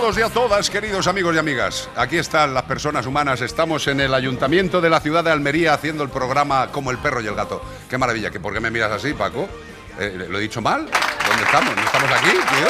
[0.00, 1.88] Todos y a todas, queridos amigos y amigas.
[1.96, 3.40] Aquí están las personas humanas.
[3.40, 7.20] Estamos en el ayuntamiento de la ciudad de Almería haciendo el programa Como el perro
[7.20, 7.60] y el gato.
[7.90, 8.30] Qué maravilla.
[8.30, 9.48] ¿Que ¿Por qué me miras así, Paco?
[9.98, 10.88] Eh, ¿Lo he dicho mal?
[11.28, 11.74] ¿Dónde estamos?
[11.74, 12.68] ¿No estamos aquí, tío?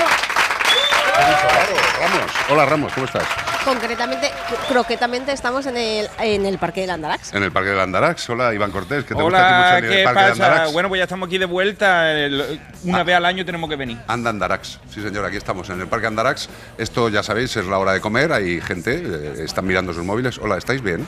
[2.49, 3.58] Hola, Ramos, ¿cómo estás?
[3.69, 4.31] Concretamente,
[4.67, 7.35] croquetamente estamos en el, en el Parque del Andarax.
[7.35, 8.31] En el Parque del Andarax.
[8.31, 10.43] Hola, Iván Cortés, que te gusta a ti mucho venir ¿qué al Parque del?
[10.43, 10.73] Andarax.
[10.73, 12.13] Bueno, pues ya estamos aquí de vuelta.
[12.19, 13.03] el- Una Ah.
[13.05, 13.99] vez al año tenemos que venir.
[14.07, 16.49] Anda Andarax, sí señor, aquí estamos en el Parque Andarax.
[16.79, 20.39] Esto ya sabéis, es la hora de comer, hay gente, eh, están mirando sus móviles.
[20.39, 21.07] Hola, ¿estáis bien?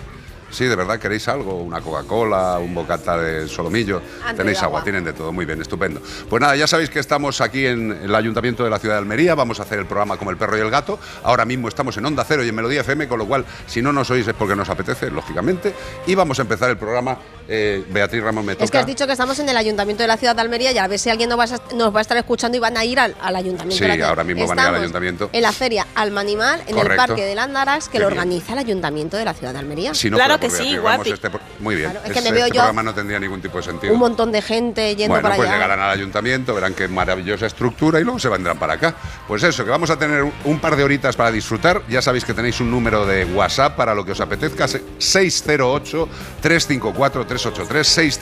[0.51, 1.55] Sí, de verdad, ¿queréis algo?
[1.57, 4.03] Una Coca-Cola, un bocata de solomillo.
[4.37, 4.85] Tenéis agua, agua.
[4.85, 6.03] tienen de todo, muy bien, estupendo.
[6.29, 9.35] Pues nada, ya sabéis que estamos aquí en el Ayuntamiento de la Ciudad de Almería,
[9.35, 10.99] vamos a hacer el programa como el perro y el gato.
[11.23, 13.93] Ahora mismo estamos en Onda Cero y en Melodía FM, con lo cual, si no
[13.93, 15.75] nos oís es porque nos apetece, lógicamente.
[16.07, 17.19] Y vamos a empezar el programa.
[17.53, 18.53] Eh, Beatriz Ramos me.
[18.53, 20.79] Es que has dicho que estamos en el Ayuntamiento de la Ciudad de Almería y
[20.79, 22.85] a ver si alguien nos va a, nos va a estar escuchando y van a
[22.85, 23.93] ir al, Ayuntamiento.
[23.93, 25.31] Sí, ahora mismo van a ir al Ayuntamiento.
[25.33, 29.17] En la feria Alma Animal, en el Parque del Andarax, que lo organiza el Ayuntamiento
[29.17, 29.95] de la Ciudad de Almería.
[29.95, 31.11] Si no claro que sí, guapi.
[31.11, 31.91] Este, muy bien.
[31.91, 33.93] Claro, este programa no tendría ningún tipo de sentido.
[33.95, 35.49] Un montón de gente yendo para pues allá.
[35.49, 38.95] pues llegarán al Ayuntamiento, verán qué maravillosa estructura y luego se vendrán para acá.
[39.27, 41.83] Pues eso, que vamos a tener un par de horitas para disfrutar.
[41.89, 46.09] Ya sabéis que tenéis un número de WhatsApp para lo que os apetezca, 608
[46.41, 48.21] 354 3 383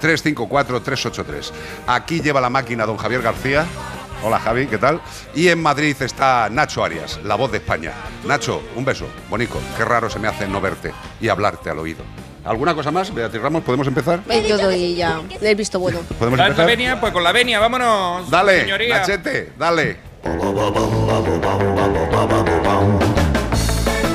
[0.00, 1.50] 608-354-383.
[1.86, 3.66] Aquí lleva la máquina don Javier García.
[4.22, 5.00] Hola Javi, ¿qué tal?
[5.34, 7.92] Y en Madrid está Nacho Arias, la voz de España.
[8.24, 9.60] Nacho, un beso, bonito.
[9.76, 12.02] Qué raro se me hace no verte y hablarte al oído.
[12.44, 13.62] ¿Alguna cosa más, Beatriz Ramos?
[13.62, 14.20] ¿Podemos empezar?
[14.46, 16.00] Yo doy ya el visto bueno.
[16.18, 16.58] ¿Podemos empezar?
[16.58, 17.00] la venia?
[17.00, 18.28] Pues con la venia, vámonos.
[18.30, 18.98] Dale, señoría.
[18.98, 19.98] Nachete, dale.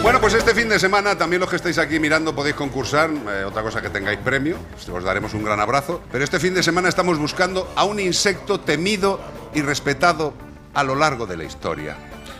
[0.03, 3.09] Bueno, pues este fin de semana también los que estáis aquí mirando podéis concursar.
[3.09, 4.57] eh, otra cosa que tengáis premio,
[4.93, 6.01] os daremos un gran abrazo.
[6.11, 9.21] Pero este fin de semana estamos buscando a un insecto temido
[9.53, 10.33] y respetado
[10.73, 11.95] a lo largo de la historia.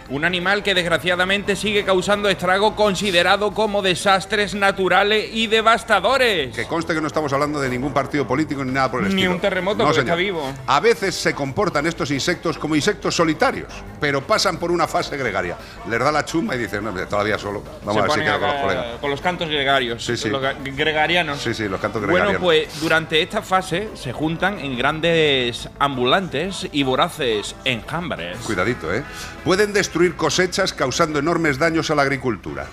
[0.10, 6.54] Un animal que desgraciadamente sigue causando estrago considerado como desastres naturales y devastadores.
[6.56, 9.14] Que conste que no estamos hablando de ningún partido político ni nada por el Ni
[9.22, 9.32] estilo.
[9.32, 10.54] un terremoto, No, está vivo.
[10.68, 13.72] A veces se comportan estos insectos como insectos solitarios,
[14.02, 15.58] pero pasan por una fase gregaria.
[15.90, 17.64] Les da la chumba y dicen, no, todavía solo.
[17.86, 18.86] Vamos Se a ver si quedo con los colegas.
[19.00, 20.04] con los cantos gregarios.
[20.06, 20.30] Sí, sí.
[20.30, 21.40] Los ga- gregarianos.
[21.42, 22.42] Sí, sí, los cantos Bueno, gregarianos.
[22.44, 28.38] pues durante esta fase se juntan en grandes ambulantes y voraces enjambres.
[28.40, 29.04] Cuidadito, ¿eh?
[29.46, 32.66] Pueden destruir cosechas causando enormes daños a la agricultura.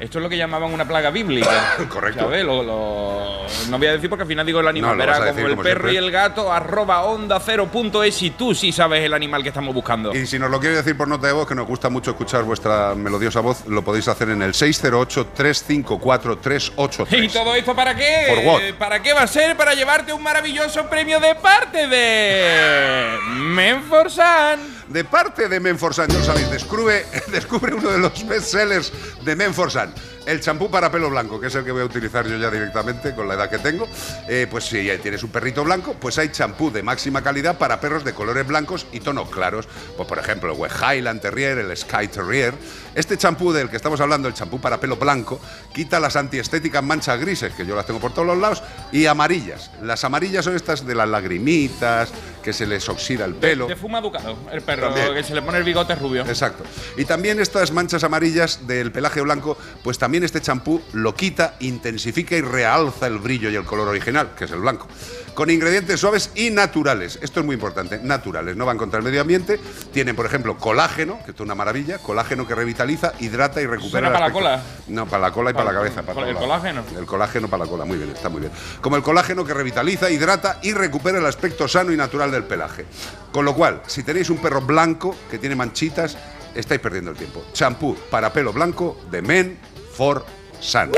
[0.00, 1.76] Esto es lo que llamaban una plaga bíblica.
[1.88, 2.24] Correcto.
[2.24, 2.44] ¿Sabes?
[2.44, 4.90] Lo- lo- no voy a decir porque al final digo el animal.
[4.90, 5.92] No, Verá como el como perro siempre.
[5.92, 9.50] y el gato, arroba onda cero punto es y tú sí sabes el animal que
[9.50, 10.12] estamos buscando.
[10.14, 12.42] Y si nos lo quieres decir por nota de voz, que nos gusta mucho escuchar
[12.42, 17.24] vuestra melodiosa voz, lo podéis hacer en el 608-354-383.
[17.24, 18.24] ¿Y todo esto para qué?
[18.28, 18.60] ¿For what?
[18.78, 19.56] ¿Para qué va a ser?
[19.56, 24.74] Para llevarte un maravilloso premio de parte de Menforsan.
[24.88, 28.92] De parte de Menforsan, lo sabéis, descubre, descubre uno de los bestsellers
[29.24, 29.92] de Menforsan.
[30.26, 33.14] El champú para pelo blanco, que es el que voy a utilizar yo ya directamente
[33.14, 33.86] con la edad que tengo.
[34.26, 38.04] Eh, pues si tienes un perrito blanco, pues hay champú de máxima calidad para perros
[38.04, 39.68] de colores blancos y tonos claros.
[39.96, 42.54] Pues por ejemplo, el West Highland Terrier, el Sky Terrier.
[42.94, 45.38] Este champú del que estamos hablando, el champú para pelo blanco,
[45.74, 48.62] quita las antiestéticas manchas grises, que yo las tengo por todos los lados,
[48.92, 49.72] y amarillas.
[49.82, 52.10] Las amarillas son estas de las lagrimitas,
[52.42, 53.66] que se les oxida el pelo.
[53.66, 55.14] De fuma educado, el perro, También.
[55.14, 56.22] que se le pone el bigote rubio.
[56.22, 56.62] Exacto.
[56.96, 62.36] Y también estas manchas amarillas del pelaje blanco, pues también este champú lo quita, intensifica
[62.36, 64.86] y realza el brillo y el color original, que es el blanco.
[65.34, 67.18] Con ingredientes suaves y naturales.
[67.20, 69.58] Esto es muy importante, naturales, no van contra el medio ambiente.
[69.92, 73.90] Tienen, por ejemplo, colágeno, que esto es una maravilla, colágeno que revitaliza, hidrata y recupera.
[73.90, 74.62] ¿Suena el para la cola?
[74.86, 76.02] No, para la cola y para, Para- la cabeza.
[76.02, 76.84] para ¿para el colágeno?
[76.96, 78.52] El colágeno para la cola, muy bien, está muy bien.
[78.80, 82.84] Como el colágeno que revitaliza, hidrata y recupera el aspecto sano y natural del pelaje.
[83.32, 86.16] Con lo cual, si tenéis un perro blanco que tiene manchitas,
[86.54, 87.44] estáis perdiendo el tiempo.
[87.52, 89.58] Champú para pelo blanco de Men
[89.94, 90.24] for
[90.60, 90.92] Sun.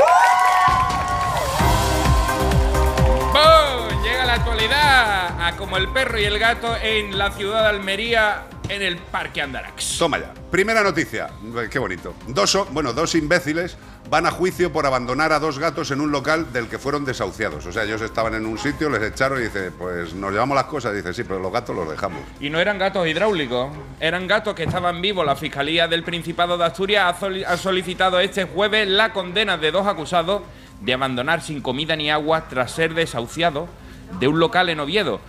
[4.03, 8.47] Llega la actualidad a como el perro y el gato en la ciudad de Almería
[8.69, 9.99] en el Parque Andarax.
[9.99, 10.33] Toma ya.
[10.51, 11.29] Primera noticia.
[11.57, 12.15] Eh, Qué bonito.
[12.29, 13.77] Dos, bueno, dos imbéciles
[14.09, 17.67] van a juicio por abandonar a dos gatos en un local del que fueron desahuciados.
[17.67, 20.67] O sea, ellos estaban en un sitio, les echaron y dice, pues nos llevamos las
[20.67, 20.95] cosas.
[20.95, 22.21] dice, sí, pero los gatos los dejamos.
[22.41, 23.71] Y no eran gatos hidráulicos,
[24.01, 25.27] eran gatos que estaban vivos.
[25.27, 27.17] La Fiscalía del Principado de Asturias
[27.47, 30.43] ha solicitado este jueves la condena de dos acusados
[30.81, 33.69] de abandonar sin comida ni agua tras ser desahuciados
[34.21, 35.21] de un local en Oviedo.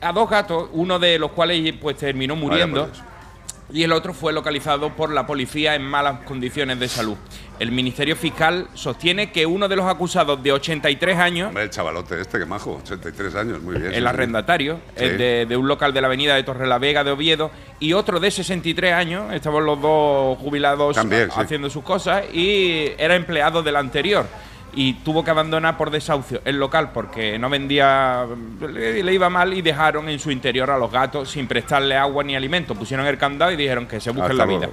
[0.00, 2.90] A dos gatos, uno de los cuales pues terminó muriendo.
[3.72, 7.16] y el otro fue localizado por la policía en malas condiciones de salud.
[7.60, 12.18] El Ministerio Fiscal sostiene que uno de los acusados de 83 años Hombre, el chavalote
[12.20, 13.92] este, que majo, 83 años, muy bien.
[13.92, 15.04] el arrendatario, Sí.
[15.04, 18.30] el de, de un local de la avenida de Torrelavega de Oviedo, y otro de
[18.30, 21.38] 63 años, estaban los dos jubilados También, sí.
[21.38, 24.24] haciendo sus cosas, y era empleado del anterior.
[24.74, 28.26] Y tuvo que abandonar por desahucio el local porque no vendía,
[28.60, 32.22] le, le iba mal y dejaron en su interior a los gatos sin prestarle agua
[32.24, 32.74] ni alimento.
[32.74, 34.68] Pusieron el candado y dijeron que se busquen Hasta la vida.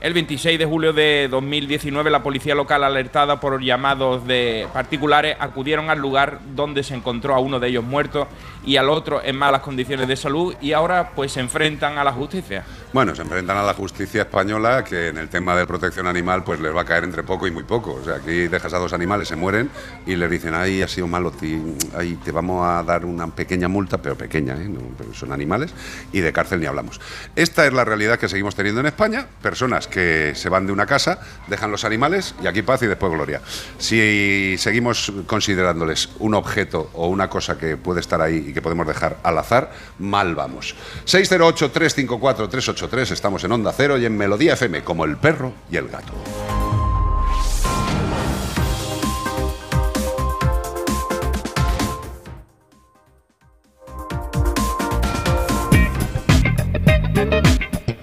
[0.00, 5.90] El 26 de julio de 2019, la policía local, alertada por llamados de particulares, acudieron
[5.90, 8.28] al lugar donde se encontró a uno de ellos muerto
[8.68, 12.12] y al otro en malas condiciones de salud y ahora pues se enfrentan a la
[12.12, 12.64] justicia.
[12.92, 16.60] Bueno, se enfrentan a la justicia española que en el tema de protección animal pues
[16.60, 17.94] les va a caer entre poco y muy poco.
[17.94, 19.70] O sea, aquí dejas a dos animales, se mueren
[20.04, 21.62] y les dicen, ay, ha sido malo, ti-
[21.96, 24.68] ay, te vamos a dar una pequeña multa, pero pequeña, ¿eh?
[25.14, 25.72] Son animales,
[26.12, 27.00] y de cárcel ni hablamos.
[27.36, 30.84] Esta es la realidad que seguimos teniendo en España, personas que se van de una
[30.84, 33.40] casa, dejan los animales y aquí paz y después gloria.
[33.78, 38.86] Si seguimos considerándoles un objeto o una cosa que puede estar ahí y que podemos
[38.86, 40.74] dejar al azar, mal vamos.
[41.06, 46.12] 608-354-383, estamos en Onda Cero y en Melodía FM, como el perro y el gato.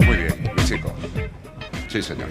[0.06, 0.92] Muy bien, mi chico.
[1.88, 2.28] Sí, señor.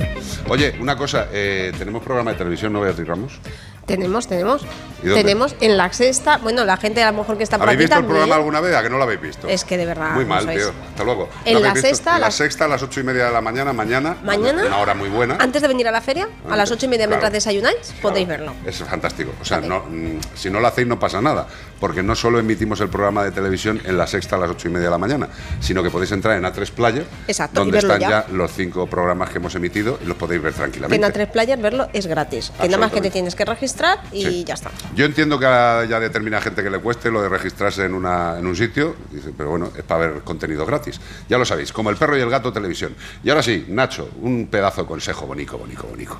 [0.47, 3.39] Oye, una cosa, eh, tenemos programa de televisión, ¿no, Beatriz Ramos?
[3.85, 4.65] Tenemos, tenemos.
[5.03, 6.37] Tenemos en la sexta.
[6.39, 8.59] Bueno, la gente a lo mejor que está por ¿Habéis aquí visto el programa alguna
[8.59, 8.75] vez?
[8.75, 9.47] ¿A que no lo habéis visto?
[9.47, 10.57] Es que de verdad, Muy mal, sois.
[10.57, 10.71] tío.
[10.89, 11.29] Hasta luego.
[11.45, 14.17] En ¿Lo la sexta, la sexta a las ocho y media de la mañana, mañana.
[14.23, 14.65] Mañana.
[14.65, 15.37] Una hora muy buena.
[15.39, 17.17] Antes de venir a la feria, a las ocho y media Claro.
[17.21, 18.53] mientras desayunáis, podéis verlo.
[18.65, 19.31] Es fantástico.
[19.39, 21.45] O sea, no, mm, si no lo hacéis no pasa nada,
[21.79, 24.71] porque no solo emitimos el programa de televisión en la sexta a las ocho y
[24.71, 25.29] media de la mañana,
[25.59, 28.09] sino que podéis entrar en A3 Player, Exacto, donde están ya.
[28.09, 28.25] ya.
[28.31, 30.95] los cinco programas que hemos emitido y los podéis ver tranquilamente.
[31.05, 32.51] en A3 Players verlo es gratis.
[32.59, 33.74] Que nada más que te tienes que registrar
[34.11, 34.43] y Sí.
[34.45, 34.71] ya está.
[34.95, 38.37] Yo entiendo que a ya determina gente que le cueste lo de registrarse en, una,
[38.39, 40.99] en un sitio, dice, pero bueno, es para ver contenido gratis.
[41.29, 42.95] Ya lo sabéis, como el perro y el gato televisión.
[43.23, 46.19] Y ahora sí, Nacho, un pedazo de consejo bonico, bonico, bonico.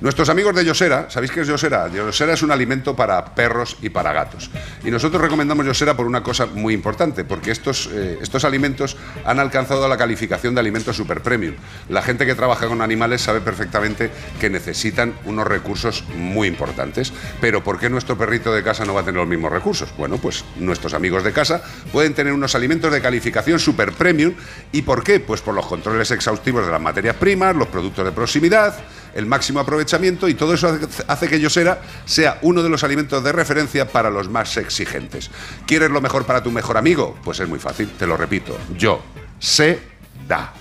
[0.00, 1.88] Nuestros amigos de Yosera, ¿sabéis qué es Yosera?
[1.88, 4.48] Yosera es un alimento para perros y para gatos.
[4.84, 9.40] Y nosotros recomendamos Yosera por una cosa muy importante, porque estos, eh, estos alimentos han
[9.40, 11.56] alcanzado la calificación de alimentos super premium.
[11.88, 17.12] La gente que trabaja con animales sabe perfectamente que necesitan unos recursos muy importantes.
[17.40, 19.92] Pero ¿por qué nuestro perrito de casa no va a tener los mismos recursos?
[19.98, 21.60] Bueno, pues nuestros amigos de casa
[21.90, 24.34] pueden tener unos alimentos de calificación super premium.
[24.70, 25.18] ¿Y por qué?
[25.18, 28.76] Pues por los controles exhaustivos de las materias primas, los productos de proximidad,
[29.18, 30.78] el máximo aprovechamiento y todo eso
[31.08, 35.30] hace- que Yosera sea uno de los alimentos de referencia para los más exigentes.
[35.66, 37.18] ¿Quieres lo mejor para tu mejor amigo?
[37.24, 38.56] Pues es muy fácil, te lo repito.
[38.76, 39.02] Yo
[39.38, 39.80] sé
[40.26, 40.52] da.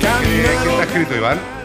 [0.00, 0.08] ¿Qué,
[0.62, 1.55] qué está escrito, Iván?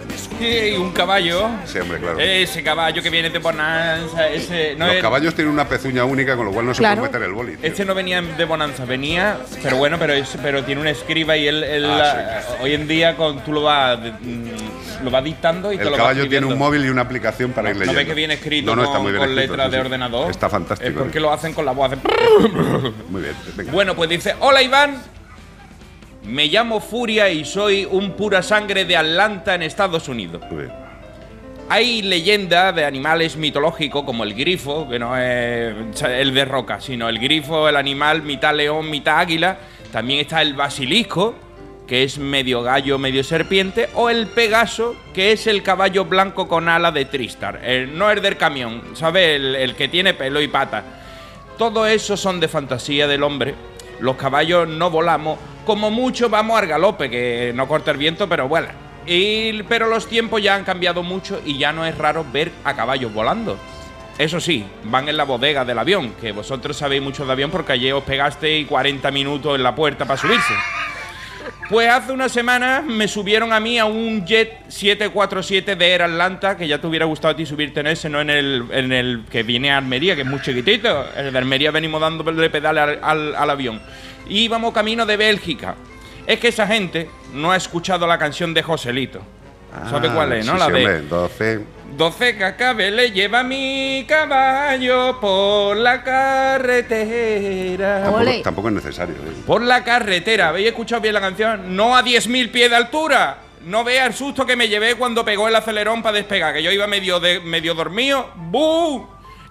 [0.41, 1.49] Y un caballo.
[1.65, 2.19] Sí, hombre, claro.
[2.19, 6.35] Ese caballo que viene de Bonanza, ese no Los es- caballos tienen una pezuña única,
[6.35, 7.55] con lo cual no se puede meter el boli.
[7.57, 7.67] tío.
[7.69, 11.47] Este no venía de Bonanza, venía, pero bueno, pero es, pero tiene un escriba y
[11.47, 15.71] él, él, Ah, la- hoy en día con, tú lo vas, mm, lo vas dictando
[15.71, 17.79] y te El lo vas caballo tiene un móvil y una aplicación para ir ¿No
[17.81, 17.97] leyendo.
[17.99, 19.77] ves que viene escrito No, no, está con, muy bien con escrito, letras sí, de
[19.77, 19.85] sí.
[19.85, 20.31] ordenador?
[20.31, 20.89] Está fantástico.
[20.89, 21.91] Es porque lo hacen con la voz.
[21.91, 22.01] hacen-
[23.09, 23.33] Muy bien.
[23.55, 23.71] venga.
[23.71, 25.01] Bueno, pues dice, hola Iván,
[26.23, 30.41] me llamo Furia y soy un pura sangre de Atlanta en Estados Unidos.
[31.69, 35.73] Hay leyendas de animales mitológicos como el grifo, que no es
[36.03, 39.57] el de roca, sino el grifo, el animal mitad león, mitad águila.
[39.91, 41.33] También está el basilisco,
[41.87, 43.87] que es medio gallo, medio serpiente.
[43.95, 47.61] O el pegaso, que es el caballo blanco con ala de Tristar.
[47.63, 49.37] El- no el del camión, ¿sabes?
[49.37, 50.83] El, el que tiene pelo y pata.
[51.57, 53.55] Todo eso son de fantasía del hombre.
[54.01, 55.39] Los caballos no volamos.
[55.65, 58.73] Como mucho vamos al galope, que no corta el viento, pero vuela.
[59.05, 62.75] Y, pero los tiempos ya han cambiado mucho y ya no es raro ver a
[62.75, 63.57] caballos volando.
[64.17, 67.73] Eso sí, van en la bodega del avión, que vosotros sabéis mucho de avión porque
[67.73, 70.53] ayer os pegasteis 40 minutos en la puerta para subirse.
[71.69, 76.57] Pues hace una semana me subieron a mí a un Jet 747 de Air Atlanta,
[76.57, 79.23] que ya te hubiera gustado a ti subirte en ese, no en el, en el
[79.29, 81.05] que viene a Almería, que es muy chiquitito.
[81.15, 83.81] El de Almería venimos dándole pedales al, al- al avión.
[84.27, 85.75] Y íbamos camino de Bélgica.
[86.27, 89.21] Es que esa gente no ha escuchado la canción de Joselito.
[89.89, 90.53] ¿Sabe Ah, cuál es, no?
[90.53, 90.77] sí, la sí, de...
[90.85, 91.01] hombre,
[91.97, 92.11] 12.
[92.11, 98.03] 12 cascabeles lleva mi caballo por la carretera.
[98.03, 99.15] Tampoco, tampoco es necesario.
[99.15, 99.33] ¿eh?
[99.45, 100.49] Por la carretera.
[100.49, 101.75] ¿Habéis escuchado bien la canción?
[101.75, 103.37] No a 10.000 pies de altura.
[103.65, 106.71] No vea el susto que me llevé cuando pegó el acelerón para despegar, que yo
[106.71, 108.31] iba medio, de, medio dormido.
[108.35, 109.05] ¡Bum!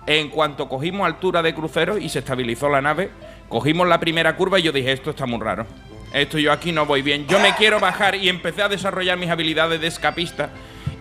[0.07, 3.11] En cuanto cogimos altura de crucero y se estabilizó la nave,
[3.49, 5.67] cogimos la primera curva y yo dije, esto está muy raro.
[6.13, 7.29] Esto yo aquí no voy bien.
[7.29, 10.51] Yo me quiero bajar y empecé a desarrollar mis habilidades de escapista.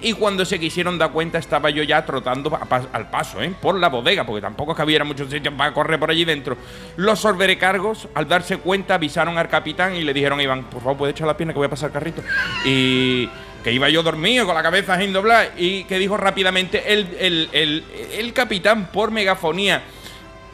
[0.01, 2.57] Y cuando se quisieron dar cuenta, estaba yo ya trotando
[2.93, 3.53] al paso, ¿eh?
[3.61, 6.55] Por la bodega, porque tampoco es que hubiera muchos sitios para correr por allí dentro.
[6.95, 11.11] Los sorberecargos, al darse cuenta, avisaron al capitán y le dijeron Iván, por favor, puede
[11.11, 12.21] echar la pierna que voy a pasar el carrito.
[12.63, 13.29] Y
[13.63, 17.49] que iba yo dormido, con la cabeza sin doblar, y que dijo rápidamente el, el-
[17.51, 17.83] el-
[18.17, 19.81] el capitán por megafonía.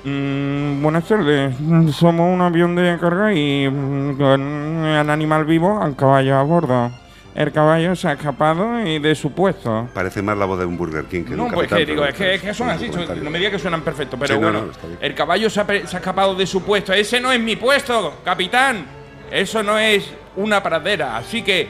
[0.03, 1.55] "Mm, buenas tardes,
[1.95, 6.91] somos un avión de carga y mm, con un animal vivo al caballo a bordo.
[7.35, 9.89] El caballo se ha escapado y de su puesto.
[9.93, 12.35] Parece más la voz de un Burger King que No, pues que digo, es que,
[12.35, 14.87] es que son así, no me digas que suenan perfectos, pero Sí, no, bueno, no,
[14.87, 14.99] bien.
[15.01, 16.93] el caballo se ha, se ha escapado de su puesto.
[16.93, 18.85] Ese no es mi puesto, capitán.
[19.29, 21.67] Eso no es una pradera, así que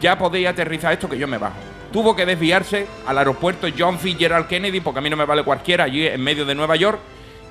[0.00, 1.56] ya podéis aterrizar esto que yo me bajo.
[1.92, 5.84] Tuvo que desviarse al aeropuerto John Fitzgerald Kennedy, porque a mí no me vale cualquiera,
[5.84, 6.98] allí en medio de Nueva York.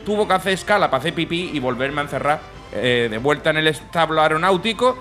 [0.04, 2.40] Tuvo que hacer escala para hacer pipí y volverme a encerrar
[2.74, 4.98] eh, de vuelta en el establo aeronáutico.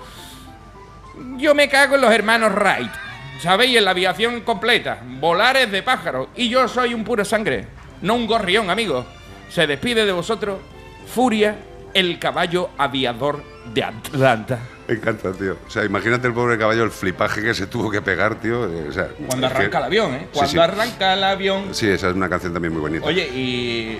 [1.37, 2.91] Yo me cago en los hermanos Wright.
[3.39, 3.75] ¿Sabéis?
[3.77, 4.99] En la aviación completa.
[5.03, 6.27] Volares de pájaros.
[6.35, 7.65] Y yo soy un puro sangre.
[8.01, 9.05] No un gorrión, amigo.
[9.49, 10.59] Se despide de vosotros
[11.13, 11.55] Furia,
[11.93, 14.59] el caballo aviador de Atlanta.
[14.87, 15.57] Me encanta, tío.
[15.67, 18.65] O sea, imagínate el pobre caballo, el flipaje que se tuvo que pegar, tío.
[18.65, 20.19] Eh, O sea, Cuando que- arranca el avión, ¿eh?
[20.21, 20.59] Sí, Cuando sí.
[20.59, 21.63] arranca el avión.
[21.75, 23.05] Sí, esa es una canción también muy bonita.
[23.05, 23.99] Oye, y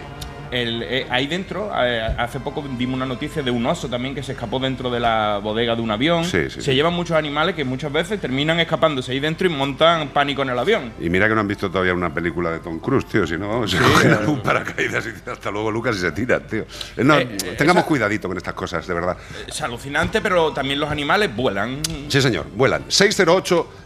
[0.51, 4.22] el, eh, ahí dentro, eh, hace poco vimos una noticia de un oso también que
[4.24, 6.25] se escapó dentro de la bodega de un avión.
[6.25, 6.74] Sí, sí, se sí.
[6.75, 10.60] llevan muchos animales que muchas veces terminan escapándose ahí dentro y montan pánico en el
[10.60, 10.93] avión.
[11.00, 13.25] Y mira que no han visto todavía una película de Tom Cruise, tío.
[13.25, 16.62] Si no, se cogen un paracaídas y hasta luego Lucas y se tiran, tío.
[16.98, 19.17] Eh, no, Eh, eh, tengamos esa- cuidadito con estas cosas, de verdad.
[19.48, 21.79] Es alucinante, pero también los animales vuelan.
[22.10, 22.84] Sí, señor, vuelan.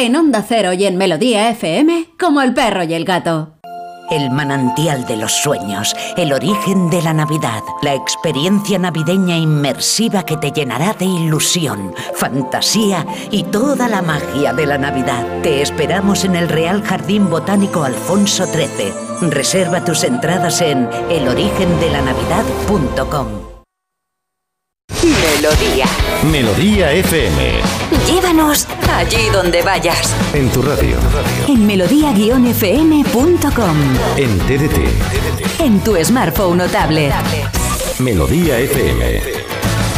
[0.00, 3.58] En Onda Cero y en Melodía FM, como el perro y el gato.
[4.10, 10.38] El manantial de los sueños, el origen de la Navidad, la experiencia navideña inmersiva que
[10.38, 15.22] te llenará de ilusión, fantasía y toda la magia de la Navidad.
[15.42, 18.94] Te esperamos en el Real Jardín Botánico Alfonso XIII.
[19.28, 23.26] Reserva tus entradas en elorigendelanavidad.com.
[25.02, 25.84] Melodía.
[26.24, 27.79] Melodía FM.
[28.06, 28.66] Llévanos
[28.96, 30.14] allí donde vayas.
[30.32, 30.96] En tu radio.
[31.48, 33.76] En melodía-fm.com.
[34.16, 35.60] En TDT.
[35.60, 37.12] En tu smartphone o tablet.
[37.98, 39.20] Melodía FM.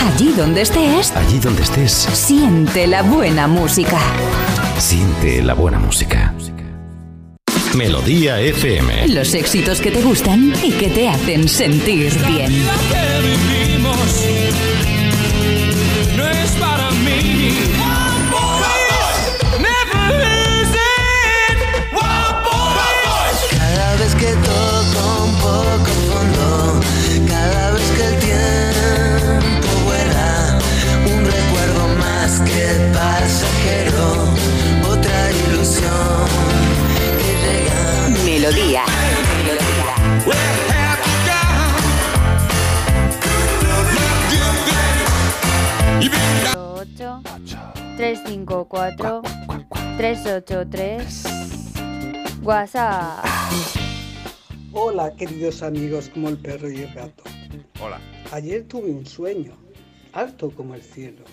[0.06, 3.98] Allí donde estés, Allí donde estés, siente la buena música.
[4.78, 6.34] siente la buena música.
[7.74, 9.08] Melodía FM.
[9.08, 12.52] Los éxitos que te gustan y que te hacen sentir bien.
[48.12, 49.22] 354
[49.96, 51.24] 383
[52.42, 53.24] WhatsApp.
[54.74, 57.22] Hola, queridos amigos como el perro y el gato.
[57.80, 57.98] Hola.
[58.30, 59.52] Ayer tuve un sueño,
[60.12, 61.24] alto como el cielo.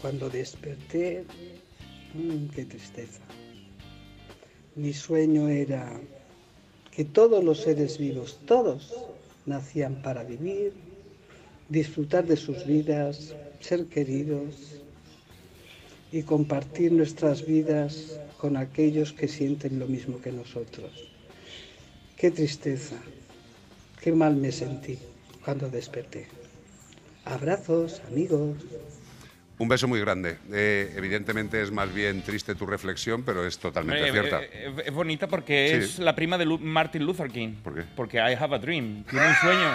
[0.00, 1.26] Cuando desperté,
[2.14, 3.20] mmm, qué tristeza.
[4.74, 6.00] Mi sueño era
[6.92, 8.90] que todos los seres vivos, todos,
[9.44, 10.72] nacían para vivir,
[11.68, 14.80] disfrutar de sus vidas, ser queridos
[16.12, 20.90] y compartir nuestras vidas con aquellos que sienten lo mismo que nosotros.
[22.16, 22.96] Qué tristeza,
[24.02, 24.98] qué mal me sentí
[25.44, 26.26] cuando desperté.
[27.24, 28.56] Abrazos, amigos.
[29.58, 30.36] Un beso muy grande.
[30.52, 34.42] Eh, evidentemente es más bien triste tu reflexión, pero es totalmente Eh, cierta.
[34.42, 35.76] eh, es bonita porque Sí.
[35.84, 37.54] es la prima de Lu- Martin Luther King.
[37.64, 37.82] ¿Por qué?
[37.96, 39.02] Porque I have a dream.
[39.10, 39.68] Tiene un sueño.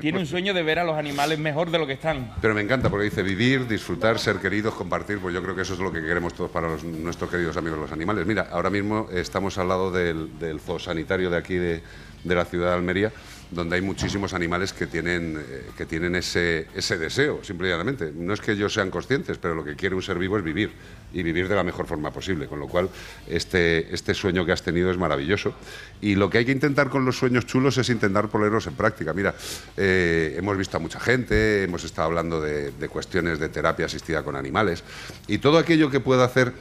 [0.00, 2.34] Tiene un sueño de ver a los animales mejor de lo que están.
[2.40, 5.18] Pero me encanta porque dice vivir, disfrutar, ser queridos, compartir.
[5.18, 7.78] Pues yo creo que eso es lo que queremos todos para los- nuestros queridos amigos
[7.78, 8.26] los animales.
[8.26, 11.82] Mira, ahora mismo estamos al lado del, del zoosanitario de aquí de,
[12.24, 13.12] de la ciudad de Almería,
[13.54, 18.12] donde hay muchísimos animales que tienen, eh, que tienen ese, ese deseo, simple y.
[18.14, 20.72] No es que ellos sean conscientes, pero lo que quiere un ser vivo es vivir
[21.12, 22.46] y vivir de la mejor forma posible.
[22.46, 22.90] Con lo cual,
[23.28, 25.54] este, este sueño que has tenido es maravilloso.
[26.00, 29.12] Y lo que hay que intentar con los sueños chulos es intentar ponerlos en práctica.
[29.12, 29.34] Mira,
[29.76, 34.36] eh, hemos visto a mucha gente, hemos estado hablando de cuestiones de terapia asistida con
[34.36, 34.84] animales
[35.26, 36.52] y todo aquello que pueda hacer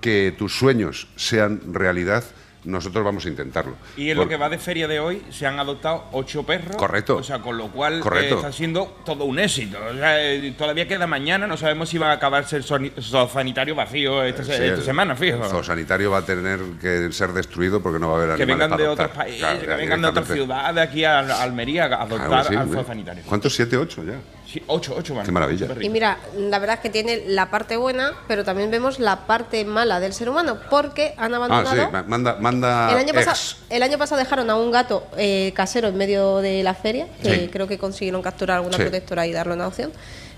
[0.00, 2.24] que tus sueños sean realidad,
[2.68, 3.74] nosotros vamos a intentarlo.
[3.96, 6.76] Y en Por- lo que va de feria de hoy se han adoptado ocho perros.
[6.76, 7.16] Correcto.
[7.16, 9.78] O sea, con lo cual eh, está siendo todo un éxito.
[9.90, 14.22] O sea, eh, todavía queda mañana, no sabemos si va a acabarse el zoosanitario vacío
[14.22, 15.42] esta, Sí, esta semana, fijo.
[15.44, 18.58] El zoosanitario va a tener que ser destruido porque no va a haber Que animales
[18.58, 19.06] vengan para de adoptar.
[19.06, 22.42] otros países, Claro, que vengan de otras ciudades aquí a a Almería a adoptar Claro
[22.44, 23.22] que sí, al zoosanitario.
[23.26, 23.54] ¿Cuántos?
[23.54, 24.14] ¿Siete, ocho ya?
[24.50, 25.26] Sí, ocho, ocho van.
[25.26, 25.68] Qué maravilla.
[25.78, 29.62] Y mira, la verdad es que tiene la parte buena, pero también vemos la parte
[29.66, 31.76] mala del ser humano, porque han Ah, abandonado.
[31.76, 33.36] sí, ma- manda, manda El año, pasado,
[33.68, 37.34] el año pasado dejaron a un gato eh, casero en medio de la feria, que
[37.34, 37.48] Sí.
[37.52, 38.82] creo que consiguieron capturar alguna Sí.
[38.84, 39.92] protectora y darlo en adopción.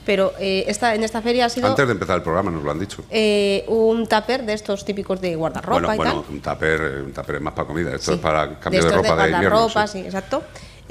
[0.04, 2.70] Pero eh, esta, en esta feria ha sido Antes de empezar el programa nos lo
[2.72, 3.04] han dicho.
[3.10, 6.34] eh, un tupper de estos típicos de guardarropa bueno, y bueno, tal.
[6.34, 7.94] un tupper, un tupper es más para comida.
[7.94, 8.16] Esto Sí.
[8.16, 9.50] es para cambio de, estos ropa de, invierno.
[9.60, 10.00] guardarropa, sí.
[10.00, 10.42] sí, exacto.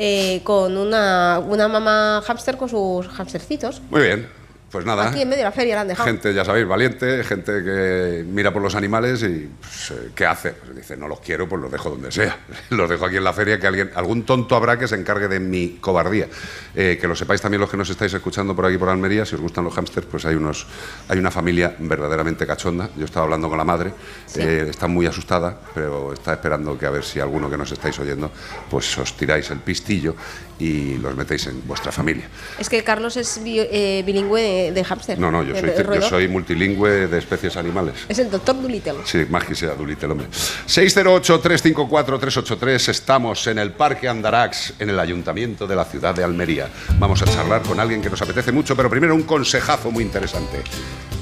[0.01, 3.81] Eh, con una, una mamá hámster con sus hámstercitos.
[3.89, 4.29] Muy bien,
[4.71, 5.09] pues nada.
[5.09, 6.07] Aquí en medio de la feria la han dejado.
[6.07, 10.51] Gente, ya sabéis, valiente, gente que mira por los animales y pues, eh, ¿qué hace?
[10.51, 12.37] Pues dice, no los quiero, pues los dejo donde sea.
[12.69, 15.39] los dejo aquí en la feria, que alguien, algún tonto habrá que se encargue de
[15.39, 16.27] mi cobardía.
[16.75, 19.35] Eh, que lo sepáis también los que nos estáis escuchando por aquí por Almería, si
[19.35, 20.67] os gustan los hámsters, pues hay unos,
[21.07, 22.89] hay una familia verdaderamente cachonda.
[22.95, 23.93] Yo estaba hablando con la madre,
[24.35, 27.97] eh, está muy asustada, pero está esperando que a ver si alguno que nos estáis
[27.99, 28.31] oyendo,
[28.69, 30.15] pues os tiráis el pistillo
[30.59, 32.29] y los metéis en vuestra familia.
[32.59, 35.17] Es que Carlos es eh, bilingüe de, de hámster.
[35.17, 37.95] No, no, yo de soy, yo soy multilingüe de especies animales.
[38.07, 38.97] Es el doctor Dolittle.
[39.05, 40.27] Sí, más que sea Dulite, el hombre.
[40.67, 42.89] 608-354-383.
[42.89, 46.67] Estamos en el Parque Andarax, en el Ayuntamiento de la ciudad de Almería.
[46.99, 50.57] Vamos a charlar con alguien que nos apetece mucho, pero primero un consejazo muy interesante.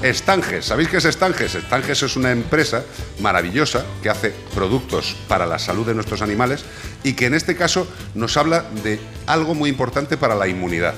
[0.02, 1.56] Estanges, ¿sabéis qué es Estanges?
[1.56, 2.84] Estanges es una empresa
[3.18, 6.64] maravillosa que hace productos para la salud de nuestros animales
[7.02, 10.94] y que en este caso nos habla de algo muy importante para la inmunidad.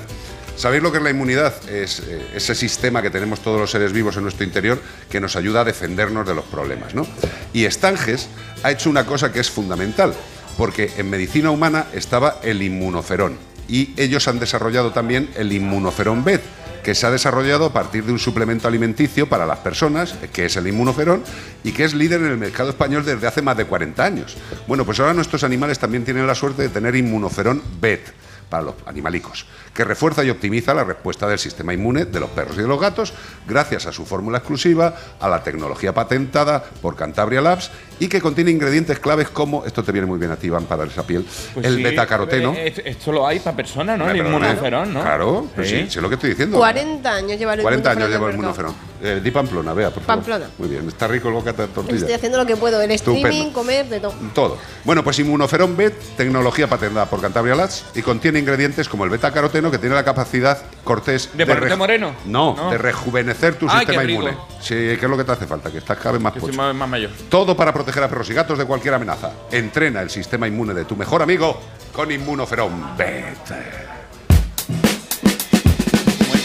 [0.54, 1.54] ¿Sabéis lo que es la inmunidad?
[1.70, 5.34] Es eh, ese sistema que tenemos todos los seres vivos en nuestro interior que nos
[5.34, 6.94] ayuda a defendernos de los problemas.
[6.94, 7.06] ¿no?
[7.54, 8.28] Y Estanges
[8.62, 10.12] ha hecho una cosa que es fundamental,
[10.58, 16.40] porque en medicina humana estaba el inmunoferón y ellos han desarrollado también el inmunoferón B,
[16.82, 20.56] que se ha desarrollado a partir de un suplemento alimenticio para las personas, que es
[20.56, 21.22] el inmunoferón,
[21.64, 24.36] y que es líder en el mercado español desde hace más de 40 años.
[24.66, 28.00] Bueno, pues ahora nuestros animales también tienen la suerte de tener inmunoferón B
[28.48, 32.56] para los animalicos, que refuerza y optimiza la respuesta del sistema inmune de los perros
[32.58, 33.12] y de los gatos
[33.46, 38.50] gracias a su fórmula exclusiva, a la tecnología patentada por Cantabria Labs y que contiene
[38.50, 41.66] ingredientes claves como, esto te viene muy bien a ti, Iván, para esa piel, Pues
[41.66, 42.52] el sí, betacaroteno.
[42.54, 44.08] eh, esto- lo hay para personas, ¿no?
[44.10, 45.02] El inmunoferón, ¿no?
[45.02, 45.82] Claro, pues sí, Sí.
[45.90, 46.56] sí, es lo que estoy diciendo.
[46.58, 48.74] 40 años lleva el 40 años lleva el inmunoferón.
[49.02, 50.16] Eh, di Pamplona, vea, por favor.
[50.24, 50.50] Pamplona.
[50.58, 51.96] Muy bien, está rico el bocata de tortilla.
[51.98, 53.28] Estoy haciendo lo que puedo, el Estupendo.
[53.28, 54.14] streaming, comer, de todo.
[54.34, 54.58] Todo.
[54.84, 59.59] Bueno, pues Inmunoferón Bet, tecnología patentada por Cantabria Labs y contiene ingredientes como el beta-caroteno
[59.68, 62.14] que tiene la capacidad, Cortés, ¿De reju- moreno?
[62.26, 62.70] No, No.
[62.70, 64.36] de rejuvenecer tu Ay, sistema inmune.
[64.60, 65.72] Sí, ¿qué es lo que te hace falta?
[65.72, 66.54] Que estás cada vez más Que pocho.
[66.56, 67.10] más, más mayor.
[67.28, 69.32] Todo para proteger a perros y gatos de cualquier amenaza.
[69.50, 71.60] Entrena el sistema inmune de tu mejor amigo
[71.92, 73.36] con Inmunoferón Bet.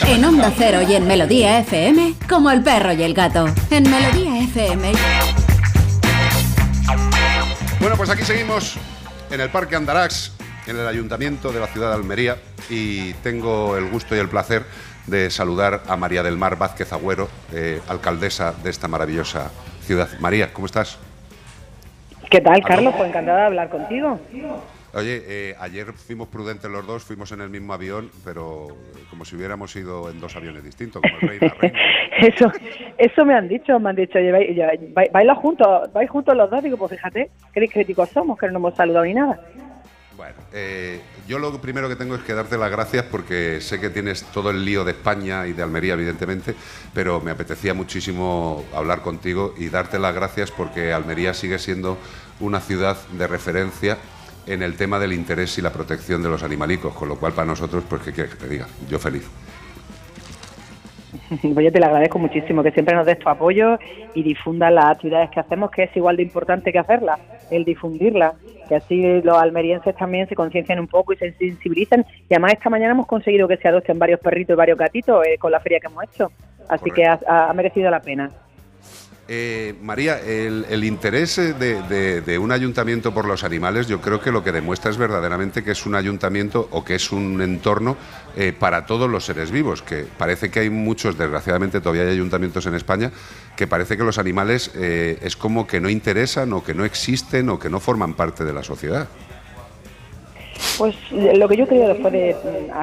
[0.08, 3.46] En Onda Cero y en Melodía FM, como el perro y el gato.
[3.72, 4.92] En Melodía FM.
[7.80, 8.76] Bueno, pues aquí seguimos
[9.32, 10.32] en el Parque Andarax,
[10.68, 12.38] en el Ayuntamiento de la ciudad de Almería,
[12.70, 14.64] y tengo el gusto y el placer
[15.08, 19.52] de saludar a María del Mar Vázquez Agüero, eh, alcaldesa de esta maravillosa
[19.82, 20.10] ciudad.
[20.20, 20.98] María, ¿cómo estás?
[22.30, 22.94] ¿Qué tal, Carlos?
[22.98, 24.20] Pues encantada de hablar contigo.
[24.96, 28.68] Oye, eh, ayer fuimos prudentes los dos, fuimos en el mismo avión, pero
[29.10, 31.80] como si hubiéramos ido en dos aviones distintos, como el rey y la reina.
[32.18, 32.50] Eso,
[32.98, 34.18] eso me han dicho, me han dicho,
[34.94, 38.60] vais juntos, vais juntos los dos, digo, pues fíjate, qué críticos somos, que no nos
[38.62, 39.38] hemos saludado ni nada.
[40.26, 43.92] Bueno, eh, yo lo primero que tengo es que darte las gracias porque sé que
[43.92, 46.56] tienes todo el lío de España y de Almería, evidentemente,
[46.96, 52.00] pero me apetecía muchísimo hablar contigo y darte las gracias porque Almería sigue siendo
[52.40, 54.00] una ciudad de referencia
[54.48, 57.46] en el tema del interés y la protección de los animalicos, con lo cual para
[57.46, 58.68] nosotros, pues, ¿qué quieres que te diga?
[58.90, 59.26] Yo feliz.
[61.54, 63.78] Pues yo te lo agradezco muchísimo, que siempre nos des tu apoyo
[64.14, 67.20] y difundas las actividades que hacemos, que es igual de importante que hacerlas,
[67.52, 68.34] el difundirlas,
[68.68, 72.06] que así los almerienses también se conciencien un poco y se sensibilicen.
[72.30, 75.38] Y además esta mañana hemos conseguido que se adopten varios perritos y varios gatitos eh,
[75.38, 76.32] con la feria que hemos hecho,
[76.70, 78.32] así que ha, ha merecido la pena.
[79.28, 84.52] Eh, María, el, interés de un ayuntamiento por los animales, yo creo que lo que
[84.52, 87.98] demuestra es verdaderamente que es un ayuntamiento o que es un entorno
[88.36, 92.66] eh, para todos los seres vivos, que parece que hay muchos, desgraciadamente todavía hay ayuntamientos
[92.68, 93.12] en España,
[93.56, 97.50] que parece que los animales eh, es como que no interesan o que no existen
[97.50, 99.08] o que no forman parte de la sociedad.
[100.78, 102.36] Pues eh, lo que yo creo después de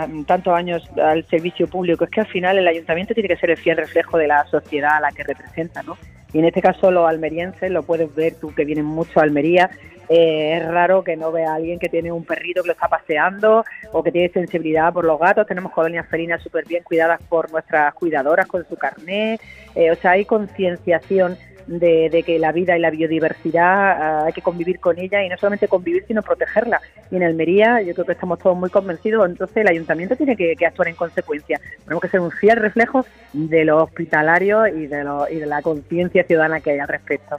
[0.09, 3.51] mm, tantos años al servicio público es que al final el ayuntamiento tiene que ser
[3.51, 5.97] el fiel reflejo de la sociedad a la que representa, ¿no?
[6.33, 9.71] Y en este caso los almerienses, lo puedes ver tú que vienen mucho a Almería,
[10.09, 12.89] eh, es raro que no vea a alguien que tiene un perrito que lo está
[12.89, 15.47] paseando o que tiene sensibilidad por los gatos.
[15.47, 19.39] Tenemos colonias felinas súper bien cuidadas por nuestras cuidadoras con su carné.
[19.75, 24.33] Eh, o sea, hay concienciación de, de que la vida y la biodiversidad ah, hay
[24.33, 26.81] que convivir con ella y no solamente convivir, sino protegerla.
[27.11, 30.55] Y en Almería yo creo que estamos todos muy convencidos, entonces el ayuntamiento tiene que,
[30.57, 31.61] que actuar en consecuencia.
[31.85, 35.63] Tenemos que ser un fiel reflejo de los hospitalarios y de, los- y de la
[35.63, 37.37] conciencia ciudadana que hay al respecto.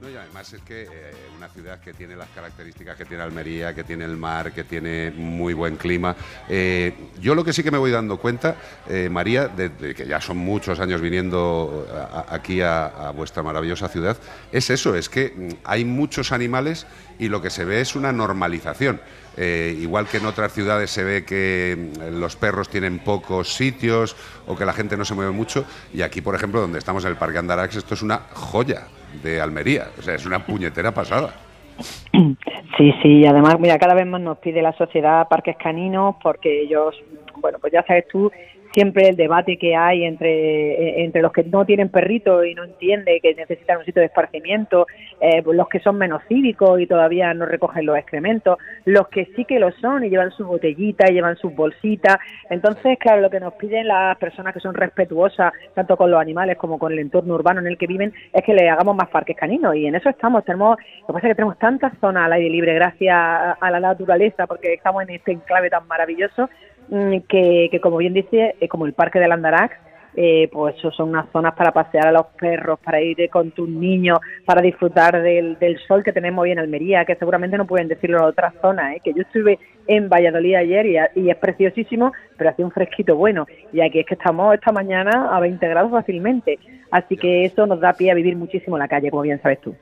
[0.00, 0.88] No, y además es que eh,
[1.36, 5.10] una ciudad que tiene las características que tiene Almería, que tiene el mar, que tiene
[5.10, 6.14] muy buen clima.
[6.48, 8.54] eh, yo lo que sí que me voy dando cuenta,
[8.88, 11.84] eh, María, de, que ya son muchos años viniendo
[12.28, 14.16] aquí a, a vuestra maravillosa ciudad,
[14.52, 16.86] es eso, es que mm, hay muchos animales
[17.18, 19.00] y lo que se ve es una normalización.
[19.36, 24.14] Igual que en otras ciudades se ve que mm, los perros tienen pocos sitios
[24.46, 27.10] o que la gente no se mueve mucho, y aquí, por ejemplo, donde estamos en
[27.10, 28.86] el Parque Andarax, esto es una joya
[29.22, 31.30] de Almería, o sea, es una puñetera pasada.
[32.76, 36.62] Sí, sí, y además, mira, cada vez más nos pide la sociedad parques caninos porque
[36.62, 36.94] ellos,
[37.40, 38.30] bueno, pues ya sabes tú,
[38.72, 42.64] siempre el debate que hay entre, eh, entre los que no tienen perrito y no
[42.64, 44.86] entienden que necesitan un sitio de esparcimiento,
[45.20, 49.26] eh, pues los que son menos cívicos y todavía no recogen los excrementos, los que
[49.36, 52.18] sí que lo son y llevan sus botellitas y llevan sus bolsitas.
[52.50, 56.56] Entonces, claro, lo que nos piden las personas que son respetuosas tanto con los animales
[56.56, 59.36] como con el entorno urbano en el que viven es que le hagamos más parques
[59.36, 60.44] caninos y en eso estamos.
[60.44, 63.80] Tenemos, lo que pasa es que tenemos tantas zonas al aire libre gracias a, la
[63.80, 66.48] naturaleza porque estamos en este enclave tan maravilloso
[67.28, 69.76] que, que como bien dice, eh, como el Parque del Andarax,
[70.20, 74.18] eh, pues son unas zonas para pasear a los perros, para ir con tus niños,
[74.44, 78.24] para disfrutar del, sol que tenemos hoy en Almería, que seguramente no pueden decirlo en
[78.24, 79.00] otras zonas, ¿eh?
[79.04, 83.80] que yo estuve en Valladolid ayer y, es preciosísimo, pero hacía un fresquito bueno, y
[83.80, 86.58] aquí es que estamos esta mañana a 20 grados fácilmente,
[86.90, 89.76] así que eso nos da pie a vivir muchísimo la calle, como bien sabes tú.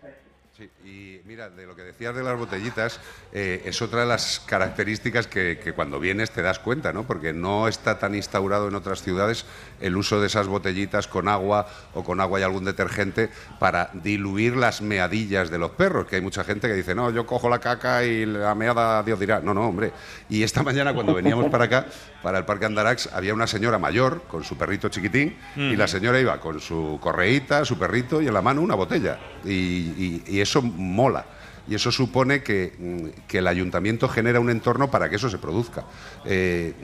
[0.85, 3.01] Y mira, de lo que decías de las botellitas,
[3.39, 7.07] eh, es otra de las características que, que cuando vienes te das cuenta, ¿no?
[7.07, 9.45] Porque no está tan instaurado en otras ciudades
[9.83, 14.57] el uso de esas botellitas con agua o con agua y algún detergente para diluir
[14.57, 17.59] las meadillas de los perros, que hay mucha gente que dice, no, yo cojo la
[17.59, 19.41] caca y la meada Dios dirá.
[19.41, 19.93] No, no, hombre.
[20.31, 21.87] Y esta mañana cuando veníamos para acá,
[22.23, 26.19] para el Parque Andarax, había una señora mayor con su perrito chiquitín y la señora
[26.19, 29.19] iba con su correíta, su perrito y en la mano una botella.
[29.45, 31.27] Y, y- y eso mola.
[31.69, 35.39] Y eso supone que, mm, que el ayuntamiento genera un entorno para que eso se
[35.39, 35.85] produzca.
[36.25, 36.75] Eh,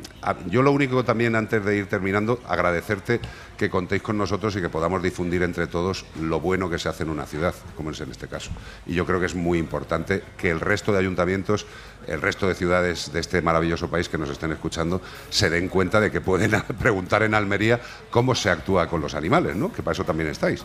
[0.49, 3.21] yo lo único también, antes de ir terminando, agradecerte
[3.57, 7.05] que contéis con nosotros y que podamos difundir entre todos lo bueno que se hace
[7.05, 8.51] en una ciudad, como es en este caso.
[8.87, 11.66] Y yo creo que es muy importante que el resto de ayuntamientos,
[12.07, 16.01] el resto de ciudades de este maravilloso país que nos estén escuchando, se den cuenta
[16.01, 19.73] de que pueden preguntar en Almería cómo se actúa con los animales, ¿no?
[19.73, 20.64] Que para eso también estáis.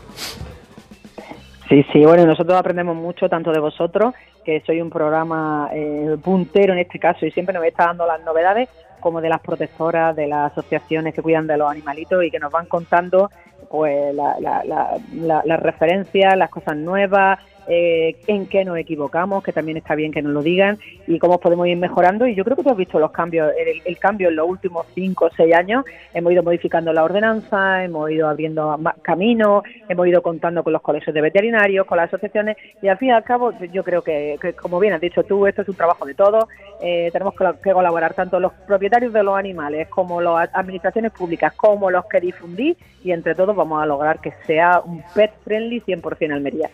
[1.69, 4.13] Sí, sí, bueno, nosotros aprendemos mucho tanto de vosotros,
[4.45, 8.21] que soy un programa eh, puntero en este caso y siempre nos está dando las
[8.23, 8.69] novedades,
[9.01, 12.51] como de las protectoras, de las asociaciones que cuidan de los animalitos y que nos
[12.51, 13.29] van contando
[13.69, 19.43] pues la, la, la, la- las referencias, las cosas nuevas, eh, en qué nos equivocamos,
[19.43, 22.25] que también está bien que nos lo digan y cómo podemos ir mejorando.
[22.25, 23.51] Y yo creo que tú has visto los cambios,
[23.85, 25.83] el, cambio en los últimos cinco o seis años.
[26.13, 31.13] Hemos ido modificando la ordenanza, hemos ido abriendo caminos, hemos ido contando con los colegios
[31.13, 34.53] de veterinarios, con las asociaciones y al fin y al cabo yo creo que, que,
[34.53, 36.45] como bien has dicho tú, esto es un trabajo de todos.
[36.81, 41.53] Eh, tenemos que, que colaborar tanto los propietarios de los animales como las administraciones públicas
[41.53, 45.81] como los que difundir y entre todos vamos a lograr que sea un pet friendly
[45.81, 46.69] 100% Almería.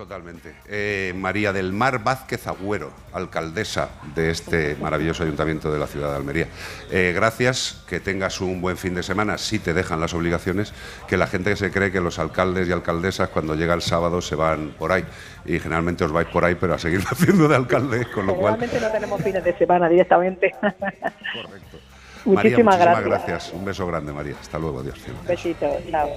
[0.00, 0.54] Totalmente.
[0.66, 6.16] Eh, María del Mar Vázquez Agüero, alcaldesa de este maravilloso ayuntamiento de la ciudad de
[6.16, 6.46] Almería.
[6.90, 10.72] Eh, gracias, que tengas un buen fin de semana, si te dejan las obligaciones,
[11.06, 14.36] que la gente se cree que los alcaldes y alcaldesas cuando llega el sábado se
[14.36, 15.04] van por ahí.
[15.44, 18.54] Y generalmente os vais por ahí, pero a seguir haciendo de alcalde, con lo cual...
[18.54, 20.54] Generalmente no tenemos fines de semana directamente.
[20.62, 21.78] Correcto.
[22.24, 23.26] Muchísimas María, gracias.
[23.26, 23.52] gracias.
[23.52, 24.36] Un beso grande, María.
[24.40, 24.98] Hasta luego, Dios.
[25.06, 25.76] Un besito.
[25.90, 26.08] Chao.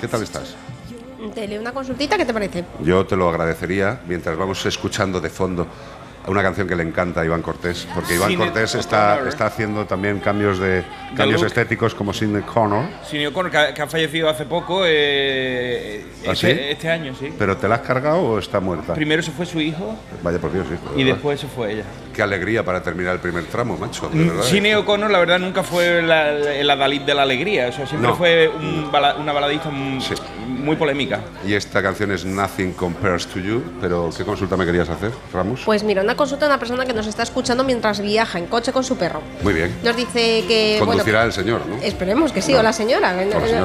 [0.00, 0.56] ¿Qué tal estás?
[1.34, 2.64] Te leo una consultita, ¿qué te parece?
[2.82, 5.66] Yo te lo agradecería mientras vamos escuchando de fondo
[6.30, 9.84] una canción que le encanta a Iván Cortés, porque Iván Sinead Cortés está, está haciendo
[9.86, 10.84] también cambios de
[11.16, 12.84] cambios estéticos como Sidney Connor.
[13.08, 16.60] Sinead O'Connor, que, ha- que ha fallecido hace poco, eh, ¿Ah, este, sí?
[16.70, 17.32] este año, sí.
[17.38, 18.94] ¿Pero te la has cargado o está muerta?
[18.94, 20.92] Primero se fue su hijo Vaya por Dios, hijo.
[20.94, 21.14] y verdad.
[21.14, 21.84] después se fue ella.
[22.14, 24.08] Qué alegría para terminar el primer tramo, macho.
[24.12, 24.42] de verdad.
[24.42, 27.68] Sinead O'Connor, la verdad, nunca fue la, el Adalid de la alegría.
[27.68, 28.16] O sea, siempre No.
[28.16, 30.02] fue un bala- una baladista muy,
[30.46, 31.20] muy polémica.
[31.46, 35.62] Y esta canción es Nothing Compares to You, pero ¿qué consulta me querías hacer, Ramos?
[35.64, 38.72] Pues mira, una consulta de una persona que nos está escuchando mientras viaja en coche
[38.72, 39.22] con su perro.
[39.42, 39.74] Muy bien.
[39.82, 40.74] Nos dice que.
[40.78, 41.76] bueno, Conducirá el señor, ¿no?
[41.82, 42.58] Esperemos que sí, No.
[42.60, 43.10] o la señora.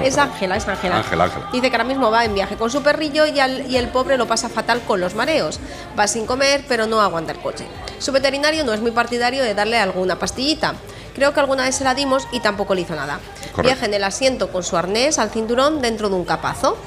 [0.03, 0.17] Es.
[0.17, 0.97] Ángela, es Ángela.
[0.99, 1.49] Ángela, Ángela.
[1.51, 4.15] Dice que ahora mismo va en viaje con su perrillo y, al- y el pobre
[4.17, 5.59] lo pasa fatal con los mareos.
[5.99, 7.65] Va sin comer, pero no aguanta el coche.
[7.99, 10.75] Su veterinario no es muy partidario de darle alguna pastillita.
[11.13, 13.19] Creo que alguna vez se la dimos y tampoco le hizo nada.
[13.51, 13.61] Correcto.
[13.63, 16.77] Viaja en el asiento con su arnés al cinturón dentro de un capazo.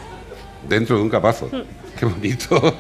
[0.69, 1.49] Dentro de un capazo.
[1.99, 2.77] Qué bonito.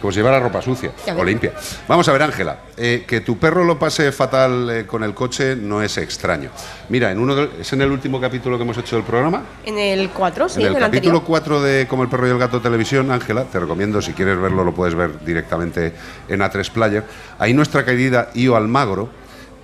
[0.00, 1.52] Como si llevara ropa sucia o limpia.
[1.86, 2.60] Vamos a ver, Ángela.
[2.76, 6.50] eh, que tu perro lo pase fatal eh, con el coche no es extraño.
[6.88, 9.44] Mira, en uno de- es en el último capítulo que hemos hecho del programa.
[9.64, 11.22] En el 4, sí, en en el el, capítulo anterior.
[11.26, 14.64] 4 de Como el perro y el gato televisión, Ángela, te recomiendo, si quieres verlo,
[14.64, 15.92] lo puedes ver directamente
[16.28, 17.04] en A3 Player.
[17.38, 19.08] Ahí nuestra querida Io Almagro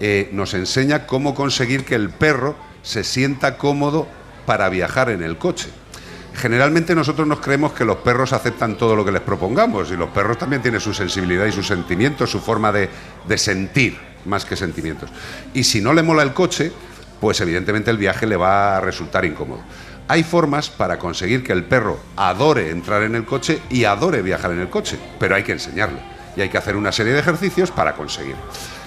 [0.01, 4.07] eh, nos enseña cómo conseguir que el perro se sienta cómodo
[4.47, 5.69] para viajar en el coche.
[6.35, 10.11] Generalmente nosotros nos creemos que los perros aceptan todo lo que les propongamos y los
[10.11, 12.89] perros también tienen su sensibilidad y sus sentimientos, su forma de,
[13.29, 15.11] de sentir más que sentimientos.
[15.53, 16.73] Y si no le mola el coche,
[17.21, 19.63] pues evidentemente el viaje le va a resultar incómodo.
[20.09, 24.53] Hay formas para conseguir que el perro adore entrar en el coche y adore viajar
[24.53, 26.01] en el coche, pero hay que enseñarle
[26.37, 28.43] y hay que hacer una serie de ejercicios para conseguirlo.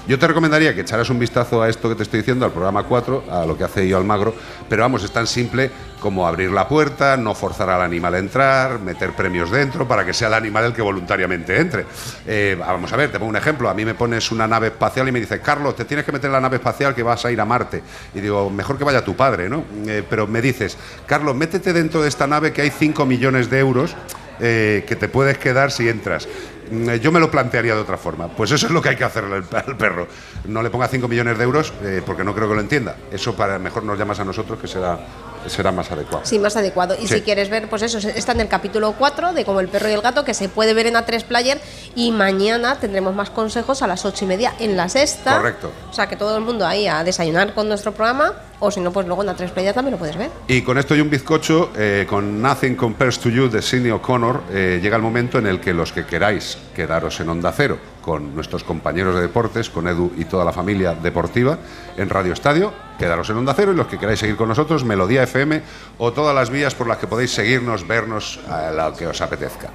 [0.07, 2.83] Yo te recomendaría que echaras un vistazo a esto que te estoy diciendo, al programa
[2.83, 4.35] 4, a lo que hace yo Almagro,
[4.69, 8.79] pero vamos, es tan simple como abrir la puerta, no forzar al animal a entrar,
[8.79, 11.85] meter premios dentro para que sea el animal el que voluntariamente entre.
[12.27, 15.07] Eh, vamos a ver, te pongo un ejemplo, a mí me pones una nave espacial
[15.07, 17.31] y me dices, Carlos, te tienes que meter en la nave espacial que vas a
[17.31, 17.81] ir a Marte.
[18.13, 19.63] Y digo, mejor que vaya tu padre, ¿no?
[19.87, 23.57] Eh, pero me dices, Carlos, métete dentro de esta nave que hay 5 millones de
[23.57, 23.95] euros
[24.39, 26.27] eh, que te puedes quedar si entras.
[26.71, 28.27] Mm, eh, Yo me lo plantearía de otra forma.
[28.27, 30.07] Pues eso es lo que hay que hacerle al perro.
[30.45, 32.95] No le ponga 5 millones de euros eh, porque no creo que lo entienda.
[33.11, 34.99] Eso para mejor nos llamas a nosotros que será,
[35.47, 36.25] será más adecuado.
[36.25, 36.95] Sí, más adecuado.
[36.99, 37.15] Y Sí.
[37.15, 39.93] si quieres ver, pues eso, está en el capítulo 4 de Como el perro y
[39.93, 41.59] el gato, que se puede ver en A3 Player.
[41.95, 45.37] Y mañana tendremos más consejos a las 8 y media en la sexta.
[45.37, 45.71] Correcto.
[45.89, 48.33] O sea, que todo el mundo ahí a desayunar con nuestro programa.
[48.59, 50.29] O si no, pues luego en A3 Player también lo puedes ver.
[50.47, 54.43] Y con esto y un bizcocho, eh, con Nothing Compares to You de Sidney O'Connor,
[54.51, 58.35] eh, llega el momento en el que los que queráis quedaros en Onda Cero con
[58.35, 61.57] nuestros compañeros de deportes, con Edu y toda la familia deportiva
[61.97, 65.23] en Radio Estadio, quedaros en Onda Cero y los que queráis seguir con nosotros, Melodía
[65.23, 65.63] FM
[65.97, 69.69] o todas las vías por las que podéis seguirnos, vernos a lo que os apetezca.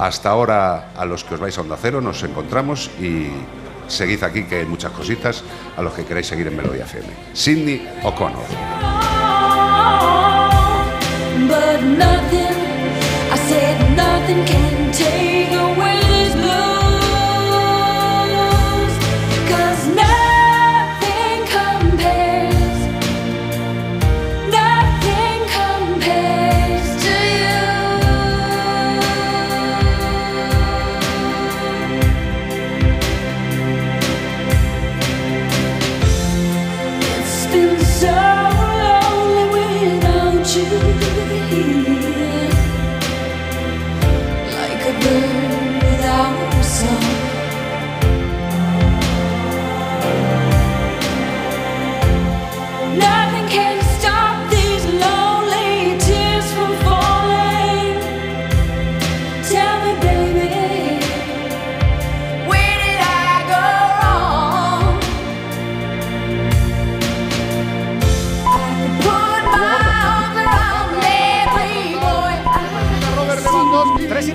[0.00, 3.28] Hasta ahora, a los que os vais a Onda Cero, nos encontramos y
[3.86, 5.44] seguid aquí que hay muchas cositas
[5.76, 7.08] a los que queráis seguir en Melodía FM.
[7.34, 8.44] Sidney O'Connor.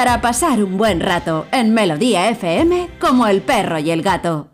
[0.00, 4.48] Para pasar un buen rato en Melodía FM como el perro y el gato.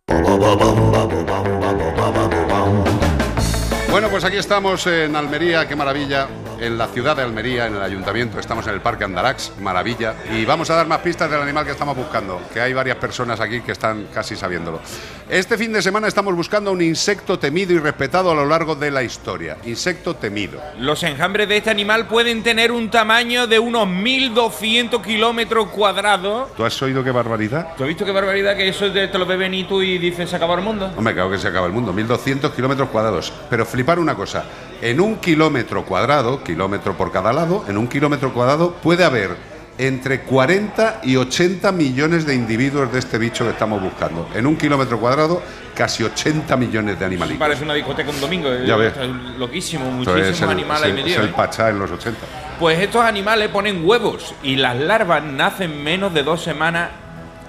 [3.89, 6.27] Bueno, pues aquí estamos en Almería, qué maravilla,
[6.61, 10.45] en la ciudad de Almería, en el ayuntamiento, estamos en el Parque Andarax, maravilla, y
[10.45, 13.61] vamos a dar más pistas del animal que estamos buscando, que hay varias personas aquí
[13.61, 14.81] que están casi sabiéndolo.
[15.29, 18.91] Este fin de semana estamos buscando un insecto temido y respetado a lo largo de
[18.91, 20.61] la historia, insecto temido.
[20.79, 26.55] Los enjambres de este animal pueden tener un tamaño de unos 1200 kilómetros cuadrados.
[26.57, 27.75] ¿Tú has oído qué barbaridad?
[27.77, 30.37] ¿Tú has visto qué barbaridad que eso de- te lo ve Benito y dices se
[30.37, 30.91] acabó el mundo?
[30.97, 33.33] Hombre, claro que se acaba el mundo, 1200 kilómetros cuadrados.
[33.51, 34.45] Pero flipar una cosa,
[34.83, 39.37] en un kilómetro cuadrado, kilómetro por cada lado, en un kilómetro cuadrado puede haber
[39.79, 44.29] entre 40 y 80 millones de individuos de este bicho que estamos buscando.
[44.35, 45.43] En un kilómetro cuadrado,
[45.75, 47.39] casi 80 millones de animalitos.
[47.39, 48.49] Parece una discoteca un domingo.
[48.65, 48.93] Ya eh, ves.
[48.93, 51.33] está Loquísimo, muchísimos es el, animales es es el ¿eh?
[51.37, 52.19] Pachá en los 80.
[52.59, 56.91] Pues estos animales ponen huevos y las larvas nacen menos de dos semanas.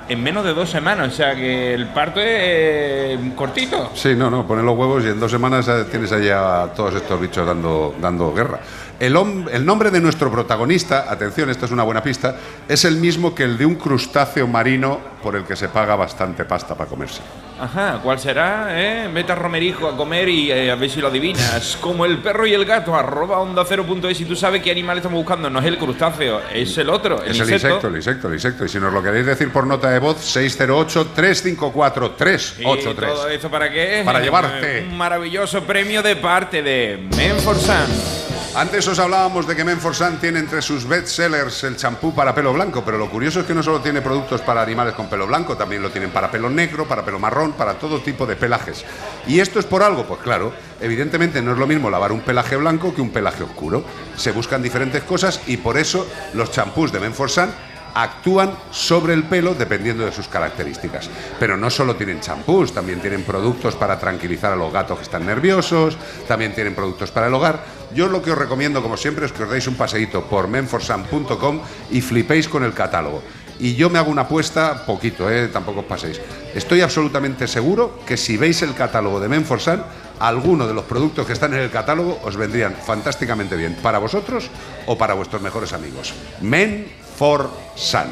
[0.10, 3.92] En menos de dos semanas, o sea que el parto es eh, cortito.
[3.94, 6.96] Sí, no, no, ponen los huevos y en dos semanas eh, tienes allá a todos
[6.96, 8.60] estos bichos dando, dando guerra.
[9.00, 12.36] El, nombre de nuestro protagonista, atención, esta es una buena pista,
[12.68, 16.46] es el mismo que el de un crustáceo marino por el que se paga bastante
[16.46, 17.22] pasta para comerse.
[17.60, 18.68] Ajá, ¿cuál será?
[18.72, 19.10] Eh?
[19.14, 21.78] Vete a Romerijo a comer y eh, a ver si lo adivinas.
[21.82, 24.22] Como el perro y el gato, arroba onda cero punto es.
[24.22, 25.50] Y tú sabes qué animal estamos buscando.
[25.50, 27.56] No es el crustáceo, es el otro, el es insecto.
[27.56, 28.66] el insecto, el insecto, el insecto.
[28.66, 32.54] Y si nos lo queréis decir por nota de voz, 608-354-383.
[32.60, 34.04] ¿Y todo esto para qué?
[34.06, 34.86] Para llevarte.
[34.88, 37.88] Un maravilloso premio de parte de Menforsan.
[38.58, 42.84] Antes os hablábamos de que Menforsan tiene entre sus bestsellers el champú para pelo blanco,
[42.84, 45.84] pero lo curioso es que no solo tiene productos para animales con pelo blanco, también
[45.84, 48.84] lo tienen para pelo negro, para pelo marrón, para todo tipo de pelajes.
[49.28, 50.06] ¿Y esto es por algo?
[50.06, 53.84] Pues claro, evidentemente no es lo mismo lavar un pelaje blanco que un pelaje oscuro.
[54.16, 57.52] Se buscan diferentes cosas y por eso los champús de Menforsan
[57.98, 61.10] actúan sobre el pelo dependiendo de sus características.
[61.40, 65.26] Pero no solo tienen champús, también tienen productos para tranquilizar a los gatos que están
[65.26, 65.98] nerviosos,
[66.28, 67.64] también tienen productos para el hogar.
[67.96, 71.62] Yo lo que os recomiendo, como siempre, es que os deis un paseíto por menforsan.com
[71.90, 73.24] y flipéis con el catálogo.
[73.60, 75.48] Y yo me hago una apuesta, poquito, ¿eh?
[75.48, 76.22] tampoco os paséis.
[76.54, 79.84] Estoy absolutamente seguro que si veis el catálogo de Menforsan,
[80.20, 84.50] alguno de los productos que están en el catálogo os vendrían fantásticamente bien para vosotros
[84.86, 86.14] o para vuestros mejores amigos.
[87.20, 88.10] Menforsan.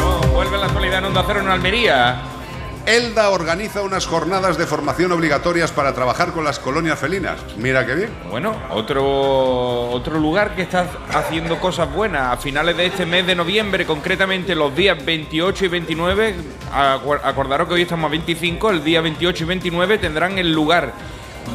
[0.00, 2.22] Oh, vuelve la actualidad en Onda Cero en Almería.
[2.86, 7.36] Elda organiza unas jornadas de formación obligatorias para trabajar con las colonias felinas.
[7.56, 8.10] Mira qué bien.
[8.30, 12.32] Bueno, otro, otro lugar que está haciendo cosas buenas.
[12.32, 16.34] A finales de este mes de noviembre, concretamente los días 28 y 29,
[16.74, 20.92] acu- acordaros que hoy estamos a 25, el día 28 y 29 tendrán el lugar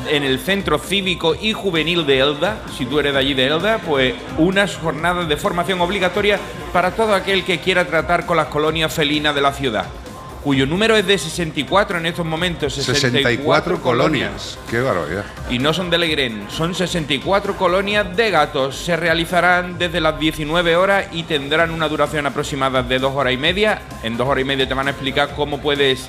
[0.09, 3.79] en el Centro Cívico y Juvenil de Elda, si tú eres de allí de Elda,
[3.79, 6.39] pues unas jornadas de formación obligatoria
[6.71, 9.85] para todo aquel que quiera tratar con las colonias felinas de la ciudad,
[10.45, 12.71] cuyo número es de 64 en estos momentos.
[12.75, 14.59] 64 colonias.
[14.69, 15.25] Qué barbaridad.
[15.49, 18.75] Y no son de Legrén, son 64 colonias de gatos.
[18.75, 23.37] Se realizarán desde las 19 horas y tendrán una duración aproximada de dos horas y
[23.37, 23.81] media.
[24.03, 26.07] En dos horas y media te van a explicar cómo puedes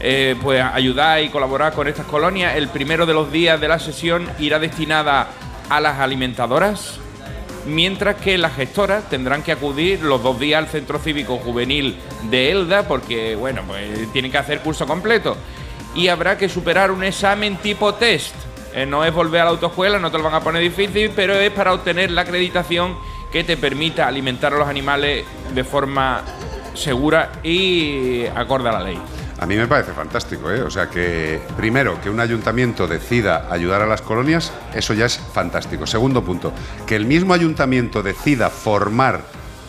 [0.00, 2.56] eh, pues, ayudar y colaborar con estas colonias.
[2.56, 5.28] El primero de los días de la sesión irá destinada
[5.70, 7.00] a las alimentadoras,
[7.66, 11.98] mientras que las gestoras tendrán que acudir los dos días al Centro Cívico Juvenil
[12.30, 15.36] de Elda, porque, bueno, pues tienen que hacer curso completo.
[15.94, 18.34] Y habrá que superar un examen tipo test.
[18.74, 21.34] Eh, no es volver a la autoescuela, no te lo van a poner difícil, pero
[21.34, 22.96] es para obtener la acreditación
[23.32, 26.22] que te permita alimentar a los animales de forma
[26.74, 28.98] segura y acorde a la ley.
[29.40, 30.62] A mí me parece fantástico, ¿eh?
[30.62, 35.18] O sea que, primero, que un ayuntamiento decida ayudar a las colonias, eso ya es
[35.18, 35.86] fantástico.
[35.86, 36.52] Segundo punto,
[36.86, 39.22] que el mismo ayuntamiento decida formar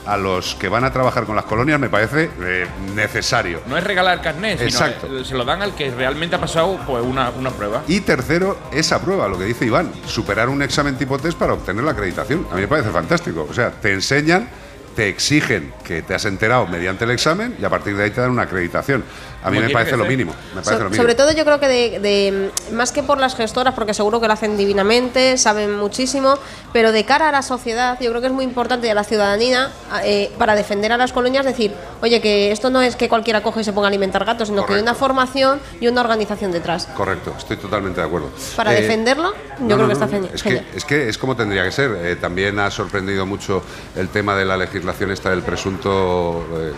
[0.05, 2.65] a los que van a trabajar con las colonias me parece eh,
[2.95, 3.61] necesario.
[3.67, 5.07] No es regalar carnet, sino Exacto.
[5.15, 7.83] eh, se lo dan al que realmente ha pasado pues una, una prueba.
[7.87, 11.83] Y tercero, esa prueba, lo que dice Iván, superar un examen tipo test para obtener
[11.83, 12.47] la acreditación.
[12.51, 13.45] A mí me parece fantástico.
[13.47, 14.49] O sea, te enseñan,
[14.95, 18.19] te exigen que te has enterado mediante el examen y a partir de ahí te
[18.21, 19.03] dan una acreditación.
[19.43, 20.33] A mí me parece lo mínimo.
[20.53, 21.01] Me parece So- lo mínimo.
[21.01, 24.27] sobre todo yo creo que de, de- más que por las gestoras, porque seguro que
[24.27, 26.37] lo hacen divinamente, saben muchísimo,
[26.73, 29.03] pero de cara a la sociedad, yo creo que es muy importante y a la
[29.03, 29.71] ciudadanía,
[30.03, 33.61] eh, para defender a las colonias, decir, oye, que esto no es que cualquiera coge
[33.61, 36.87] y se ponga a alimentar gatos, sino que hay una formación y una organización detrás.
[36.95, 38.29] Correcto, estoy totalmente de acuerdo.
[38.55, 40.67] Para Eh, defenderlo, yo no, creo no, que está no, geni- es que, genial.
[40.75, 41.91] es que es como tendría que ser.
[42.01, 43.63] Eh, también ha sorprendido mucho
[43.95, 46.73] el tema de la legislación esta del presunto eh,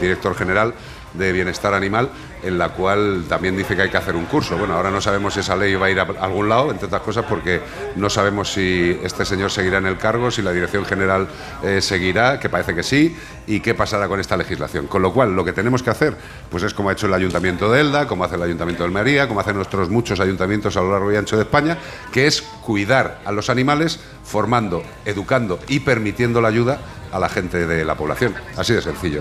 [0.00, 0.72] director general
[1.16, 2.10] de bienestar animal,
[2.42, 4.56] en la cual también dice que hay que hacer un curso.
[4.56, 7.02] Bueno, ahora no sabemos si esa ley va a ir a algún lado, entre otras
[7.02, 7.60] cosas, porque
[7.96, 11.28] no sabemos si este señor seguirá en el cargo, si la dirección general
[11.62, 14.86] eh, seguirá, que parece que sí, y qué pasará con esta legislación.
[14.86, 16.16] Con lo cual, lo que tenemos que hacer,
[16.50, 19.28] pues es como ha hecho el Ayuntamiento de Elda, como hace el Ayuntamiento de Almería,
[19.28, 21.78] como hacen nuestros muchos ayuntamientos a lo largo y ancho de España,
[22.12, 26.80] que es cuidar a los animales, formando, educando y permitiendo la ayuda
[27.12, 28.34] a la gente de la población.
[28.56, 29.20] Así de sencillo.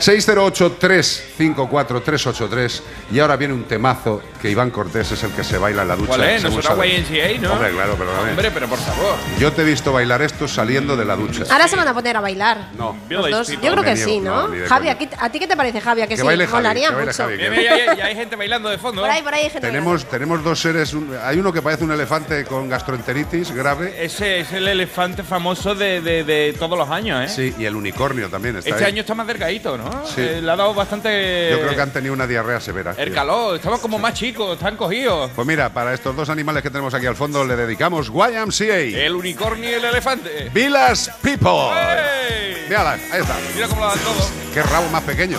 [0.00, 2.80] 608-354-383
[3.12, 5.96] y ahora viene un temazo que Iván Cortés es el que se baila en la
[5.96, 6.08] ducha.
[6.08, 6.42] ¿Cuál es?
[6.44, 6.74] No será.
[6.86, 7.52] YMCA, ¿no?
[7.52, 8.30] Hombre, claro, perdóname.
[8.30, 9.14] Hombre, pero por favor.
[9.38, 11.44] Yo te he visto bailar esto saliendo de la ducha.
[11.50, 12.68] Ahora se van a poner a bailar.
[12.76, 12.96] No.
[13.08, 13.48] Los dos.
[13.48, 14.48] Yo creo que sí, ¿no?
[14.48, 14.88] no, Javi.
[14.88, 16.02] ¿a, ¿a ti qué te parece, Javi?
[16.02, 16.26] ¿A que, Que sí?
[16.26, 17.22] baile Javi, Molaría que baile mucho.
[17.22, 19.00] Javi, que- Mira, mira, ya, ya hay gente bailando de fondo.
[19.02, 21.84] Por ahí, por ahí hay gente Tenemos, tenemos dos seres, un- hay uno que parece
[21.84, 23.94] un elefante con gastroenteritis grave.
[24.04, 27.23] Ese es el elefante famoso de, de- de todos los años, ¿eh?
[27.28, 28.92] Sí, y el unicornio también está Este ahí.
[28.92, 30.06] año está más delgadito, ¿no?
[30.06, 30.20] Sí.
[30.20, 31.50] Eh, le ha dado bastante.
[31.50, 32.94] Yo creo que han tenido una diarrea severa.
[32.96, 33.14] El tío.
[33.14, 35.30] calor, estamos como más chicos, están cogidos.
[35.34, 38.76] Pues mira, para estos dos animales que tenemos aquí al fondo le dedicamos YMCA.
[39.04, 40.50] El unicornio y el elefante.
[40.52, 41.50] Villas People.
[41.74, 42.64] ¡Ey!
[42.68, 43.36] Mírala, ahí está.
[43.54, 44.28] Mira cómo lo dan todo.
[44.52, 45.38] Qué rabo más pequeño.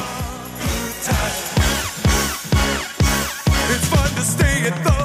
[3.69, 5.04] It's fun to stay at the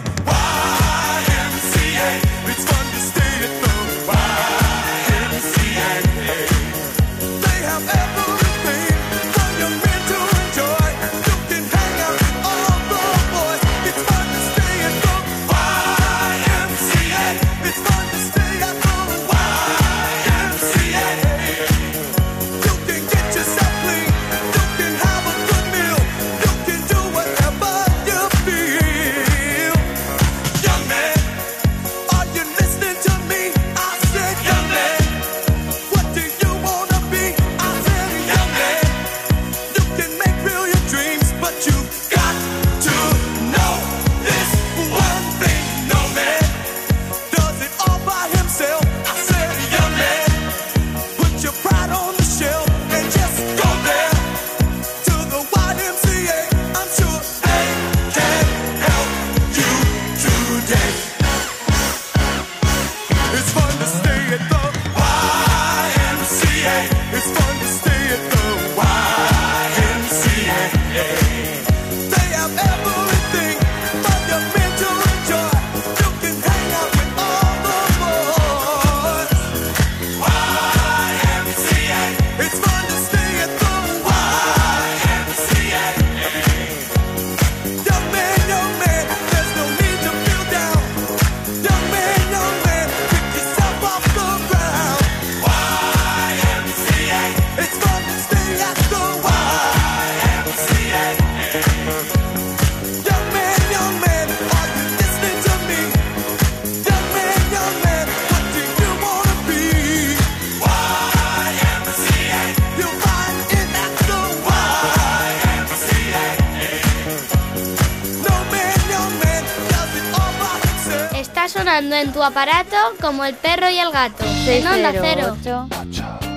[122.20, 124.22] tu aparato como el perro y el gato.
[124.46, 125.38] En Onda Cero.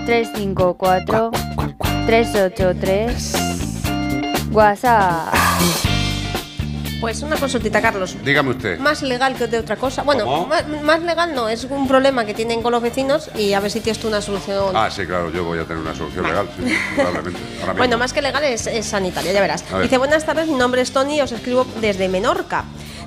[0.05, 1.31] 354
[2.05, 3.33] 383
[4.49, 5.33] WhatsApp.
[7.01, 8.15] Pues una consultita, Carlos.
[8.23, 8.79] Dígame usted.
[8.79, 10.03] Más legal que de otra cosa.
[10.03, 13.59] Bueno, más, más legal no, es un problema que tienen con los vecinos y a
[13.59, 14.73] ver si tienes tú una solución.
[14.73, 17.39] Ah, sí, claro, yo voy a tener una solución legal, sí, probablemente.
[17.59, 19.69] Ahora Bueno, más que legal es, es sanitaria, ya verás.
[19.69, 19.81] Ver.
[19.81, 22.63] Dice, buenas tardes, mi nombre es Tony y os escribo desde Menorca.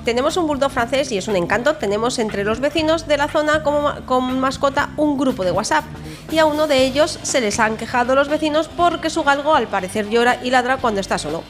[0.07, 1.75] Tenemos un bulldog francés y es un encanto.
[1.75, 5.83] Tenemos entre los vecinos de la zona como con mascota un grupo de WhatsApp.
[6.31, 9.67] Y a uno de ellos se les han quejado los vecinos porque su galgo al
[9.67, 11.43] parecer llora y ladra cuando está solo,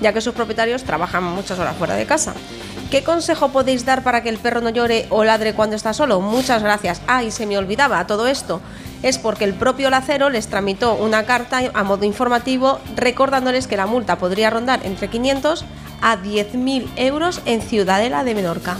[0.00, 2.34] ya que sus propietarios trabajan muchas horas fuera de casa.
[2.88, 6.20] ¿Qué consejo podéis dar para que el perro no llore o ladre cuando está solo?
[6.20, 7.02] Muchas gracias.
[7.08, 8.60] Ah, y se me olvidaba todo esto.
[9.02, 13.86] Es porque el propio Lacero les tramitó una carta a modo informativo recordándoles que la
[13.86, 15.64] multa podría rondar entre 500
[16.04, 18.76] a 10.000 euros en Ciudadela de Menorca.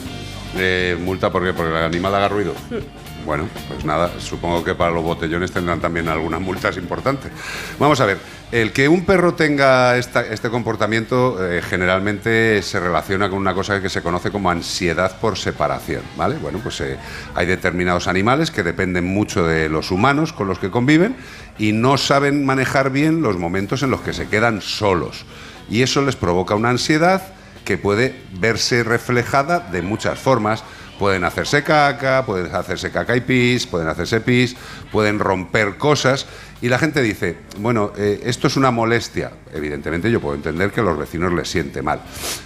[0.56, 2.52] Eh, multa porque porque el animal haga ruido.
[2.70, 3.24] Hmm.
[3.26, 7.32] Bueno, pues nada, supongo que para los botellones tendrán también algunas multas importantes.
[7.78, 8.18] Vamos a ver,
[8.52, 13.80] el que un perro tenga esta- este comportamiento eh, generalmente se relaciona con una cosa
[13.80, 16.36] que se conoce como ansiedad por separación, ¿vale?
[16.36, 16.98] Bueno, pues eh,
[17.34, 21.16] hay determinados animales que dependen mucho de los humanos con los que conviven
[21.58, 25.24] y no saben manejar bien los momentos en los que se quedan solos.
[25.70, 27.22] Y eso les provoca una ansiedad
[27.64, 30.62] que puede verse reflejada de muchas formas.
[30.98, 34.54] Pueden hacerse caca, pueden hacerse caca y pis, pueden hacerse pis,
[34.92, 36.26] pueden romper cosas.
[36.62, 39.32] Y la gente dice, bueno, eh, esto es una molestia.
[39.52, 42.00] Evidentemente yo puedo entender que a los vecinos les siente mal.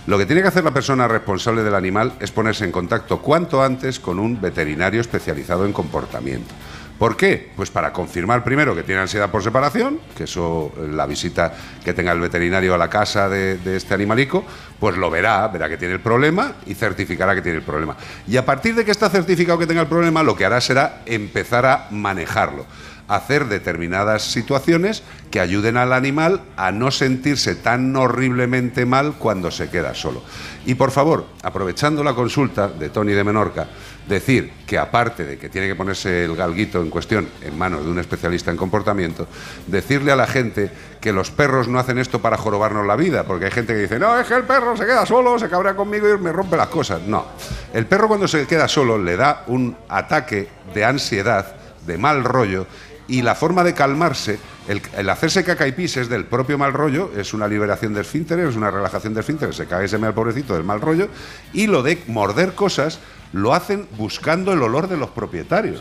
[0.06, 3.62] Lo que tiene que hacer la persona responsable del animal es ponerse en contacto cuanto
[3.62, 6.54] antes con un veterinario especializado en comportamiento.
[6.98, 7.50] ¿Por qué?
[7.54, 11.94] Pues para confirmar primero que tiene ansiedad por separación, que eso, eh, la visita que
[11.94, 14.44] tenga el veterinario a la casa de, de este animalico,
[14.80, 17.96] pues lo verá, verá que tiene el problema y certificará que tiene el problema.
[18.26, 21.02] Y a partir de que está certificado que tenga el problema, lo que hará será
[21.06, 22.66] empezar a manejarlo,
[23.06, 29.70] hacer determinadas situaciones que ayuden al animal a no sentirse tan horriblemente mal cuando se
[29.70, 30.22] queda solo.
[30.66, 33.68] Y por favor, aprovechando la consulta de Tony de Menorca,
[34.08, 37.90] decir que aparte de que tiene que ponerse el galguito en cuestión en manos de
[37.90, 39.26] un especialista en comportamiento,
[39.66, 43.46] decirle a la gente que los perros no hacen esto para jorobarnos la vida, porque
[43.46, 46.08] hay gente que dice, no, es que el perro se queda solo, se cabrea conmigo
[46.08, 47.02] y me rompe las cosas.
[47.02, 47.26] No,
[47.72, 51.54] el perro cuando se queda solo le da un ataque de ansiedad,
[51.86, 52.66] de mal rollo,
[53.06, 54.38] y la forma de calmarse,
[54.68, 58.02] el, el hacerse caca y pis es del propio mal rollo, es una liberación del
[58.02, 61.08] esfínter, es una relajación del esfínter, se cae ese al pobrecito del mal rollo,
[61.54, 63.00] y lo de morder cosas
[63.32, 65.80] lo hacen buscando el olor de los propietarios.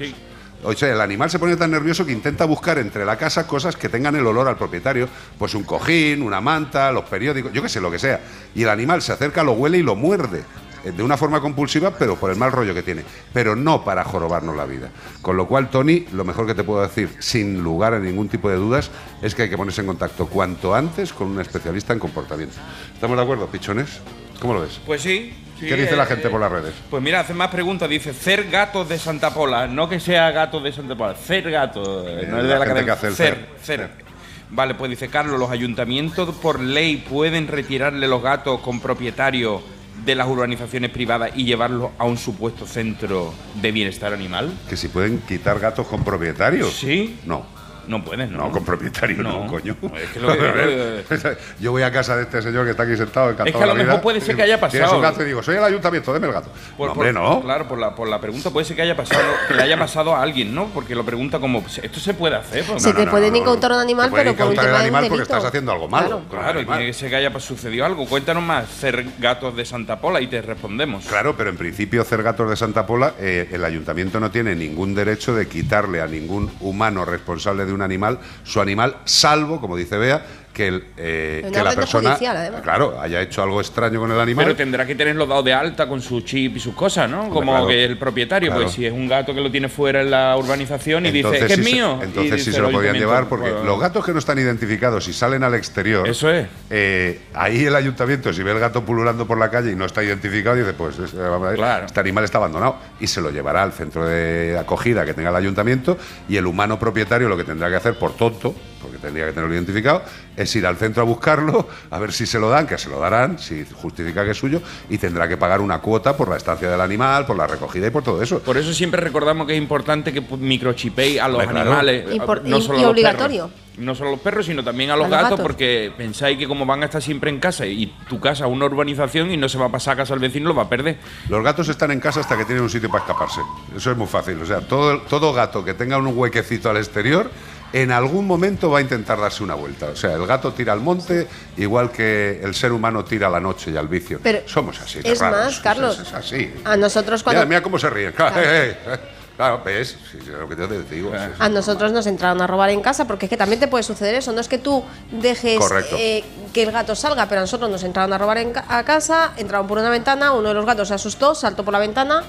[0.64, 3.76] O sea, el animal se pone tan nervioso que intenta buscar entre la casa cosas
[3.76, 7.70] que tengan el olor al propietario, pues un cojín, una manta, los periódicos, yo qué
[7.70, 8.20] sé, lo que sea.
[8.56, 10.43] Y el animal se acerca, lo huele y lo muerde.
[10.84, 13.04] eh, De una forma compulsiva, pero por el mal rollo que tiene.
[13.34, 14.89] Pero no para jorobarnos la vida.
[15.22, 18.50] Con lo cual, Tony, lo mejor que te puedo decir, sin lugar a ningún tipo
[18.50, 18.89] de dudas,
[19.22, 22.56] es que hay que ponerse en contacto cuanto antes con un especialista en comportamiento.
[22.95, 24.02] ¿Estamos de acuerdo, pichones?
[24.39, 24.79] ¿Cómo lo ves?
[24.85, 25.33] Pues sí.
[25.59, 26.73] sí, ¿Qué dice la eh, gente por las redes?
[26.89, 27.89] Pues mira, hace más preguntas.
[27.89, 29.67] Dice, cer gatos de Santa Pola.
[29.67, 31.15] No que sea gatos de Santa Pola.
[31.15, 32.05] Cer gatos.
[32.07, 33.79] eh, no es de la la, gente que hace el cer, cer.
[33.79, 34.07] cer.
[34.49, 39.61] Vale, pues dice Carlos, los ayuntamientos por ley pueden retirarle los gatos con propietario
[40.05, 44.53] de las urbanizaciones privadas y llevarlos a un supuesto centro de bienestar animal.
[44.69, 46.73] Que si pueden quitar gatos con propietarios.
[46.73, 47.19] Sí.
[47.25, 47.45] No.
[47.88, 48.45] No pueden, ¿no?
[48.47, 49.47] No, con propietario no, No.
[49.51, 49.75] coño.
[49.97, 51.05] Es que lo que- A ver,
[51.59, 53.67] yo voy a casa de este señor que está aquí sentado encantado Es que a
[53.67, 54.95] lo mejor vida, puede ser que haya Tienes pasado.
[54.97, 56.49] un gato y digo, soy el ayuntamiento, deme el gato.
[56.77, 57.41] Por- no, hombre, por- no.
[57.41, 60.15] Claro, por la, por la pregunta puede ser que haya pasado, que le haya pasado
[60.15, 60.65] a alguien, ¿no?
[60.67, 62.65] Porque lo pregunta como, esto se puede hacer.
[62.65, 65.88] Pues, Se te pueden incautar un animal, pero por un animal porque estás haciendo algo
[65.88, 66.21] malo.
[66.29, 66.53] Claro.
[66.53, 68.05] con y tiene que ser que haya sucedido algo.
[68.05, 71.05] Cuéntanos más, ser gatos de Santa Pola y te respondemos.
[71.05, 75.35] Claro, pero en principio Cergatos de Santa Pola, eh, el ayuntamiento no tiene ningún derecho
[75.35, 80.25] de quitarle a ningún humano responsable de un animal su animal, salvo, como dice Bea,
[80.58, 84.45] que, el, eh, que la persona, judicial, claro, haya hecho algo extraño con el animal.
[84.45, 87.30] Pero tendrá que tenerlo dado de alta con su chip y sus cosas, ¿no?
[87.30, 87.68] Como claro.
[87.68, 88.64] que el propietario, Claro.
[88.64, 91.45] pues si es un gato que lo tiene fuera en la urbanización y dice, que
[91.45, 91.99] es se- mío.
[92.01, 95.14] entonces sí se lo podían llevar porque bueno, los gatos que no están identificados y
[95.14, 96.08] salen al exterior.
[96.10, 96.47] Eso es.
[96.72, 100.03] eh, ahí el ayuntamiento, si ve el gato pululando por la calle y no está
[100.03, 102.78] identificado, dice: Pues es- vamos a ver, este animal está abandonado.
[102.99, 105.97] Y se lo llevará al centro de acogida que tenga el ayuntamiento.
[106.28, 109.53] Y el humano propietario lo que tendrá que hacer, por tonto, porque tendría que tenerlo
[109.55, 110.03] identificado,
[110.36, 112.99] es ir al centro a buscarlo, a ver si se lo dan, que se lo
[112.99, 116.69] darán, si justifica que es suyo, y tendrá que pagar una cuota por la estancia
[116.69, 118.39] del animal, por la recogida y por todo eso.
[118.39, 121.59] Por eso siempre recordamos que es importante que microchipéis a los claro.
[121.61, 122.05] animales.
[122.13, 123.43] Y, por- no y- solo y a los obligatorio.
[123.47, 123.61] perros.
[123.78, 125.43] No solo a los perros, sino también a los, A los gatos, gatos.
[125.45, 128.65] porque pensáis que como van a estar siempre en casa y tu casa es una
[128.65, 130.97] urbanización y no se va a pasar a casa al vecino, lo va a perder.
[131.30, 133.41] Los gatos están en casa hasta que tienen un sitio para escaparse.
[133.75, 134.41] Eso es muy fácil.
[134.41, 137.30] O sea, todo, todo gato que tenga un huequecito al exterior,
[137.74, 139.88] en algún momento va a intentar darse una vuelta.
[139.88, 143.39] O sea, el gato tira al monte, igual que el ser humano tira a la
[143.39, 144.20] noche y al vicio.
[144.24, 145.01] Pero Somos así.
[145.01, 145.39] de es raros.
[145.45, 146.53] más, Carlos, Es, es así.
[146.63, 148.11] A nosotros cuando Mira, mira cómo se ríen.
[148.13, 148.99] Claro, eh, eh,
[149.36, 149.97] claro, ves.
[150.11, 151.11] Sí, sí, es lo que yo te digo.
[151.11, 151.32] sí.
[151.39, 154.15] A nosotros nos entraron a robar en casa porque es que también te puede suceder
[154.15, 154.32] eso.
[154.32, 155.59] No es que tú dejes
[155.91, 158.84] eh, que el gato salga, pero a nosotros nos entraron a robar en ca- a
[158.84, 162.24] casa, entraron por una ventana, uno de los gatos se asustó, saltó por la ventana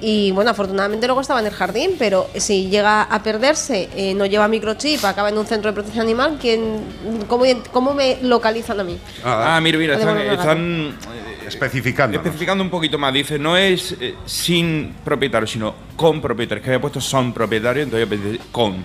[0.00, 4.26] y bueno, afortunadamente luego estaba en el jardín, pero si llega a perderse, eh, no
[4.26, 6.80] lleva microchip, acaba en un centro de protección animal, ¿quién,
[7.28, 8.98] cómo, cómo me localizan a mí?
[9.24, 10.96] Ah, mira, mira, están, están,
[11.46, 12.16] especificando.
[12.16, 13.12] especificando un poquito más.
[13.12, 16.60] Dice, no es eh, sin propietario, sino con propietario.
[16.60, 18.84] Es que había puesto son propietario, entonces yo con.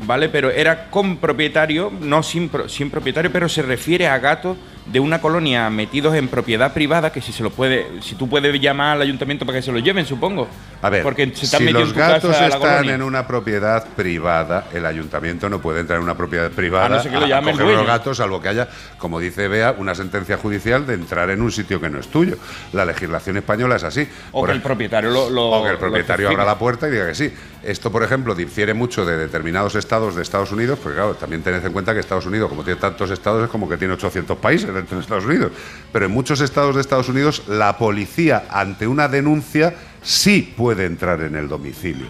[0.00, 0.28] ¿Vale?
[0.28, 4.56] Pero era con propietario, no sin, pro- sin propietario, pero se refiere a gatos
[4.92, 8.58] de una colonia metidos en propiedad privada, que si se lo puede, si tú puedes
[8.60, 10.48] llamar al ayuntamiento para que se lo lleven, supongo.
[10.80, 12.94] A ver, Porque se están si los en tu gatos casa están colonia.
[12.94, 17.02] en una propiedad privada, el ayuntamiento no puede entrar en una propiedad privada A no
[17.02, 20.86] ser que lo coger los gatos, salvo que haya, como dice Bea, una sentencia judicial
[20.86, 22.36] de entrar en un sitio que no es tuyo.
[22.72, 24.08] La legislación española es así.
[24.32, 26.92] O Por que el propietario lo, lo- o que el propietario abra la puerta y
[26.92, 27.32] diga que sí.
[27.62, 31.64] Esto, por ejemplo, difiere mucho de determinados estados de Estados Unidos, porque claro, también tened
[31.64, 34.70] en cuenta que Estados Unidos, como tiene tantos estados, es como que tiene 800 países
[34.78, 35.52] dentro de Estados Unidos.
[35.92, 41.20] Pero en muchos estados de Estados Unidos, la policía, ante una denuncia, sí puede entrar
[41.20, 42.06] en el domicilio.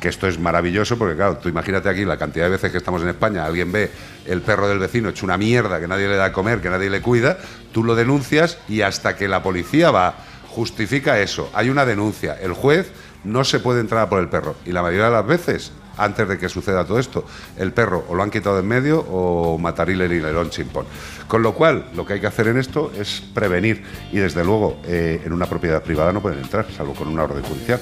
[0.00, 3.02] Que esto es maravilloso porque, claro, tú imagínate aquí la cantidad de veces que estamos
[3.02, 3.90] en España, alguien ve
[4.24, 6.88] el perro del vecino hecho una mierda, que nadie le da a comer, que nadie
[6.88, 7.38] le cuida,
[7.72, 10.14] tú lo denuncias y hasta que la policía va,
[10.48, 12.90] justifica eso, hay una denuncia, el juez
[13.24, 14.56] no se puede entrar por el perro.
[14.64, 17.24] Y la mayoría de las veces, antes de que suceda todo esto,
[17.56, 20.86] el perro o lo han quitado de en medio o matarile y lerón chimpón.
[21.26, 23.82] Con lo cual, lo que hay que hacer en esto es prevenir.
[24.12, 27.42] Y desde luego, eh, en una propiedad privada no pueden entrar, salvo con una orden
[27.42, 27.80] judicial.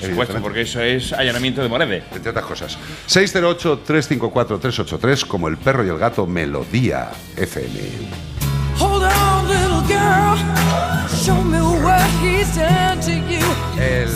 [0.00, 2.04] Por supuesto, porque eso es allanamiento de morede.
[2.14, 2.78] Entre otras cosas.
[3.08, 7.80] 608-354-383, como el perro y el gato, Melodía FM.
[8.78, 10.38] Hold on, little girl.
[11.08, 13.44] Show me what he's done to you.
[13.76, 14.06] El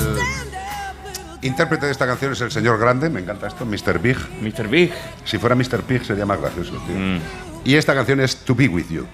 [1.43, 3.99] intérprete de esta canción es el señor grande, me encanta esto, Mr.
[3.99, 4.16] Big.
[4.40, 4.68] Mr.
[4.68, 4.93] Big.
[5.24, 5.82] Si fuera Mr.
[5.86, 6.97] Big sería más gracioso, tío.
[6.97, 7.18] Mm.
[7.64, 9.07] Y esta canción es To Be With You,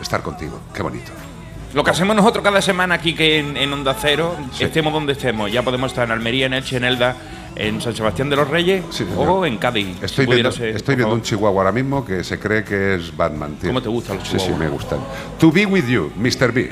[0.00, 0.60] estar contigo.
[0.74, 1.12] Qué bonito.
[1.72, 5.50] Lo que hacemos nosotros cada semana aquí que en, en Onda Cero, estemos donde estemos,
[5.50, 7.16] ya podemos estar en Almería, en Elche, en Elda,
[7.56, 8.84] en San Sebastián de los Reyes
[9.16, 10.00] o en Cádiz.
[10.00, 13.56] Estoy viendo, ser, estoy viendo un chihuahua ahora mismo que se cree que es Batman,
[13.56, 13.70] tío.
[13.70, 14.60] ¿Cómo te gustan los Sí, sí, chihuahuas?
[14.60, 14.98] me gustan.
[15.40, 16.52] To Be With You, Mr.
[16.52, 16.70] Big.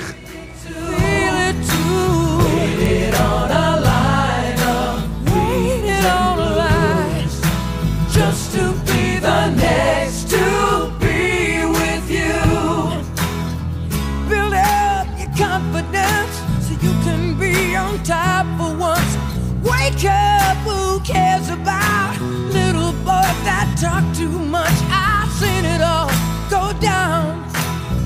[23.83, 24.77] Talk too much?
[24.89, 26.07] I've seen it all
[26.49, 27.43] go down.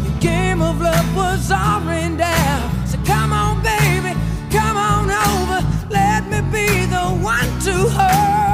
[0.04, 2.88] The game of love was all rained down.
[2.88, 4.14] So come on, baby,
[4.50, 5.60] come on over.
[5.90, 8.47] Let me be the one to hold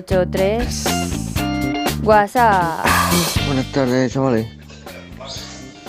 [0.00, 2.86] 383 WhatsApp.
[3.46, 4.46] Buenas tardes, chavales.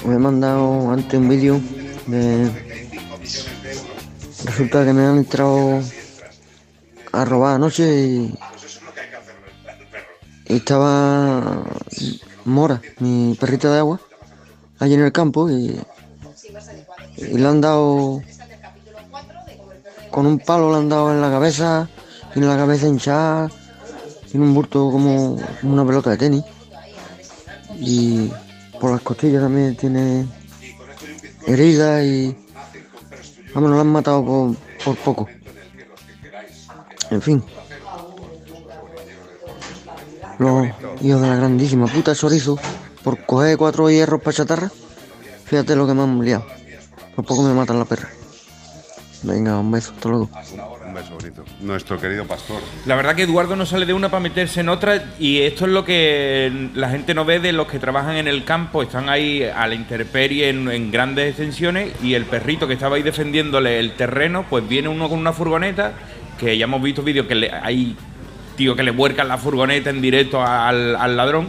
[0.06, 1.62] Me he mandado antes un vídeo
[2.08, 2.52] de...
[4.44, 5.80] Resulta que me han entrado
[7.14, 8.38] a robar anoche y...
[10.48, 11.64] y estaba
[12.44, 14.02] Mora, mi perrita de agua,
[14.80, 15.80] allí en el campo y,
[17.16, 18.22] y le han dado
[20.12, 21.88] con un palo le han dado en la cabeza,
[22.34, 23.50] tiene la cabeza hinchada,
[24.34, 26.44] tiene un bulto como una pelota de tenis
[27.80, 28.32] y
[28.80, 30.26] por las costillas también tiene
[31.46, 32.36] heridas y
[33.54, 35.30] vamos, lo han matado por, por poco.
[37.12, 37.44] En fin.
[40.40, 40.66] Los
[41.02, 42.58] hijos de la grandísima puta chorizo
[43.04, 44.72] por coger cuatro hierros para chatarra.
[45.46, 46.44] Fíjate lo que me han liado.
[47.16, 48.10] Por poco me matan la perra.
[49.22, 50.30] Venga, un beso, hasta luego.
[51.02, 51.44] Un bonito.
[51.62, 52.62] Nuestro querido pastor.
[52.86, 55.72] La verdad que Eduardo no sale de una para meterse en otra y esto es
[55.72, 59.44] lo que la gente no ve de los que trabajan en el campo, están ahí
[59.44, 63.94] a la intemperie en, en grandes extensiones y el perrito que estaba ahí defendiéndole el
[63.94, 65.94] terreno, pues viene uno con una furgoneta,
[66.40, 67.96] que ya hemos visto vídeos que le, hay
[68.56, 71.48] tío que le vuelcan la furgoneta en directo al, al ladrón.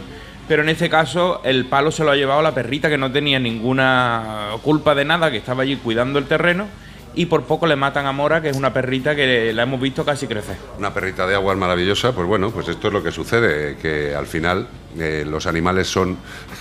[0.48, 3.38] Pero en este caso el palo se lo ha llevado la perrita que no tenía
[3.38, 6.66] ninguna culpa de nada, que estaba allí cuidando el terreno
[7.14, 10.04] y por poco le matan a Mora, que es una perrita que la hemos visto
[10.04, 10.56] casi crecer.
[10.78, 14.26] Una perrita de agua maravillosa, pues bueno, pues esto es lo que sucede, que al
[14.26, 14.66] final
[14.98, 16.16] eh, los animales son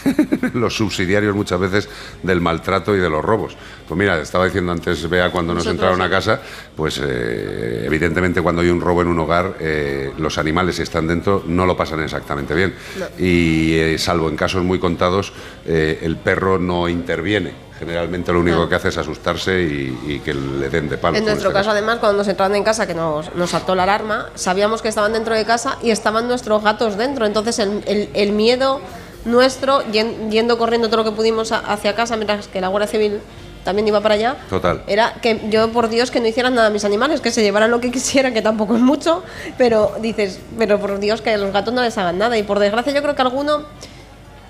[0.53, 1.89] los subsidiarios muchas veces
[2.21, 3.55] del maltrato y de los robos.
[3.87, 6.41] Pues mira, estaba diciendo antes, Bea, cuando nos entraron a casa,
[6.75, 11.07] pues eh, evidentemente cuando hay un robo en un hogar, eh, los animales si están
[11.07, 12.73] dentro no lo pasan exactamente bien.
[13.17, 15.33] Y eh, salvo en casos muy contados,
[15.65, 17.62] eh, el perro no interviene.
[17.79, 18.69] Generalmente lo único No.
[18.69, 21.17] que hace es asustarse y, y que le den de palo.
[21.17, 23.83] En nuestro este caso, además, cuando nos entraron en casa, que nos, nos saltó la
[23.83, 27.25] alarma, sabíamos que estaban dentro de casa y estaban nuestros gatos dentro.
[27.25, 28.79] Entonces, el, el- el miedo
[29.25, 33.21] nuestro, yen- yendo corriendo todo lo que pudimos hacia casa, mientras que la Guardia Civil
[33.63, 34.83] también iba para allá, Total.
[34.87, 37.71] era que yo, por Dios, que no hicieran nada a mis animales, que se llevaran
[37.71, 39.23] lo que quisieran, que tampoco es mucho,
[39.57, 42.37] pero dices, pero por Dios, que a los gatos no les hagan nada.
[42.37, 43.63] Y por desgracia, yo creo que alguno,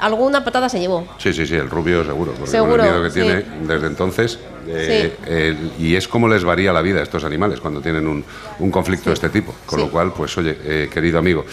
[0.06, 1.08] alguna patada se llevó.
[1.18, 3.22] Sí, sí, sí, el rubio seguro, porque Seguro, con el miedo que sí.
[3.22, 4.40] tiene desde entonces.
[4.66, 8.24] eh, el- y es como les varía la vida a estos animales cuando tienen un,
[8.60, 9.54] un conflicto de este tipo.
[9.66, 9.86] Con Sí.
[9.86, 11.46] lo cual, pues oye, eh, querido amigo,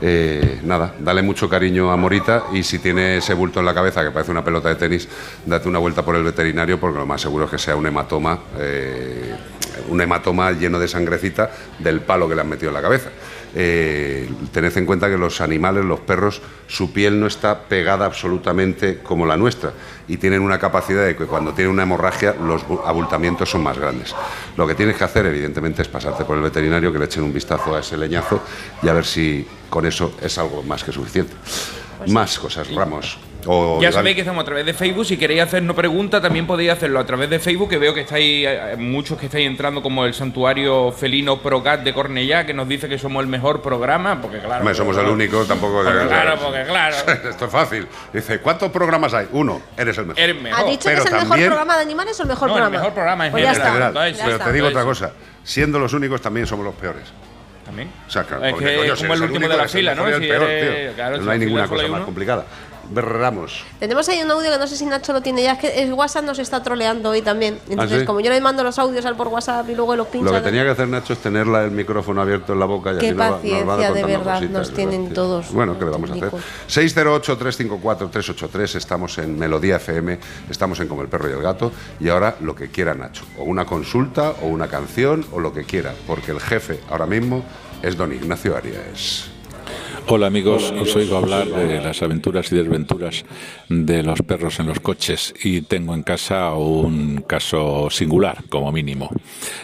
[0.00, 4.02] eh, nada, dale mucho cariño a Morita y si tiene ese bulto en la cabeza
[4.02, 5.06] que parece una pelota de tenis,
[5.44, 8.38] date una vuelta por el veterinario porque lo más seguro es que sea un hematoma,
[8.58, 9.34] eh,
[9.90, 13.10] un hematoma lleno de sangrecita del palo que le han metido en la cabeza.
[13.56, 18.98] Eh, tened en cuenta que los animales, los perros, su piel no está pegada absolutamente
[18.98, 19.72] como la nuestra
[20.08, 23.78] y tienen una capacidad de que cuando tienen una hemorragia los bu- abultamientos son más
[23.78, 24.14] grandes.
[24.56, 27.32] Lo que tienes que hacer, evidentemente, es pasarte por el veterinario, que le echen un
[27.32, 28.40] vistazo a ese leñazo
[28.82, 31.32] y a ver si con eso es algo más que suficiente.
[32.08, 33.18] Más cosas, Ramos.
[33.46, 35.04] O Ya sabéis que estamos a través de Facebook.
[35.06, 38.46] Si queréis hacernos preguntas, también podéis hacerlo a través de Facebook, que veo que estáis,
[38.48, 42.88] eh, muchos que estáis entrando, como el Santuario Felino Procat de Cornellá, que nos dice
[42.88, 44.58] que somos el mejor programa, porque claro.
[44.60, 45.82] Hombre, somos el único, tampoco.
[45.84, 46.96] Porque claro, porque claro.
[47.30, 47.86] Esto es fácil.
[48.12, 49.26] Dice, ¿cuántos programas hay?
[49.32, 50.22] Uno, eres el mejor.
[50.22, 50.60] Eres mejor.
[50.66, 52.78] ¿Ha dicho que es el mejor programa de animales o el mejor No, el programa?
[52.78, 53.66] mejor programa en Pues está.
[53.66, 53.88] general.
[53.90, 55.18] Entonces, Pero te digo otra Entonces- cosa.
[55.44, 57.02] Siendo los únicos, también somos los peores.
[57.64, 57.90] También.
[58.06, 59.62] O sea, claro, Es porque, que coño, es si como el último único, de la
[59.62, 60.06] el fila, ¿no?
[60.06, 62.44] el no hay ninguna cosa más complicada.
[62.90, 63.64] Berramos.
[63.80, 65.92] Tenemos ahí un audio que no sé si Nacho lo tiene ya, es que el
[65.92, 67.58] WhatsApp nos está troleando hoy también.
[67.68, 68.06] Entonces, ¿Ah, sí?
[68.06, 70.26] como yo le mando los audios al por WhatsApp y luego los pincho.
[70.26, 72.98] Lo que tenía que hacer Nacho es tenerla el micrófono abierto en la boca y
[72.98, 75.14] Qué así nos va- nos va paciencia, de verdad, cositas, nos tienen ¿verdad?
[75.14, 75.52] todos.
[75.52, 76.30] Bueno, ¿qué le vamos a hacer?
[76.68, 80.18] 608-354-383, estamos en Melodía FM,
[80.50, 83.44] estamos en Como el Perro y el Gato, y ahora lo que quiera Nacho, o
[83.44, 87.44] una consulta, o una canción, o lo que quiera, porque el jefe ahora mismo
[87.82, 89.30] es don Ignacio Arias.
[90.06, 93.24] Hola amigos, os oigo hablar de las aventuras y desventuras
[93.70, 99.08] de los perros en los coches y tengo en casa un caso singular como mínimo.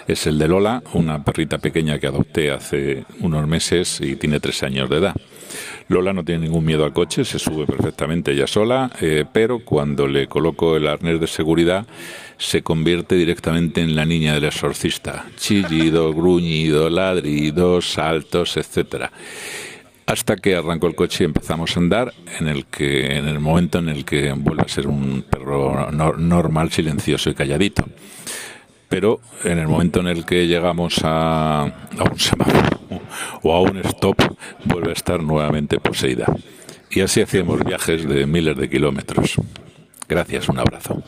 [0.08, 4.62] Es el de Lola, una perrita pequeña que adopté hace unos meses y tiene tres
[4.62, 5.14] años de edad.
[5.88, 10.06] Lola no tiene ningún miedo al coche, se sube perfectamente ella sola, eh, pero cuando
[10.06, 11.86] le coloco el arnés de seguridad
[12.38, 15.26] se convierte directamente en la niña del exorcista.
[15.36, 19.12] Chillido, gruñido, ladridos, saltos, etcétera
[20.06, 23.78] hasta que arrancó el coche y empezamos a andar en el que en el momento
[23.78, 27.84] en el que vuelve a ser un perro no- normal silencioso y calladito.
[28.88, 32.80] Pero en el momento en el que llegamos a, a un semáforo
[33.42, 34.16] o a un stop
[34.64, 36.26] vuelve a estar nuevamente poseída.
[36.90, 39.34] Y así hacíamos viajes de miles de kilómetros.
[40.08, 41.02] Gracias un abrazo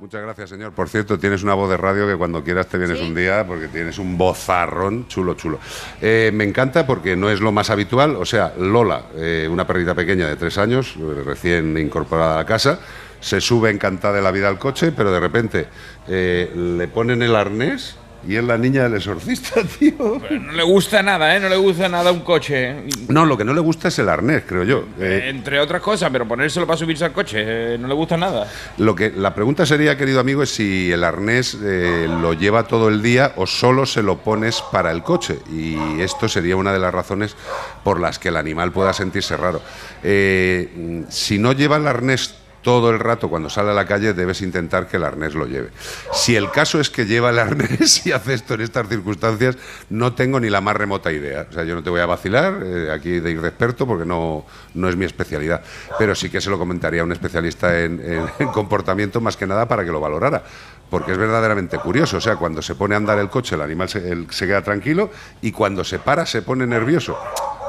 [0.00, 0.72] Muchas gracias, señor.
[0.72, 3.04] Por cierto, tienes una voz de radio que cuando quieras te vienes ¿Sí?
[3.04, 5.58] un día porque tienes un vozarrón chulo, chulo.
[6.00, 8.16] Eh, me encanta porque no es lo más habitual.
[8.16, 12.46] O sea, Lola, eh, una perrita pequeña de tres años, eh, recién incorporada a la
[12.46, 12.80] casa,
[13.20, 15.68] se sube encantada de la vida al coche, pero de repente
[16.08, 17.96] eh, le ponen el arnés
[18.26, 20.20] y es la niña del exorcista, tío.
[20.20, 21.40] Pero no le gusta nada, ¿eh?
[21.40, 22.70] No le gusta nada un coche.
[22.70, 22.84] ¿eh?
[23.08, 24.84] No, lo que no le gusta es el arnés, creo yo.
[24.98, 28.46] Eh, Entre otras cosas, pero ponérselo para subirse al coche, eh, no le gusta nada.
[28.78, 32.88] Lo que la pregunta sería, querido amigo, es si el arnés eh, lo lleva todo
[32.88, 35.38] el día o solo se lo pones para el coche.
[35.50, 37.36] Y esto sería una de las razones
[37.82, 39.62] por las que el animal pueda sentirse raro.
[40.02, 44.86] Si no lleva el arnés todo el rato cuando sale a la calle, debes intentar
[44.86, 45.70] que el arnés lo lleve.
[46.12, 49.56] Si el caso es que lleva el arnés y hace esto en estas circunstancias,
[49.88, 51.46] no tengo ni la más remota idea.
[51.48, 54.04] O sea, yo no te voy a vacilar eh, aquí de ir de experto porque
[54.04, 54.44] no,
[54.74, 55.62] no es mi especialidad.
[55.98, 59.46] Pero sí que se lo comentaría a un especialista en, en- en comportamiento más que
[59.46, 60.42] nada para que lo valorara.
[60.90, 62.16] Porque es verdaderamente curioso.
[62.16, 65.52] O sea, cuando se pone a andar el coche, el animal se queda tranquilo y
[65.52, 67.16] cuando se para se pone nervioso.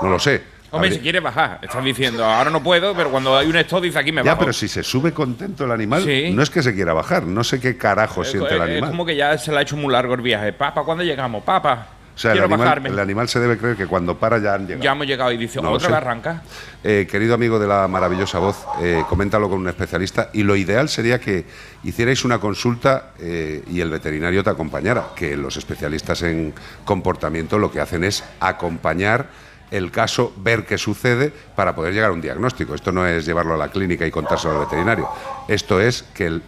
[0.01, 0.50] No lo sé.
[0.73, 3.83] Hombre, Habría- si quiere bajar, estás diciendo, ahora no puedo, pero cuando hay un stop
[3.83, 4.39] dice aquí me ya, bajo.
[4.39, 6.31] pero si se sube contento el animal, Sí.
[6.33, 8.83] no es que se quiera bajar, no sé qué carajo Es- siente el animal.
[8.85, 10.53] Es como que ya se le ha hecho muy largo el viaje.
[10.53, 11.43] Papa, ¿cuándo llegamos?
[11.43, 12.89] Papa, o sea, el quiero animal, bajarme.
[12.89, 14.81] el animal se debe creer que cuando para ya han llegado.
[14.83, 16.41] Ya hemos llegado y dice, No otra vez arranca.
[16.85, 20.87] Eh, querido amigo de la maravillosa voz, eh, coméntalo con un especialista y lo ideal
[20.87, 21.45] sería que
[21.83, 26.53] hicierais una consulta eh, y el veterinario te acompañara, que los especialistas en
[26.85, 32.13] comportamiento lo que hacen es acompañar el caso, ver qué sucede para poder llegar a
[32.13, 32.75] un diagnóstico.
[32.75, 35.09] Esto no es llevarlo a la clínica y contárselo al veterinario.
[35.47, 36.43] Esto es que el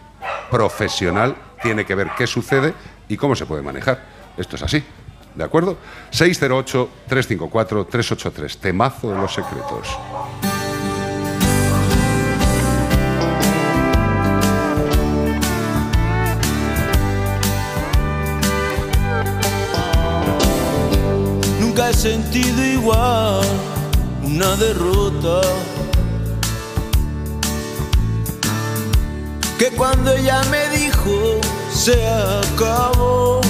[0.50, 2.74] profesional tiene que ver qué sucede
[3.08, 4.02] y cómo se puede manejar.
[4.36, 4.84] Esto es así.
[5.34, 5.78] ¿De acuerdo?
[6.12, 8.58] 608-354-383.
[8.58, 9.88] Temazo de los secretos.
[21.86, 23.44] He sentido igual
[24.22, 25.42] una derrota
[29.58, 33.42] que cuando ella me dijo se acabó.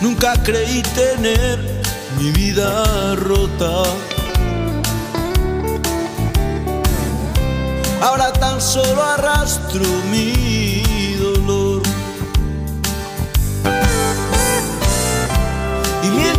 [0.00, 1.82] Nunca creí tener
[2.18, 3.84] mi vida rota.
[8.02, 10.85] Ahora tan solo arrastro mi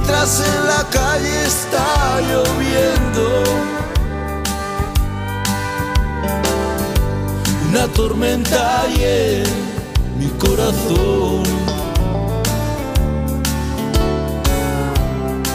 [0.08, 3.44] mientras en la calle está lloviendo,
[7.70, 9.44] una tormenta en
[10.18, 11.44] mi corazón.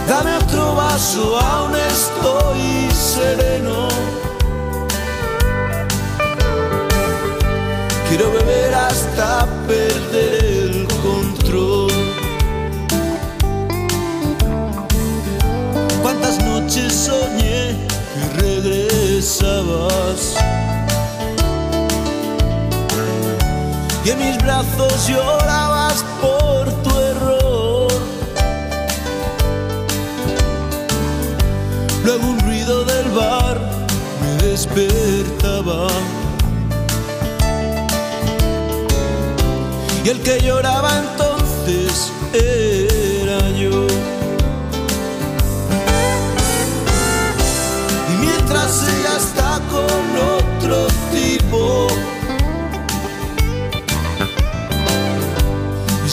[0.07, 3.89] Dame otro vaso, aún estoy sereno.
[8.09, 10.52] Quiero beber hasta perder
[16.63, 17.75] Noches soñé
[18.15, 20.21] que regresabas.
[24.05, 27.91] Y en mis brazos llorabas por tu error.
[32.05, 33.59] Luego un ruido del bar
[34.21, 35.89] me despertaba.
[40.05, 42.12] Y el que lloraba entonces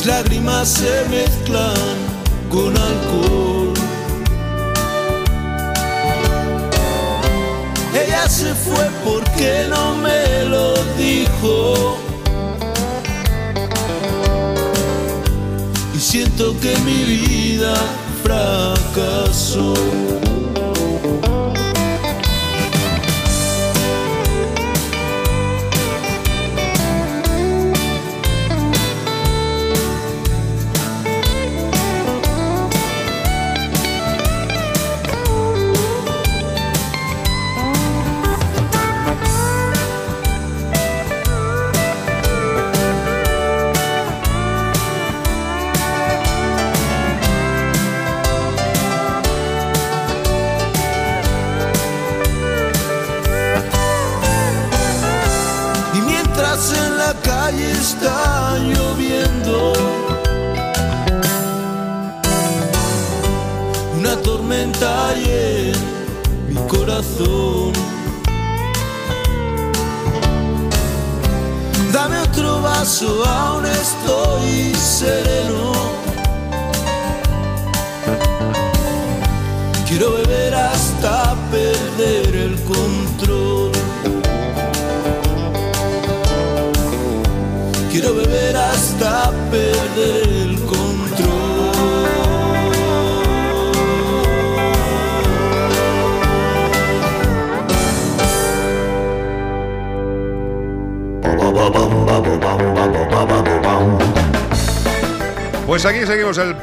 [0.10, 1.96] lágrimas se mezclan
[2.50, 3.74] con alcohol.
[7.94, 11.98] Ella se fue porque no me lo dijo.
[15.96, 17.76] Y siento que mi vida
[18.24, 19.74] fracasó.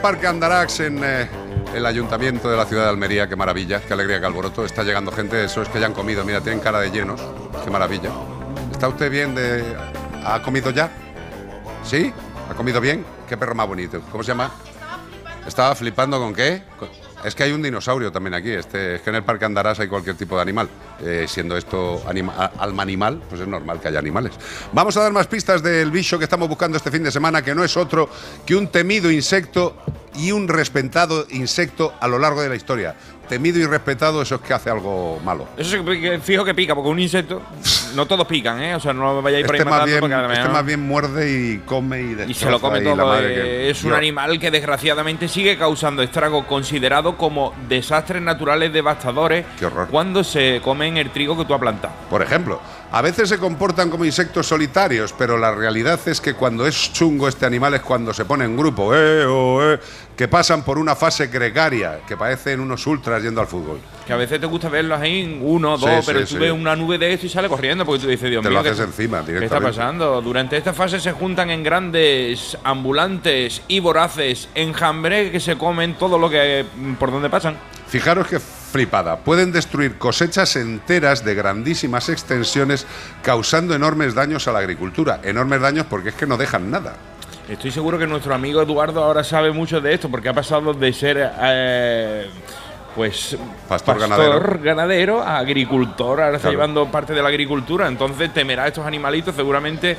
[0.07, 1.29] Parque Andarax en eh,
[1.75, 3.29] el ayuntamiento de la ciudad de Almería.
[3.29, 4.65] Qué maravilla, qué alegría, qué alboroto.
[4.65, 6.25] Está llegando gente, eso es que ya han comido.
[6.25, 7.21] Mira, tienen cara de llenos.
[7.65, 8.11] Qué maravilla.
[8.71, 9.65] ¿Está usted bien de...
[10.25, 10.93] ¿Ha comido ya?
[11.83, 12.15] ¿Sí?
[12.49, 13.05] ¿Ha comido bien?
[13.29, 14.01] Qué perro más bonito.
[14.13, 14.53] ¿Cómo se llama?
[15.45, 16.63] ¿Estaba flipando con qué?
[17.25, 18.53] Es que hay un dinosaurio también aquí.
[18.53, 20.69] Este, es que en el Parque Andarás hay cualquier tipo de animal.
[21.01, 24.35] Eh, siendo esto alma animal, pues es normal que haya animales.
[24.73, 27.57] Vamos a dar más pistas del bicho que estamos buscando este fin de semana, que
[27.57, 28.09] no es otro
[28.47, 29.75] que un temido insecto
[30.17, 32.95] y un respetado insecto a lo largo de la historia.
[33.29, 35.49] Temido y respetado, eso es que hace algo malo.
[35.57, 37.43] Eso que fijo que pica, porque un insecto,
[37.97, 38.77] no todos pican, ¿eh?
[38.77, 41.59] O sea, no vayáis por ahí Este más, bien, porque este más bien muerde y
[41.67, 42.31] come y destroza.
[42.31, 42.95] Y se lo come todo.
[43.05, 48.23] madre eh, que- es un Yo- animal que desgraciadamente sigue causando estragos considerado como desastres
[48.23, 49.45] naturales devastadores
[49.91, 51.95] cuando se comen el trigo que tú has plantado.
[52.09, 52.61] Por ejemplo,
[52.97, 57.29] a veces se comportan como insectos solitarios, pero la realidad es que cuando es chungo
[57.29, 59.79] este animal es cuando se pone en grupo, eh, oh, eh,
[60.17, 63.81] que pasan por una fase gregaria, que parecen unos ultras yendo al fútbol.
[64.07, 66.37] Que a veces te gusta verlos ahí en uno, dos, sí, pero tú sí.
[66.39, 68.57] ves una nube de esto y sale corriendo porque tú dices, Dios Te mío.
[68.61, 70.23] lo ¿qué- haces encima ¿Qué está pasando?
[70.23, 76.17] Durante esta fase se juntan en grandes ambulantes y voraces enjambres que se comen todo
[76.17, 77.59] lo que mm, por donde pasan.
[77.89, 78.39] Fijaros que
[78.71, 79.19] flipada.
[79.19, 82.87] Pueden destruir cosechas enteras de grandísimas extensiones,
[83.23, 85.21] causando enormes daños a la agricultura.
[85.23, 86.95] Enormes daños porque es que no dejan nada.
[87.49, 90.93] Estoy seguro que nuestro amigo Eduardo ahora sabe mucho de esto porque ha pasado de
[90.93, 92.29] ser eh,
[92.97, 93.37] pues
[93.69, 94.59] Pastor ganadero.
[94.61, 99.37] ganadero a agricultor, ahora está llevando parte de la agricultura, entonces temerá a estos animalitos,
[99.37, 99.97] seguramente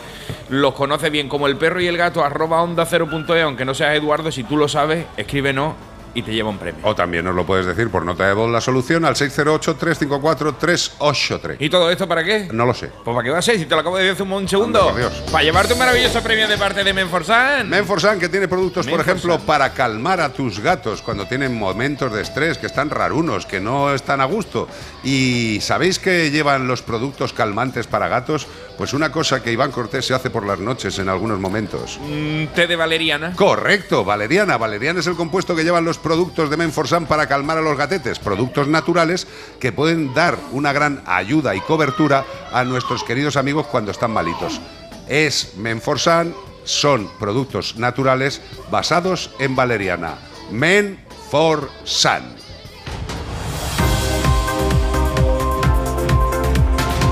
[0.50, 3.96] los conoce bien como el perro y el gato arroba onda 0.e, aunque no seas
[3.96, 5.76] Eduardo, si tú lo sabes, escríbenos
[6.18, 6.82] y te lleva un premio.
[6.84, 11.58] O también nos lo puedes decir por nota de voz la solución al 608-354-383.
[11.60, 12.50] ¿Y todo esto para qué?
[12.52, 12.90] No lo sé.
[13.04, 14.88] Pues para qué va a ser, si te lo acabo de decir hace un segundo.
[14.88, 15.14] Por Dios.
[15.32, 17.70] Para llevarte un maravilloso premio de parte de Menforsan.
[17.70, 22.24] Menforsan, que tiene productos, por ejemplo, para calmar a tus gatos cuando tienen momentos de
[22.24, 24.68] estrés, que están rarunos, que no están a gusto.
[25.04, 28.48] Y ¿sabéis que llevan los productos calmantes para gatos?
[28.76, 32.00] Pues una cosa que Iván Cortés se hace por las noches en algunos momentos.
[32.02, 33.34] Mm, té de valeriana.
[33.36, 34.58] Correcto, valeriana.
[34.58, 38.18] Valeriana es el compuesto que llevan los productos de Menforsan para calmar a los gatetes.
[38.18, 39.28] Productos naturales
[39.60, 44.62] que pueden dar una gran ayuda y cobertura a nuestros queridos amigos cuando están malitos.
[45.10, 46.34] Es Menforsan,
[46.64, 48.42] son productos naturales
[48.72, 50.16] basados en valeriana.
[50.50, 52.24] Menforsan.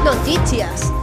[0.06, 0.94] Noticias.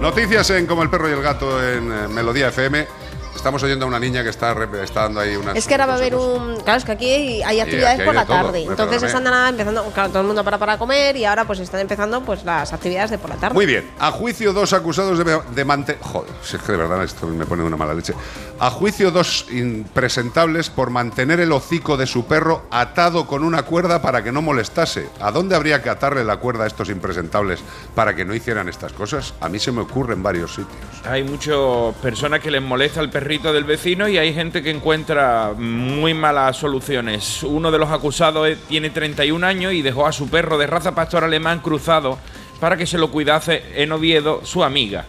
[0.00, 2.99] Noticias en Como el perro y el gato en eh, Melodía FM.
[3.40, 5.94] Estamos oyendo a una niña que está, está dando ahí unas Es que ahora va
[5.94, 6.60] a haber un.
[6.60, 8.64] Claro, es que aquí hay actividades aquí hay por la todo, tarde.
[8.64, 9.82] Entonces están empezando.
[9.94, 13.10] Claro, todo el mundo para para comer y ahora pues están empezando pues las actividades
[13.10, 13.54] de por la tarde.
[13.54, 13.90] Muy bien.
[13.98, 16.02] A juicio dos acusados de, de mantener...
[16.02, 18.12] Joder, si es que de verdad esto me pone de una mala leche.
[18.58, 24.02] A juicio dos impresentables por mantener el hocico de su perro atado con una cuerda
[24.02, 25.08] para que no molestase.
[25.18, 27.60] ¿A dónde habría que atarle la cuerda a estos impresentables
[27.94, 29.32] para que no hicieran estas cosas?
[29.40, 31.06] A mí se me ocurre en varios sitios.
[31.06, 31.56] Hay muchas
[32.02, 37.44] personas que les molesta el del vecino y hay gente que encuentra muy malas soluciones.
[37.44, 41.22] Uno de los acusados tiene 31 años y dejó a su perro de raza pastor
[41.22, 42.18] alemán cruzado
[42.58, 45.04] para que se lo cuidase en Oviedo su amiga,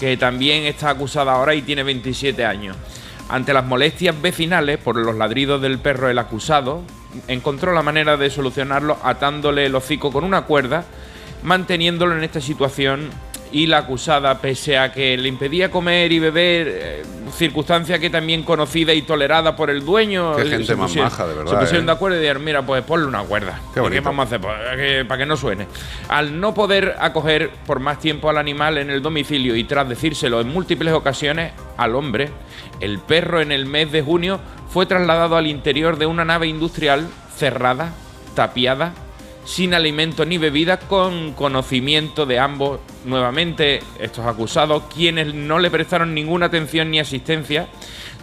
[0.00, 2.74] que también está acusada ahora y tiene 27 años.
[3.28, 6.80] Ante las molestias vecinales por los ladridos del perro el acusado,
[7.28, 10.86] encontró la manera de solucionarlo atándole el hocico con una cuerda,
[11.42, 13.10] manteniéndolo en esta situación
[13.52, 17.02] y la acusada, pese a que le impedía comer y beber, eh,
[17.34, 20.34] circunstancia que también conocida y tolerada por el dueño.
[20.36, 21.86] Qué eh, gente se más pusieron- maja, de verdad, Se pusieron eh.
[21.86, 23.60] de acuerdo y dijeron, mira, pues ponle una cuerda.
[23.72, 24.02] Qué ¿Y bonito.
[24.02, 24.40] vamos a hacer?
[24.76, 25.66] Que- para que no suene.
[26.08, 30.40] Al no poder acoger por más tiempo al animal en el domicilio y tras decírselo
[30.40, 32.30] en múltiples ocasiones al hombre,
[32.80, 34.40] el perro en el mes de junio
[34.70, 37.92] fue trasladado al interior de una nave industrial cerrada,
[38.34, 38.92] tapiada,
[39.48, 46.12] sin alimento ni bebida, con conocimiento de ambos, nuevamente estos acusados, quienes no le prestaron
[46.12, 47.66] ninguna atención ni asistencia,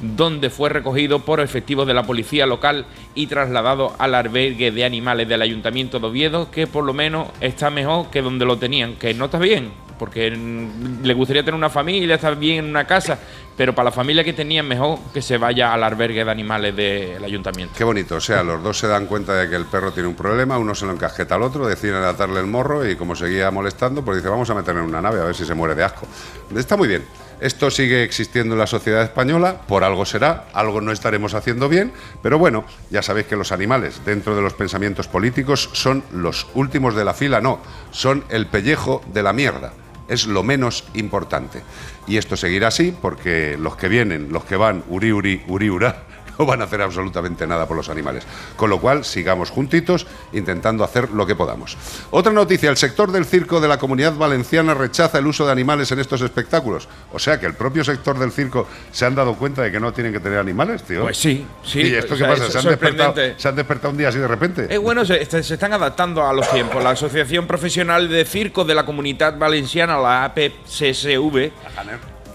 [0.01, 5.27] donde fue recogido por efectivos de la policía local y trasladado al albergue de animales
[5.27, 9.13] del Ayuntamiento de Oviedo, que por lo menos está mejor que donde lo tenían, que
[9.13, 13.17] no está bien, porque le gustaría tener una familia, estar bien en una casa,
[13.55, 17.23] pero para la familia que tenían mejor que se vaya al albergue de animales del
[17.23, 17.73] Ayuntamiento.
[17.77, 20.15] Qué bonito, o sea, los dos se dan cuenta de que el perro tiene un
[20.15, 24.03] problema, uno se lo encasqueta al otro, deciden atarle el morro y como seguía molestando,
[24.03, 26.05] pues dice, vamos a meterle en una nave a ver si se muere de asco.
[26.53, 27.24] Está muy bien.
[27.45, 31.91] Esto sigue existiendo en la sociedad española, por algo será, algo no estaremos haciendo bien,
[32.23, 36.95] pero bueno, ya sabéis que los animales dentro de los pensamientos políticos son los últimos
[36.95, 37.59] de la fila, no,
[37.91, 39.73] son el pellejo de la mierda.
[40.07, 41.61] Es lo menos importante.
[42.07, 46.01] Y esto seguirá así porque los que vienen, los que van, uri, uri, uri, ura,
[46.37, 48.23] no van a hacer absolutamente nada por los animales.
[48.55, 51.77] Con lo cual, sigamos juntitos intentando hacer lo que podamos.
[52.11, 55.91] Otra noticia, el sector del circo de la comunidad valenciana rechaza el uso de animales
[55.91, 56.87] en estos espectáculos.
[57.13, 59.93] O sea que el propio sector del circo se han dado cuenta de que no
[59.93, 61.01] tienen que tener animales, tío.
[61.03, 61.81] Pues sí, sí.
[61.81, 62.45] ¿Y esto o qué pasa?
[62.47, 64.67] es ¿Se han, despertado, se han despertado un día así de repente?
[64.69, 66.83] Es bueno, se, se- se están adaptando a los tiempos.
[66.83, 71.51] La Asociación Profesional de Circo de la Comunidad Valenciana, la APCSV,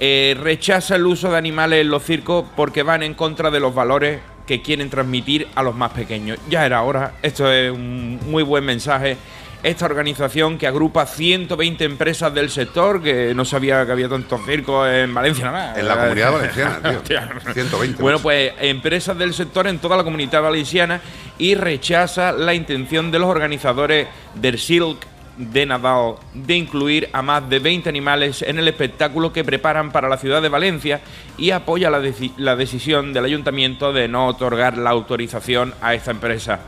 [0.03, 3.75] eh, rechaza el uso de animales en los circos porque van en contra de los
[3.75, 6.39] valores que quieren transmitir a los más pequeños.
[6.49, 9.19] Ya era hora, esto es un muy buen mensaje.
[9.63, 14.89] Esta organización que agrupa 120 empresas del sector, que no sabía que había tantos circos
[14.89, 15.79] en Valencia nada más.
[15.79, 16.99] En la comunidad valenciana, tío.
[16.99, 17.29] Hostia.
[17.53, 18.03] 120.
[18.03, 21.03] Bueno, pues empresas del sector en toda la comunidad valenciana
[21.37, 25.07] y rechaza la intención de los organizadores del Silk
[25.41, 30.09] de Nadal de incluir a más de 20 animales en el espectáculo que preparan para
[30.09, 31.01] la ciudad de Valencia
[31.39, 32.03] y apoya la,
[32.37, 36.61] la decisión del ayuntamiento de no otorgar la autorización a esta empresa.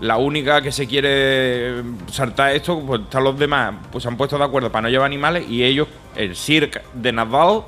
[0.00, 4.36] La única que se quiere saltar esto, pues están los demás, pues se han puesto
[4.36, 7.62] de acuerdo para no llevar animales y ellos, el Cirque de Nadal,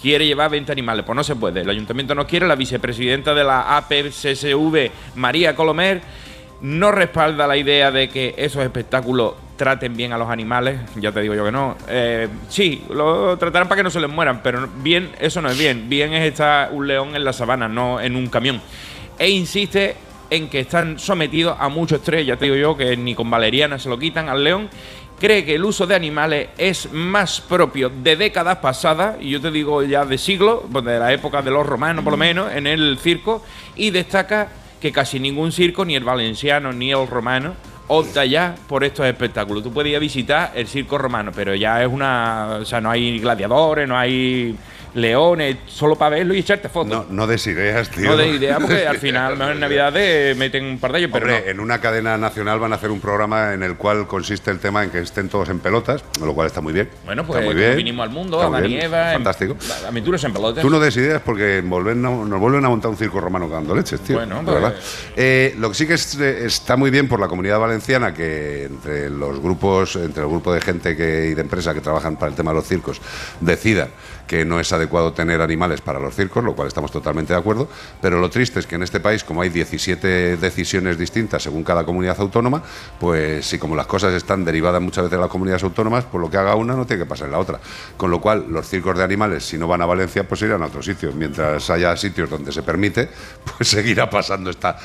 [0.00, 1.04] quiere llevar 20 animales.
[1.04, 1.62] Pues no se puede.
[1.62, 2.46] El ayuntamiento no quiere.
[2.46, 6.00] La vicepresidenta de la APCSV, María Colomer,
[6.60, 10.80] no respalda la idea de que esos espectáculos traten bien a los animales.
[10.96, 11.76] Ya te digo yo que no.
[11.88, 15.58] Eh, sí, lo tratarán para que no se les mueran, pero bien, eso no es
[15.58, 15.88] bien.
[15.88, 18.60] Bien es estar un león en la sabana, no en un camión.
[19.18, 19.96] E insiste
[20.28, 22.26] en que están sometidos a mucho estrés.
[22.26, 24.68] Ya te digo yo que ni con valeriana se lo quitan al león
[25.18, 29.50] cree que el uso de animales es más propio de décadas pasadas, y yo te
[29.50, 32.66] digo ya de siglos, pues de la época de los romanos por lo menos, en
[32.66, 33.42] el circo,
[33.74, 34.48] y destaca
[34.80, 37.54] que casi ningún circo, ni el valenciano ni el romano,
[37.88, 39.62] opta ya por estos espectáculos.
[39.62, 42.58] Tú puedes ir a visitar el circo romano, pero ya es una...
[42.60, 44.56] O sea, no hay gladiadores, no hay
[44.94, 47.06] leones, solo para verlo y echarte fotos.
[47.08, 48.04] No, no des ideas, tío.
[48.10, 51.26] No de idea, porque al final, mejor en Navidades meten un par de ellos, pero
[51.26, 51.50] Hombre, no.
[51.50, 54.84] en una cadena nacional van a hacer un programa en el cual consiste el tema
[54.84, 56.88] en que estén todos en pelotas, lo cual está muy bien.
[57.04, 57.76] Bueno, Está pues muy como bien.
[57.76, 58.86] vinimos al mundo, Está a muy Dani bien.
[58.86, 59.56] Eva, en- Fantástico.
[59.86, 60.62] aventuras en pelotas.
[60.62, 63.74] Tú no des ideas porque volven a- nos vuelven a montar un circo romano dando
[63.74, 64.16] leches, tío.
[64.16, 64.74] Bueno, pues- verdad.
[65.16, 68.64] Eh, lo que sí que es- eh, está muy bien por la comunidad valenciana que
[68.64, 72.30] entre los grupos, entre el grupo de gente que, y de empresas que trabajan para
[72.30, 73.00] el tema de los circos,
[73.40, 73.88] decidan
[74.26, 77.68] que no es adecuado tener animales para los circos, lo cual estamos totalmente de acuerdo.
[78.00, 81.84] Pero lo triste es que en este país, como hay 17 decisiones distintas según cada
[81.84, 82.62] comunidad autónoma,
[82.98, 86.30] pues y como las cosas están derivadas muchas veces de las comunidades autónomas, pues lo
[86.30, 87.60] que haga una no tiene que pasar en la otra.
[87.96, 90.66] Con lo cual, los circos de animales, si no van a Valencia, pues irán a
[90.66, 91.14] otros sitios.
[91.14, 93.08] Mientras haya sitios donde se permite,
[93.56, 94.76] pues seguirá pasando esta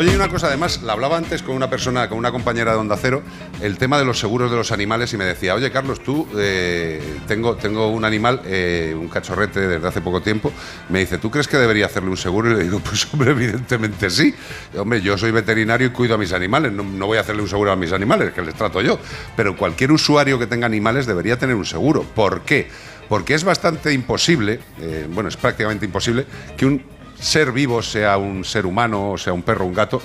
[0.00, 2.78] Oye, y una cosa, además, la hablaba antes con una persona, con una compañera de
[2.78, 3.22] Onda Cero,
[3.60, 7.18] el tema de los seguros de los animales y me decía, oye, Carlos, tú, eh,
[7.28, 10.54] tengo, tengo un animal, eh, un cachorrete desde hace poco tiempo,
[10.88, 12.50] me dice, ¿tú crees que debería hacerle un seguro?
[12.50, 14.34] Y le digo, pues hombre, evidentemente sí.
[14.74, 17.48] Hombre, yo soy veterinario y cuido a mis animales, no, no voy a hacerle un
[17.48, 18.98] seguro a mis animales, que les trato yo.
[19.36, 22.04] Pero cualquier usuario que tenga animales debería tener un seguro.
[22.04, 22.70] ¿Por qué?
[23.10, 26.24] Porque es bastante imposible, eh, bueno, es prácticamente imposible,
[26.56, 30.02] que un ser vivo, sea un ser humano, sea un perro, un gato,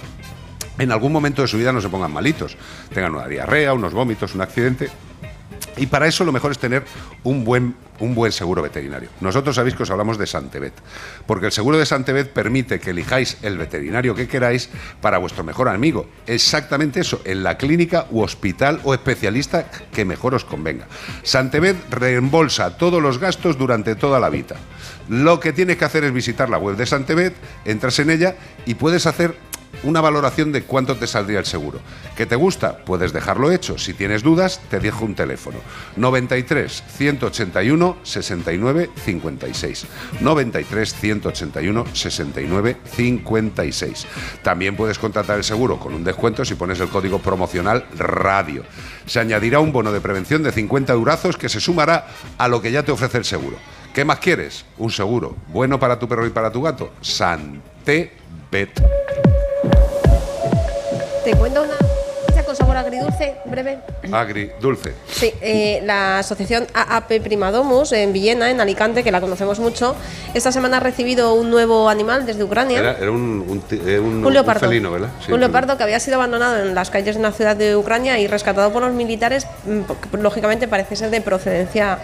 [0.78, 2.58] en algún momento de su vida no se pongan malitos,
[2.94, 4.90] tengan una diarrea, unos vómitos, un accidente.
[5.78, 6.84] Y para eso lo mejor es tener
[7.24, 9.10] un buen, un buen seguro veterinario.
[9.20, 10.74] Nosotros sabéis que os hablamos de Santebet,
[11.26, 14.70] porque el seguro de Santebet permite que elijáis el veterinario que queráis
[15.02, 16.08] para vuestro mejor amigo.
[16.28, 20.88] Exactamente eso, en la clínica u hospital o especialista que mejor os convenga.
[21.24, 24.56] Santebet reembolsa todos los gastos durante toda la vida.
[25.10, 27.36] Lo que tienes que hacer es visitar la web de Santebet,
[27.66, 28.36] entras en ella
[28.66, 29.36] y puedes hacer
[29.84, 31.80] una valoración de cuánto te saldría el seguro.
[32.16, 32.78] ¿Que te gusta?
[32.78, 33.78] Puedes dejarlo hecho.
[33.78, 35.58] Si tienes dudas, te dejo un teléfono.
[35.96, 39.86] 93 181 69 56.
[40.22, 44.08] 93 181 69 56.
[44.44, 48.64] También puedes contratar el seguro con un descuento si pones el código promocional radio.
[49.06, 52.08] Se añadirá un bono de prevención de 50 eurazos que se sumará
[52.38, 53.58] a lo que ya te ofrece el seguro.
[53.94, 54.66] ¿Qué más quieres?
[54.78, 56.92] Un seguro bueno para tu perro y para tu gato.
[57.02, 58.82] Santebet.
[61.26, 61.74] Te cuento una
[62.22, 63.80] noticia con sabor agridulce, breve.
[64.12, 64.94] Agri, dulce.
[65.12, 69.96] Sí, eh, la asociación AAP Primadomus en Villena, en Alicante, que la conocemos mucho,
[70.36, 72.80] esta semana ha recibido un nuevo animal desde Ucrania.
[72.80, 74.68] Era, era un, eh, un- Un leopardo.
[74.68, 75.10] felino, ¿verdad?
[75.26, 78.20] Sí, un leopardo que había sido abandonado en las calles de una ciudad de Ucrania
[78.20, 81.98] y rescatado por los militares, mm, lógicamente parece ser de procedencia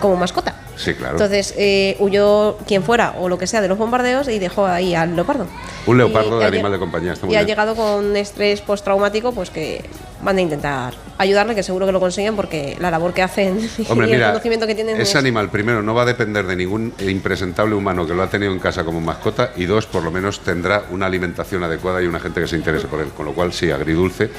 [0.00, 0.54] como mascota.
[0.82, 1.12] Sí, claro.
[1.14, 4.94] Entonces eh, huyó quien fuera o lo que sea de los bombardeos y dejó ahí
[4.94, 5.46] al leopardo.
[5.86, 7.12] Un leopardo Y de animal de compañía.
[7.12, 9.84] Está muy Y ha llegado con estrés postraumático, pues que
[10.22, 14.06] van a intentar ayudarle, que seguro que lo consiguen porque la labor que hacen Hombre,
[14.08, 16.54] y el mira, conocimiento que tienen ese es- animal, primero, no va a depender de
[16.54, 20.10] ningún impresentable humano que lo ha tenido en casa como mascota, y dos, por lo
[20.12, 23.08] menos tendrá una alimentación adecuada y una gente que se interese por él.
[23.16, 24.30] Con lo cual, sí, agridulce,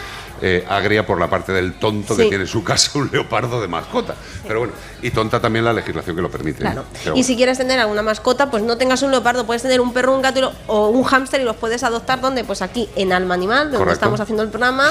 [0.42, 3.68] eh, agria por la parte del tonto que tiene en su casa un leopardo de
[3.68, 4.16] mascota.
[4.48, 6.60] Pero bueno, y tonta también la legislación que lo permite.
[6.60, 6.84] Claro.
[7.04, 9.94] Pero Y si quieres tener alguna mascota, pues no tengas un leopardo, puedes tener un
[9.94, 13.36] perro, un gato o un hámster y los puedes adoptar donde, pues aquí en Alma
[13.36, 13.94] Animal, donde Correcto.
[13.94, 14.90] estamos haciendo el programa.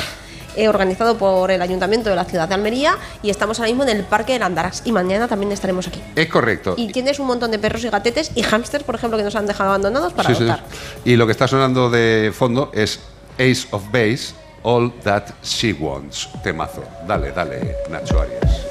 [0.54, 3.88] eh, organizado por el Ayuntamiento de la ciudad de Almería y estamos ahora mismo en
[3.96, 6.02] el Parque del Andarax y mañana también estaremos aquí.
[6.14, 6.74] Es correcto.
[6.76, 9.46] Y tienes un montón de perros y gatetes y hámsters, por ejemplo, que nos han
[9.46, 10.42] dejado abandonados para Sí, sí.
[10.44, 10.66] adoptar.
[11.06, 13.00] Y lo que está sonando de fondo es
[13.38, 16.28] Ace of Base, All That She Wants.
[16.44, 16.84] Temazo.
[17.08, 18.66] Dale, dale, Nacho Arias.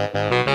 [0.00, 0.49] She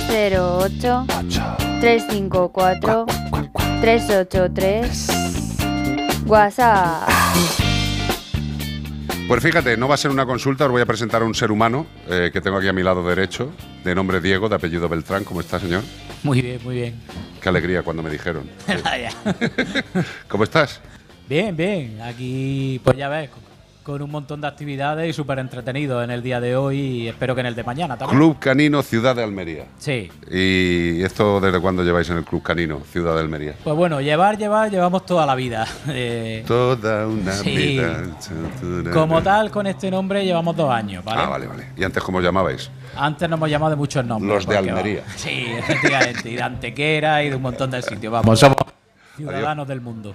[0.00, 1.06] 608
[1.80, 3.06] 354
[3.80, 5.08] 383
[6.26, 7.08] WhatsApp.
[9.26, 11.50] Pues fíjate, no va a ser una consulta, os voy a presentar a un ser
[11.50, 13.50] humano eh, que tengo aquí a mi lado derecho,
[13.84, 15.24] de nombre Diego, de apellido Beltrán.
[15.24, 15.82] ¿Cómo está, señor?
[16.22, 17.00] Muy bien, muy bien.
[17.40, 18.50] Qué alegría cuando me dijeron.
[20.28, 20.82] ¿Cómo estás?
[21.26, 22.02] bien, bien.
[22.02, 23.30] Aquí, pues ya ves,
[23.86, 27.34] con, un montón de actividades y súper entretenido en el día de hoy y espero
[27.36, 28.18] que en el de mañana también.
[28.18, 29.66] Club Canino Ciudad de Almería.
[29.78, 30.10] Sí.
[30.28, 33.54] ¿Y esto desde cuándo lleváis en el Club Canino Ciudad de Almería?
[33.62, 35.66] Pues bueno, llevar, llevar, llevamos toda la vida.
[35.88, 37.56] Eh, Toda una Sí.
[37.56, 38.02] vida.
[38.92, 41.22] como tal, con este nombre llevamos dos años, ¿vale?
[41.22, 41.66] Ah, vale, vale.
[41.76, 42.70] ¿Y antes cómo os llamabais?
[42.96, 44.34] Antes nos hemos llamado de muchos nombres.
[44.34, 45.00] Los de Almería.
[45.06, 46.30] vamos, Sí, efectivamente.
[46.30, 48.12] Y de Antequera y de un montón de sitios.
[48.12, 48.56] Vamos, somos
[49.16, 50.14] Ciudadanos del mundo.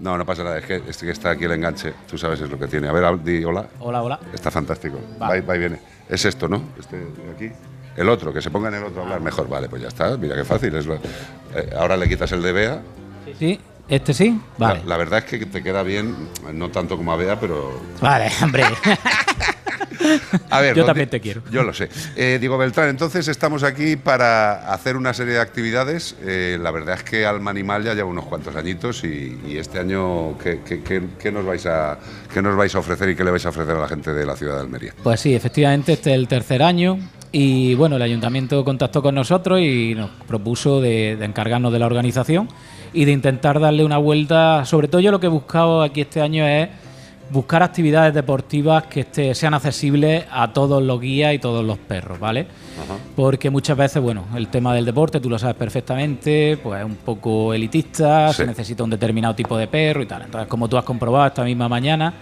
[0.00, 2.50] No, no pasa nada, es que, es que está aquí el enganche, tú sabes es
[2.50, 2.88] lo que tiene.
[2.88, 3.66] A ver, di hola.
[3.80, 4.20] Hola, hola.
[4.32, 4.98] Está fantástico.
[5.22, 5.78] Va, y- va y viene.
[6.08, 6.62] Es esto, ¿no?
[6.78, 7.50] Este de aquí.
[7.96, 9.48] El otro, que se ponga en el otro a hablar mejor.
[9.48, 10.16] Vale, pues ya está.
[10.16, 10.74] Mira qué fácil.
[10.74, 12.82] Es lo- eh, ahora le quitas el de Bea.
[13.38, 14.40] Sí, este sí.
[14.58, 14.80] Vale.
[14.80, 17.80] La, la verdad es que te queda bien, no tanto como a Bea, pero.
[18.00, 18.64] Vale, hombre.
[20.50, 21.42] A ver, Yo también te quiero.
[21.50, 21.88] Yo lo sé.
[22.16, 26.16] Eh, Diego Beltrán, entonces estamos aquí para hacer una serie de actividades.
[26.22, 29.78] Eh, la verdad es que Alma Animal ya lleva unos cuantos añitos y, y este
[29.78, 31.98] año, ¿qué, qué- qué- qué nos vais a,
[32.32, 34.26] ¿qué nos vais a ofrecer y qué le vais a ofrecer a la gente de
[34.26, 34.94] la ciudad de Almería?
[35.02, 36.98] Pues sí, efectivamente, este es el tercer año
[37.32, 41.86] y bueno, el ayuntamiento contactó con nosotros y nos propuso de, de encargarnos de la
[41.86, 42.48] organización
[42.92, 44.64] y de intentar darle una vuelta.
[44.64, 46.68] Sobre todo yo lo que he buscado aquí este año es
[47.30, 52.18] buscar actividades deportivas que este- sean accesibles a todos los guías y todos los perros,
[52.20, 52.46] ¿vale?
[53.16, 56.96] Porque muchas veces, bueno, el tema del deporte, tú lo sabes perfectamente, pues es un
[56.96, 58.36] poco elitista, Sí.
[58.38, 60.22] se necesita un determinado tipo de perro y tal.
[60.22, 62.12] Entonces, como tú has comprobado esta misma mañana,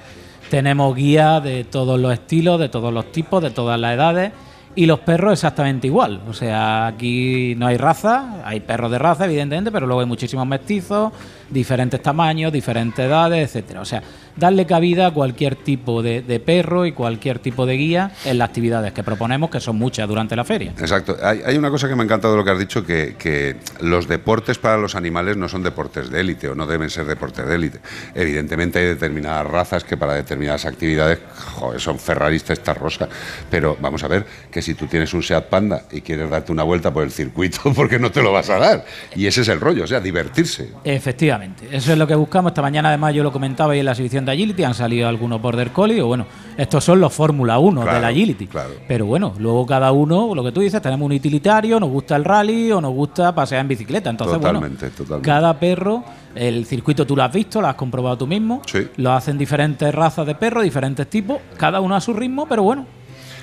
[0.50, 4.32] tenemos guías de todos los estilos, de todos los tipos, de todas las edades.
[4.74, 6.22] Y los perros exactamente igual.
[6.28, 10.46] O sea, aquí no hay raza, hay perros de raza, evidentemente, pero luego hay muchísimos
[10.46, 11.12] mestizos,
[11.52, 13.80] diferentes tamaños, diferentes edades, etcétera.
[13.80, 14.02] O sea,
[14.36, 18.48] darle cabida a cualquier tipo de, de perro y cualquier tipo de guía en las
[18.48, 20.72] actividades que proponemos, que son muchas durante la feria.
[20.78, 21.16] Exacto.
[21.22, 24.08] Hay, hay una cosa que me ha encantado de lo que has que, que los
[24.08, 27.54] deportes para los animales no son deportes de élite o no deben ser deportes de
[27.54, 27.80] élite.
[28.14, 31.18] Evidentemente hay determinadas razas que para determinadas actividades
[31.54, 33.08] joder, son ferraristas esta rosa.
[33.50, 36.62] Pero vamos a ver que si tú tienes un Seat Panda y quieres darte una
[36.62, 38.84] vuelta por el circuito, porque no te lo vas a dar.
[39.14, 40.70] Y ese es el rollo, o sea, divertirse.
[40.84, 42.50] Efectivamente, eso es lo que buscamos.
[42.50, 45.40] Esta mañana, además, yo lo comentaba ahí en la exhibición de Agility, han salido algunos
[45.40, 48.48] Border Collie, o bueno, estos son los Fórmula 1 de Claro, la Agility.
[48.86, 52.24] Pero bueno, luego cada uno, lo que tú dices, tenemos un utilitario, nos gusta el
[52.24, 54.10] rally o nos gusta pasear en bicicleta.
[54.10, 55.26] Entonces, Totalmente, bueno, totalmente.
[55.26, 56.04] cada perro,
[56.34, 58.62] el circuito tú lo has visto, lo has comprobado tú mismo,
[58.96, 62.86] lo hacen diferentes razas de perros, diferentes tipos, cada uno a su ritmo, pero bueno,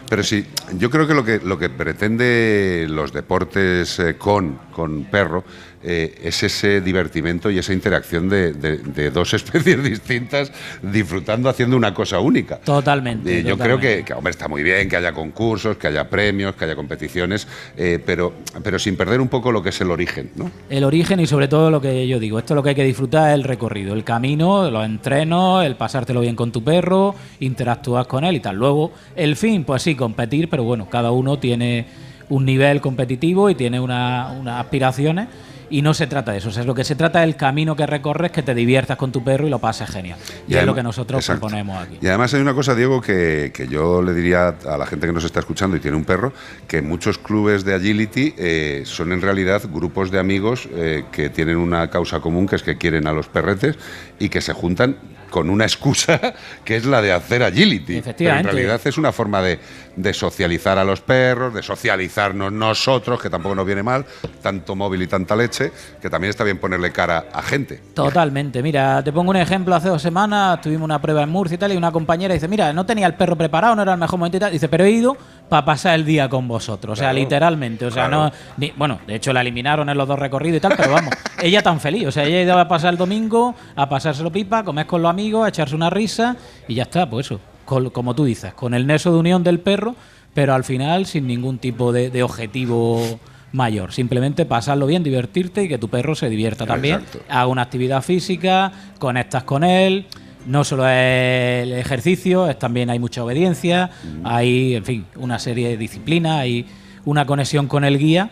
[0.09, 0.43] Pero sí,
[0.77, 5.43] yo creo que lo que, lo que pretende los deportes eh, con, con perro
[5.83, 10.51] eh, es ese divertimento y esa interacción de, de- de dos especies distintas
[10.81, 12.57] disfrutando haciendo una cosa única.
[12.57, 13.39] totalmente.
[13.39, 16.55] Eh, yo creo que, que, hombre, está muy bien que haya concursos, que haya premios,
[16.55, 17.47] que haya competiciones,
[17.77, 18.33] eh, pero,
[18.63, 20.51] pero sin perder un poco lo que es el origen, ¿no?
[20.69, 22.83] El origen y sobre todo lo que yo digo, esto es lo que hay que
[22.83, 28.07] disfrutar es el recorrido, el camino, los entrenos, el pasártelo bien con tu perro, interactuar
[28.07, 28.55] con él y tal.
[28.57, 31.85] Luego, el fin, pues sí, competir, pero bueno, cada uno tiene
[32.29, 35.27] un nivel competitivo y tiene una- unas aspiraciones
[35.69, 37.75] y no se trata de eso, o sea, lo que se trata es el camino
[37.75, 40.17] que recorres, que te diviertas con tu perro y lo pases genial.
[40.47, 41.41] Y, Y es lo que nosotros exacto.
[41.41, 41.97] proponemos aquí.
[42.01, 45.13] Y además hay una cosa, Diego, que, que yo le diría a la gente que
[45.13, 46.33] nos está escuchando y tiene un perro,
[46.67, 51.57] que muchos clubes de agility eh, son en realidad grupos de amigos eh, que tienen
[51.57, 53.77] una causa común, que es que quieren a los perretes
[54.19, 54.97] y que se juntan
[55.29, 56.19] con una excusa
[56.65, 58.01] que es la de hacer agility.
[58.01, 59.59] Pero en realidad es una forma de,
[59.95, 64.05] de socializar a los perros, de socializarnos nosotros, que tampoco nos viene mal,
[64.41, 67.81] tanto móvil y tanta leche, que también está bien ponerle cara a gente.
[67.93, 68.61] Totalmente.
[68.63, 69.75] Mira, te pongo un ejemplo.
[69.75, 72.73] Hace dos semanas tuvimos una prueba en Murcia y tal, y una compañera dice, mira,
[72.73, 74.51] no tenía el perro preparado, no era el mejor momento y tal.
[74.51, 75.17] Dice, pero he ido
[75.49, 76.93] para pasar el día con vosotros.
[76.93, 77.19] O sea, Claro.
[77.19, 77.85] literalmente.
[77.85, 78.23] O sea, Claro.
[78.25, 78.31] no.
[78.57, 81.61] ni- bueno, de hecho la eliminaron en los dos recorridos y tal, pero vamos, ella
[81.63, 82.07] tan feliz.
[82.07, 85.09] O sea, ella ha ido a pasar el domingo, a pasárselo pipa, comer con los
[85.09, 86.35] amigos, a echarse una risa
[86.67, 87.39] y ya está, pues eso.
[87.65, 89.95] Con- como tú dices, con el nexo de unión del perro,
[90.33, 93.19] pero al final sin ningún tipo de, de objetivo
[93.51, 93.91] mayor.
[93.93, 96.95] Simplemente pasarlo bien, divertirte y que tu perro se divierta también.
[97.01, 97.19] Exacto.
[97.29, 100.05] Haga una actividad física, conectas con él.
[100.45, 103.89] No solo es el ejercicio, es también hay mucha obediencia,
[104.23, 106.65] hay, en fin, una serie de disciplinas, hay
[107.05, 108.31] una conexión con el guía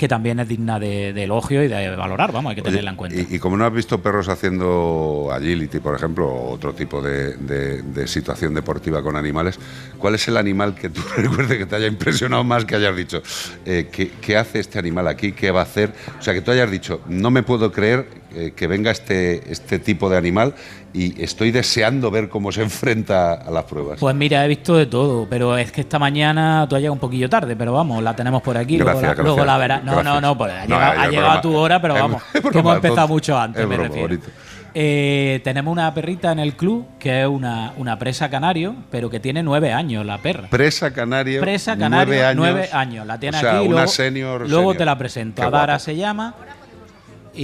[0.00, 2.92] que también es digna de, de elogio y de valorar, vamos, hay que Oye, tenerla
[2.92, 3.20] en cuenta.
[3.20, 7.36] Y, y como no has visto perros haciendo agility, por ejemplo, o otro tipo de,
[7.36, 9.58] de- de situación deportiva con animales,
[9.98, 13.22] ¿cuál es el animal que tú recuerdes que te haya impresionado más, que hayas dicho,
[13.66, 15.32] eh, ¿qué, qué hace este animal aquí?
[15.32, 15.92] ¿Qué va a hacer?
[16.18, 19.78] O sea, que tú hayas dicho, no me puedo creer eh, que venga este, este
[19.78, 20.54] tipo de animal
[20.92, 23.98] y estoy deseando ver cómo se enfrenta a las pruebas.
[24.00, 27.00] Pues mira, he visto de todo, pero es que esta mañana tú has llegado un
[27.00, 29.84] poquillo tarde, pero vamos, la tenemos por aquí, luego, Gracias, la, luego la verás.
[29.84, 30.76] No, no, no, pues ha No,
[31.10, 33.68] llegado, ha a tu hora, pero vamos, es que broma, hemos empezado mucho antes, Es
[33.68, 34.08] me broma, refiero.
[34.08, 34.28] bonito.
[34.72, 39.18] Eh, tenemos una perrita en el club que es una, una presa canario, pero que
[39.18, 40.46] tiene nueve años la perra.
[40.48, 42.36] Presa canario, Presa canario, nueve años.
[42.36, 43.04] nueve años.
[43.06, 43.66] La tiene o sea, aquí.
[43.66, 44.40] una luego, senior.
[44.48, 44.76] luego senior.
[44.76, 45.42] te la presento.
[45.42, 46.36] Adara se llama.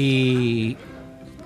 [0.00, 0.76] Y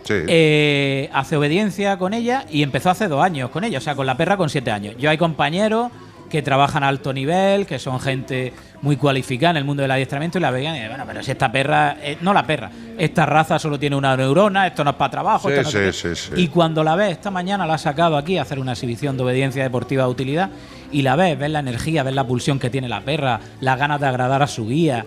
[0.02, 0.14] Sí.
[0.26, 4.06] eh, hace obediencia con ella y empezó hace dos años con ella, o sea, con
[4.06, 4.96] la perra con siete años.
[4.98, 5.92] Yo hay compañeros
[6.28, 8.52] que trabajan a alto nivel, que son gente
[8.82, 11.30] muy cualificada en el mundo del adiestramiento y la veían y decían, bueno, pero si
[11.30, 14.96] esta perra, eh, no la perra, esta raza solo tiene una neurona, esto no es
[14.96, 15.48] para trabajo.
[15.48, 16.14] Sí, esto no sé sí, qué".
[16.16, 16.42] sí, sí.
[16.42, 19.22] Y cuando la ves, esta mañana la ha sacado aquí a hacer una exhibición de
[19.24, 20.50] obediencia deportiva de utilidad
[20.90, 24.00] y la ves, ves la energía, ves la pulsión que tiene la perra, las ganas
[24.00, 25.04] de agradar a su guía,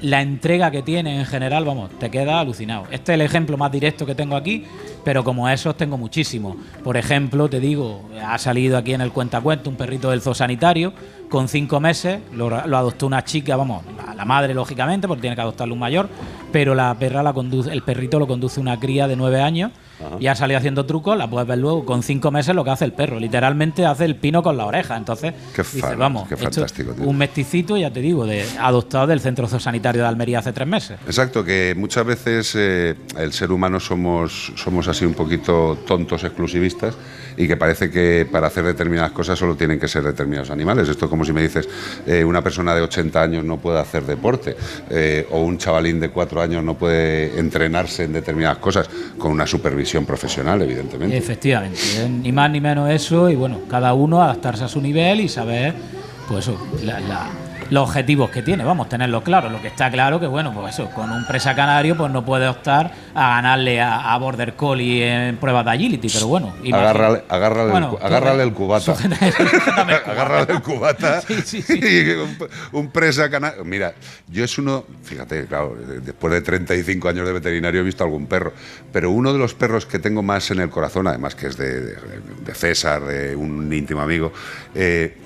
[0.00, 2.84] la entrega que tiene en general, vamos, te queda alucinado.
[2.90, 4.64] Este es el ejemplo más directo que tengo aquí,
[5.04, 6.56] pero como esos tengo muchísimos.
[6.82, 10.92] Por ejemplo, te digo, ha salido aquí en el cuentacuento un perrito del zoosanitario
[11.28, 15.36] con cinco meses, lo, lo adoptó una chica, vamos, la, la madre lógicamente, porque tiene
[15.36, 16.08] que adoptarlo un mayor,
[16.52, 20.16] pero la perra la conduce, el perrito lo conduce una cría de nueve años Ajá.
[20.20, 22.84] y ha salido haciendo trucos, la puedes ver luego con cinco meses lo que hace
[22.84, 26.92] el perro, literalmente hace el pino con la oreja, entonces Qué fan- vamos, qué fantástico,
[26.92, 27.04] tío.
[27.04, 30.98] un mesticito, ya te digo, de, adoptado del centro zoosanitario de Almería hace tres meses.
[31.06, 36.96] Exacto, que muchas veces eh, el ser humano somos, somos así un poquito tontos exclusivistas
[37.36, 40.88] y que parece que para hacer determinadas cosas solo tienen que ser determinados animales.
[40.88, 41.68] Esto es como si me dices,
[42.06, 44.56] eh, una persona de 80 años no puede hacer deporte
[44.90, 48.88] eh, o un chavalín de 4 años no puede entrenarse en determinadas cosas
[49.18, 51.16] con una supervisión profesional, evidentemente.
[51.16, 55.20] Efectivamente, eh, ni más ni menos eso, y bueno, cada uno adaptarse a su nivel
[55.20, 55.74] y saber,
[56.28, 56.48] pues
[57.00, 57.28] la-
[57.74, 59.50] los objetivos que tiene, vamos, tenerlo claro.
[59.50, 62.46] Lo que está claro que, bueno, pues eso, con un presa canario, pues no puede
[62.48, 66.54] optar a ganarle a, a Border Collie en pruebas de agility, pero bueno.
[66.72, 68.92] Agárrale, agárrale, Bueno, el, agárrale cubata.
[70.06, 71.20] agárrale el cubata.
[71.20, 72.36] Sí, sí, y un,
[72.72, 73.64] un presa canario.
[73.64, 73.94] Mira,
[74.28, 78.52] yo es uno, fíjate, claro, después de 35 años de veterinario he visto algún perro,
[78.92, 81.80] pero uno de los perros que tengo más en el corazón, además que es de,
[81.80, 81.94] de-
[82.44, 84.32] de César, de un íntimo amigo,
[84.74, 85.16] eh,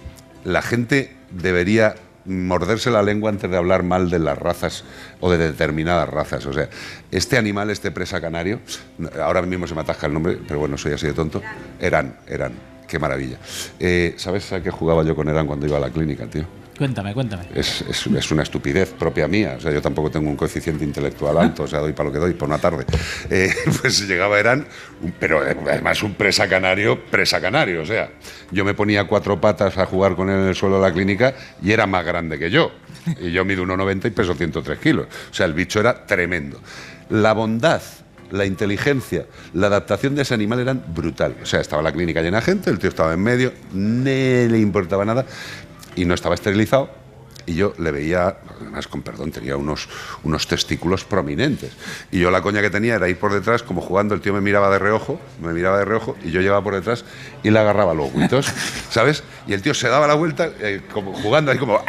[0.45, 1.95] la gente debería
[2.29, 4.85] morderse la lengua antes de hablar mal de las razas
[5.21, 6.47] o de determinadas razas.
[6.47, 6.69] O sea,
[7.11, 8.61] este animal, este presa canario,
[9.21, 11.43] ahora mismo se me atasca el nombre, pero bueno, soy así de tonto,
[11.81, 12.53] Eran, Eran,
[12.87, 13.39] qué maravilla.
[13.81, 16.45] Eh, ¿Sabes a qué jugaba yo con Eran cuando iba a la clínica, tío?
[16.79, 17.43] Cuéntame, cuéntame.
[17.55, 19.57] Es, es- es una estupidez propia mía.
[19.59, 22.21] O sea, yo tampoco tengo un coeficiente intelectual alto, o sea, doy para lo que
[22.21, 22.85] doy, por una tarde.
[23.29, 23.53] Eh,
[23.83, 24.65] pues llegaba Eran,
[25.19, 27.83] pero además un presa canario, presa canario.
[27.83, 28.11] O sea,
[28.53, 31.35] yo me ponía cuatro patas a jugar con él en el suelo de la clínica
[31.61, 32.71] y era más grande que yo.
[33.21, 35.07] Y yo mido 1,90 y peso 103 kilos.
[35.31, 36.61] O sea, el bicho era tremendo.
[37.11, 37.83] La bondad
[38.31, 39.25] la inteligencia,
[39.55, 41.35] la adaptación de ese animal eran brutal.
[41.43, 44.59] O sea, estaba la clínica llena de gente, el tío estaba en medio, no le
[44.59, 45.25] importaba nada
[45.99, 46.89] y no estaba esterilizado.
[47.47, 49.89] Y yo le veía, además con perdón, tenía unos,
[50.23, 51.73] unos testículos prominentes.
[52.13, 54.43] Y yo la coña que tenía era ir por detrás, como jugando, el tío me
[54.43, 57.07] miraba de reojo, me miraba de reojo, y yo llevaba por detrás
[57.43, 58.53] y le agarraba los huitos,
[58.91, 59.25] ¿sabes?
[59.47, 61.83] Y el tío se daba la vuelta, eh, como jugando ahí como...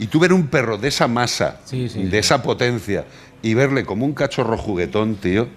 [0.00, 3.04] Y tú ver un perro de esa masa, de esa potencia,
[3.40, 5.48] y verle como un cachorro juguetón, tío,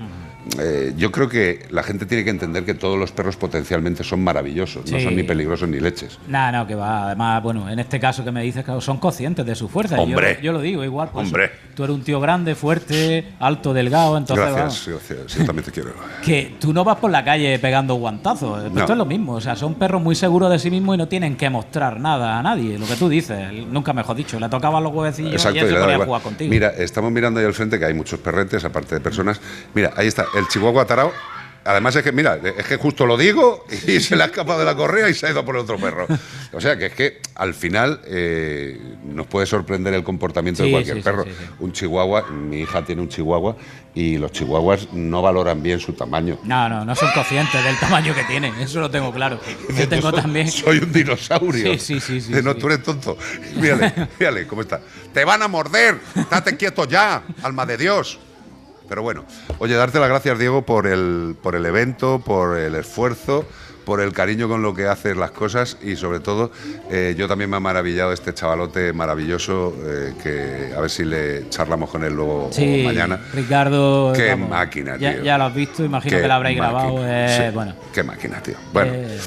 [0.60, 4.24] eh, yo creo que la gente tiene que entender que todos los perros potencialmente son
[4.24, 6.20] maravillosos, no son ni peligrosos ni leches.
[6.28, 7.08] Nada, no, que va.
[7.08, 9.96] Además, bueno, en este caso que me dices, claro, son conscientes de su fuerza.
[9.98, 10.40] yo- Hombre.
[10.42, 11.10] Yo, lo digo, igual.
[11.12, 11.52] pues, Hombre.
[11.76, 14.46] Tú eres un tío grande, fuerte, alto, delgado, entonces.
[14.46, 15.94] vamos, gracias, gracias, yo también te quiero.
[16.24, 18.72] que tú no vas por la calle pegando guantazos.
[18.72, 18.80] No.
[18.80, 19.34] Esto es lo mismo.
[19.34, 22.40] O sea, son perros muy seguros de sí mismos y no tienen que mostrar nada
[22.40, 22.78] a nadie.
[22.80, 24.40] Lo que tú dices, nunca mejor dicho.
[24.40, 26.50] Le tocaban los huevecillos Exacto, y él se ponía a jugar contigo.
[26.50, 29.40] Mira, estamos mirando ahí al frente que hay muchos perretes, aparte de personas.
[29.74, 31.12] Mira, ahí está, el chihuahua tarao.
[31.68, 34.64] Además es que, mira, es que justo lo digo y se le ha escapado de
[34.64, 36.08] la correa y se ha ido por el otro perro.
[36.54, 40.98] O sea, que es que al final eh, nos puede sorprender el comportamiento de cualquier
[40.98, 41.26] sí, perro.
[41.26, 41.32] sí.
[41.60, 43.58] Un chihuahua, mi hija tiene un chihuahua
[43.94, 46.40] y los chihuahuas no valoran bien su tamaño.
[46.44, 48.56] No, no, no son conscientes del tamaño que tienen.
[48.62, 49.38] Eso lo tengo claro.
[49.78, 50.50] Yo tengo también.
[50.50, 51.78] Soy un dinosaurio.
[51.78, 53.18] Sí, sí, sí, no, tú eres tonto.
[53.58, 54.80] Mírale, mírale, ¿cómo está?
[55.14, 56.00] Te van a morder.
[56.16, 58.20] Estate quieto ya, alma de Dios.
[58.88, 59.26] Pero bueno,
[59.60, 63.46] oye, darte las gracias, Diego, por el, por el evento, por el esfuerzo,
[63.86, 66.52] por el cariño con lo que haces las cosas y sobre todo,
[66.92, 71.50] eh, yo también me ha maravillado este chavalote maravilloso eh, que a ver si le
[71.50, 73.20] charlamos con él luego Sí, mañana.
[73.34, 74.12] Ricardo.
[74.14, 75.24] Qué vamos, máquina, tío.
[75.24, 76.80] ya lo has visto, imagino Qué que lo habréis máquina.
[76.82, 76.98] grabado.
[77.08, 78.56] eh, Sí, Bueno, Qué máquina, tío.
[78.74, 79.20] Bueno, eh,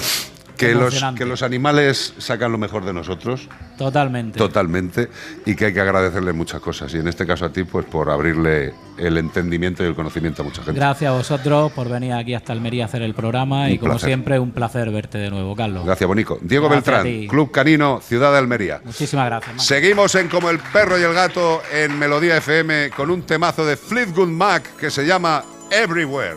[0.67, 3.49] que, los, que los animales sacan lo mejor de nosotros.
[3.79, 4.39] totalmente.
[4.39, 5.09] Totalmente,
[5.47, 6.93] y que hay que agradecerle muchas cosas.
[6.95, 10.45] Y en este caso a ti, pues por abrirle el entendimiento y el conocimiento a
[10.45, 10.79] mucha gente.
[10.79, 13.93] Gracias a vosotros por venir aquí hasta Almería a hacer el programa Un y como
[13.93, 14.09] placer.
[14.09, 15.85] siempre un placer verte de nuevo, Carlos.
[15.87, 16.39] Gracias, Bonico.
[16.43, 17.29] Diego Gracias Beltrán.
[17.29, 18.81] Club Canino, Ciudad de Almería.
[18.85, 19.65] Muchísimas gracias.
[19.65, 23.77] Seguimos en Como el perro y el gato en Melodía FM con un temazo de
[23.77, 26.37] Fleetwood Mac que se llama Everywhere.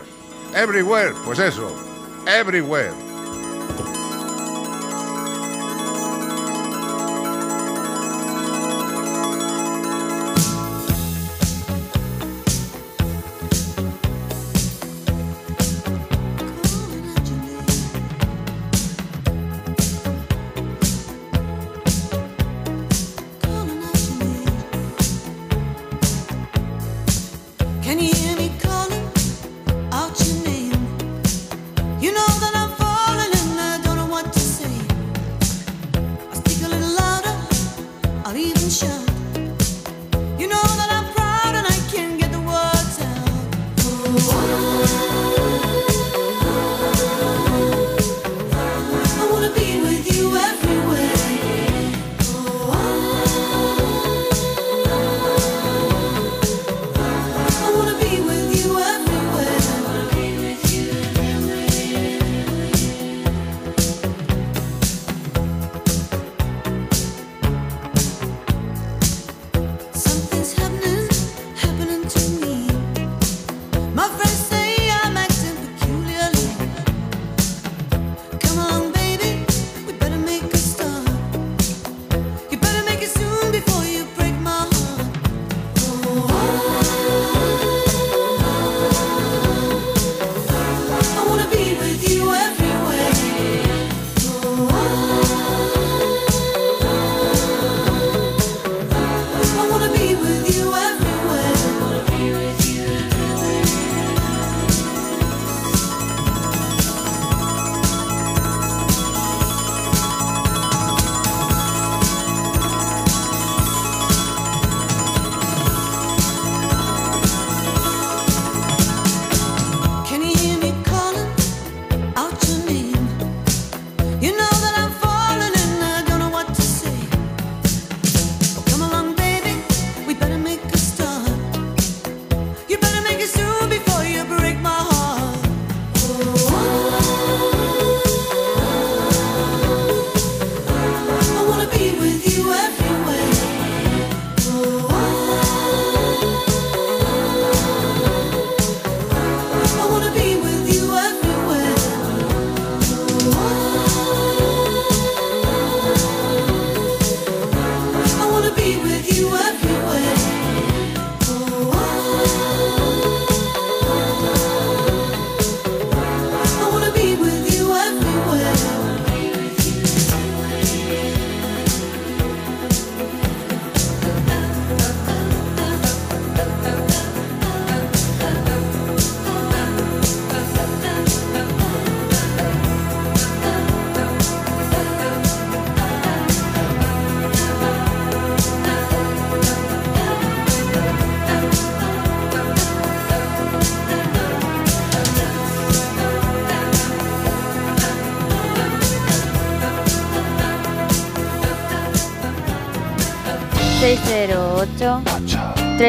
[0.54, 1.74] Everywhere, pues eso,
[2.26, 2.92] Everywhere.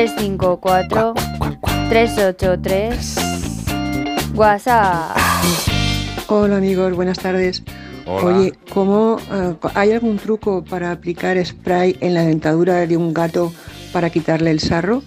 [0.05, 1.13] ...354...
[1.89, 4.35] ...383...
[4.35, 5.17] WhatsApp...
[6.27, 7.63] Hola amigos, buenas tardes.
[8.05, 8.37] Hola.
[8.37, 13.51] Oye, ¿cómo eh, hay algún truco para aplicar spray en la dentadura de un gato
[13.93, 15.01] para quitarle el sarro?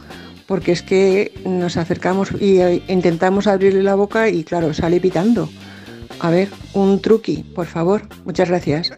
[0.49, 5.49] Porque es que nos acercamos y eh, intentamos abrirle la boca y claro, sale pitando.
[6.19, 8.03] A ver, un truqui, por favor.
[8.25, 8.91] Muchas gracias.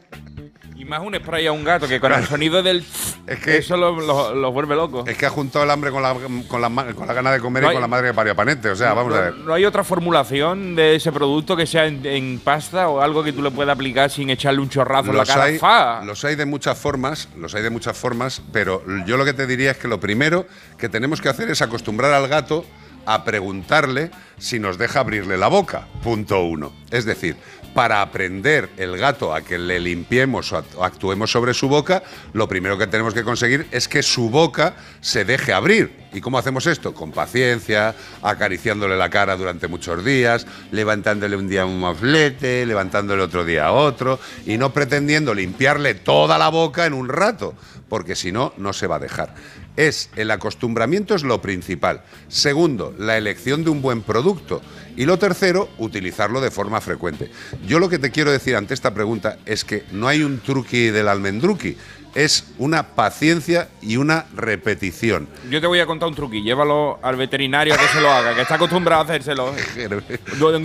[0.77, 2.83] Y más un spray a un gato que con el sonido del.
[3.31, 5.05] Es que eso lo, lo- lo vuelve loco.
[5.07, 6.15] Es que ha juntado el hambre con la,
[6.49, 8.71] con la, con la gana de comer No y con la madre que parió panete.
[8.71, 9.35] O sea, vamos no, a ver.
[9.37, 13.33] no hay otra formulación de ese producto que sea en, en pasta o algo que
[13.33, 15.45] tú le puedas aplicar sin echarle un chorrazo en la Los cara.
[15.45, 16.05] hay, ¡Fa!
[16.05, 19.47] los hay de muchas formas, los hay de muchas formas, pero yo lo que te
[19.47, 20.47] diría es que lo primero
[20.77, 22.65] que tenemos que hacer es acostumbrar al gato
[23.07, 25.87] a preguntarle si nos deja abrirle la boca.
[26.03, 26.73] Punto uno.
[26.91, 27.37] Es decir,
[27.75, 32.03] para aprender el gato a que le limpiemos o act- o actuemos sobre su boca,
[32.33, 36.01] lo primero que tenemos que conseguir es que su boca se deje abrir.
[36.13, 36.93] ¿Y cómo hacemos esto?
[36.95, 43.45] Con paciencia, acariciándole la cara durante muchos días, levantándole un día un moflete, levantándole otro
[43.45, 47.55] día otro, y no pretendiendo limpiarle toda la boca en un rato,
[47.89, 49.35] porque si no, no se va a dejar.
[49.81, 52.03] Es el acostumbramiento es lo principal.
[52.29, 54.61] Segundo, la elección de un buen producto.
[54.95, 57.31] Y lo tercero, utilizarlo de forma frecuente.
[57.67, 60.91] Yo lo que te quiero decir ante esta pregunta es que no hay un truqui
[60.91, 61.79] del almendruqui.
[62.15, 65.29] Es una paciencia y una repetición.
[65.49, 66.43] Yo te voy a contar un truqui.
[66.43, 69.53] Llévalo al veterinario a que se lo haga, que está acostumbrado a hacérselo.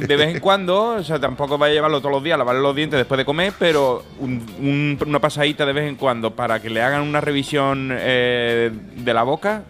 [0.07, 2.76] De vez en cuando, o sea, tampoco va a llevarlo todos los días, lavarle los
[2.76, 6.69] dientes después de comer, pero un- un- una pasadita de vez en cuando para que
[6.72, 9.63] le hagan una revisión eh, de la boca,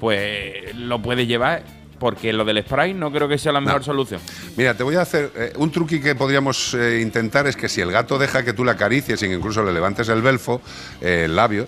[0.00, 1.62] pues lo puede llevar
[1.98, 4.20] porque lo del spray no creo que sea la mejor solución.
[4.56, 7.80] Mira, te voy a hacer eh, un truqui que podríamos eh, intentar es que si
[7.80, 10.60] el gato deja que tú le acaricies y que incluso le levantes el belfo,
[11.00, 11.66] eh, el labio,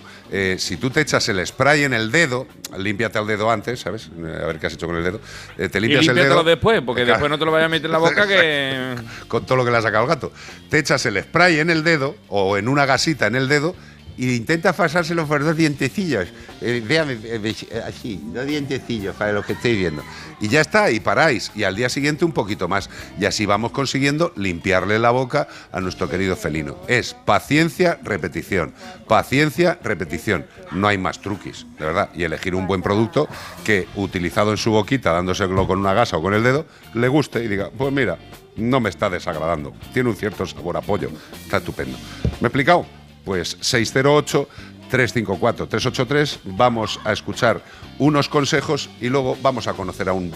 [0.58, 4.10] si tú te echas el spray en el dedo, límpiate el dedo antes, ¿sabes?
[4.18, 5.20] A ver qué has hecho con el dedo.
[5.56, 6.42] Te Y limpias el dedo.
[6.42, 8.96] después, porque después no te lo vayas a meter en la boca que...
[9.28, 10.32] con todo lo que le ha sacado el gato.
[10.68, 13.76] Te echas el spray en el dedo o en una gasita en el dedo
[14.16, 16.28] y intenta pasárselo por dos dientecillos.
[16.60, 20.02] Eh, eh, así, dos dientecillos para lo que estéis viendo.
[20.40, 21.52] Y ya está, y paráis.
[21.54, 22.88] Y al día siguiente un poquito más.
[23.18, 26.76] Y así vamos consiguiendo limpiarle la boca a nuestro querido felino.
[26.88, 28.72] Es paciencia, repetición.
[29.06, 30.46] Paciencia, repetición.
[30.72, 32.10] No hay más truquis, de verdad.
[32.14, 33.28] Y elegir un buen producto
[33.64, 37.44] que, utilizado en su boquita, dándoselo con una gasa o con el dedo, le guste
[37.44, 38.18] y diga, pues mira,
[38.56, 39.74] no me está desagradando.
[39.92, 41.10] Tiene un cierto sabor a pollo.
[41.44, 41.98] Está estupendo.
[42.40, 42.86] ¿Me he explicado?
[43.26, 46.38] Pues 608-354-383.
[46.44, 47.60] Vamos a escuchar
[47.98, 50.30] unos consejos y luego vamos a conocer a, un,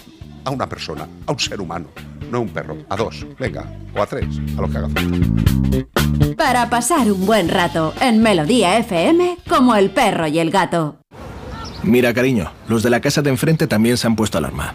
[0.45, 1.87] a una persona, a un ser humano,
[2.31, 4.27] no a un perro, a dos, venga, o a tres,
[4.59, 5.17] a los que haga falta.
[6.37, 10.97] Para pasar un buen rato en Melodía FM como el perro y el gato.
[11.85, 14.75] Mira, cariño, los de la casa de enfrente también se han puesto alarma.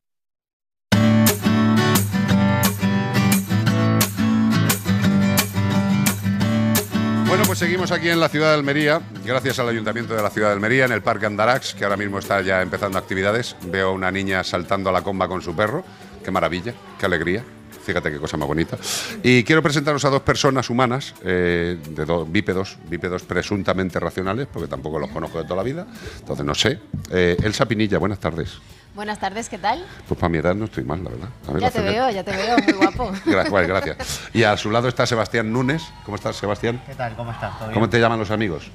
[7.31, 10.49] Bueno, pues seguimos aquí en la ciudad de Almería, gracias al Ayuntamiento de la ciudad
[10.49, 13.55] de Almería, en el Parque Andarax, que ahora mismo está ya empezando actividades.
[13.67, 15.85] Veo a una niña saltando a la comba con su perro.
[16.25, 17.41] Qué maravilla, qué alegría.
[17.85, 18.77] Fíjate qué cosa más bonita.
[19.23, 24.67] Y quiero presentaros a dos personas humanas, eh, de dos bípedos, bípedos presuntamente racionales, porque
[24.67, 25.87] tampoco los conozco de toda la vida,
[26.19, 26.81] entonces no sé.
[27.11, 28.59] Eh, Elsa Pinilla, buenas tardes.
[28.93, 29.85] Buenas tardes, ¿qué tal?
[30.07, 31.29] Pues para mi edad no estoy mal, la verdad.
[31.47, 33.11] A ver, Ya la te cena- veo, ya te veo, muy guapo.
[33.25, 34.21] Gra- vale, gracias.
[34.33, 35.81] Y a su lado está Sebastián Núñez.
[36.03, 36.81] ¿Cómo estás, Sebastián?
[36.85, 37.15] ¿Qué tal?
[37.15, 37.53] ¿Cómo estás?
[37.57, 37.73] ¿Todo bien?
[37.73, 38.69] ¿Cómo te llaman los amigos?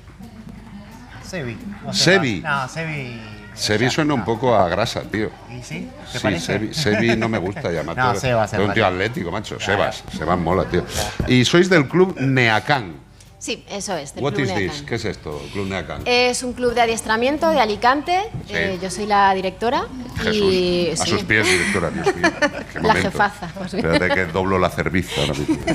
[1.23, 1.59] Sebi.
[1.87, 2.41] o Sebi.
[2.41, 3.21] No, Sebi.
[3.55, 5.31] Sebi suena un poco a grasa, tío.
[5.51, 5.91] ¿Y sí?
[6.13, 6.47] ¿Te Sí, parece?
[6.47, 7.97] Sebi, Sebi no me gusta llamar.
[7.97, 8.15] No.
[8.15, 9.61] Sebas, Es un tío atlético, macho.
[9.61, 10.03] Sebas.
[10.17, 10.85] Sebas mola, tío.
[11.27, 13.05] Y sois del club Neacán.
[13.47, 14.59] Sí, eso es, del What Club is this?
[14.59, 14.87] Neacán.
[14.87, 16.03] ¿Qué es esto, Club Neacán?
[16.05, 18.25] Es un club de adiestramiento de Alicante.
[18.45, 18.55] Sí.
[18.57, 19.87] eh, yo soy la directora.
[20.25, 22.29] y Jesús, a sí, sus pies, directora, Dios mío.
[22.73, 23.49] Qué La jefaza.
[23.65, 25.59] Espérate que doblo la cerviz ahora mismo.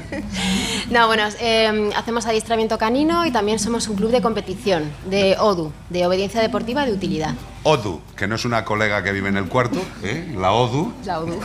[0.89, 5.71] No, bueno, eh, hacemos adiestramiento canino y también somos un club de competición, de ODU,
[5.89, 7.33] de obediencia deportiva de utilidad.
[7.63, 10.35] Odu, que no es una colega que vive en el cuarto, ¿eh?
[10.37, 10.91] la Odu.
[11.05, 11.39] La ODU.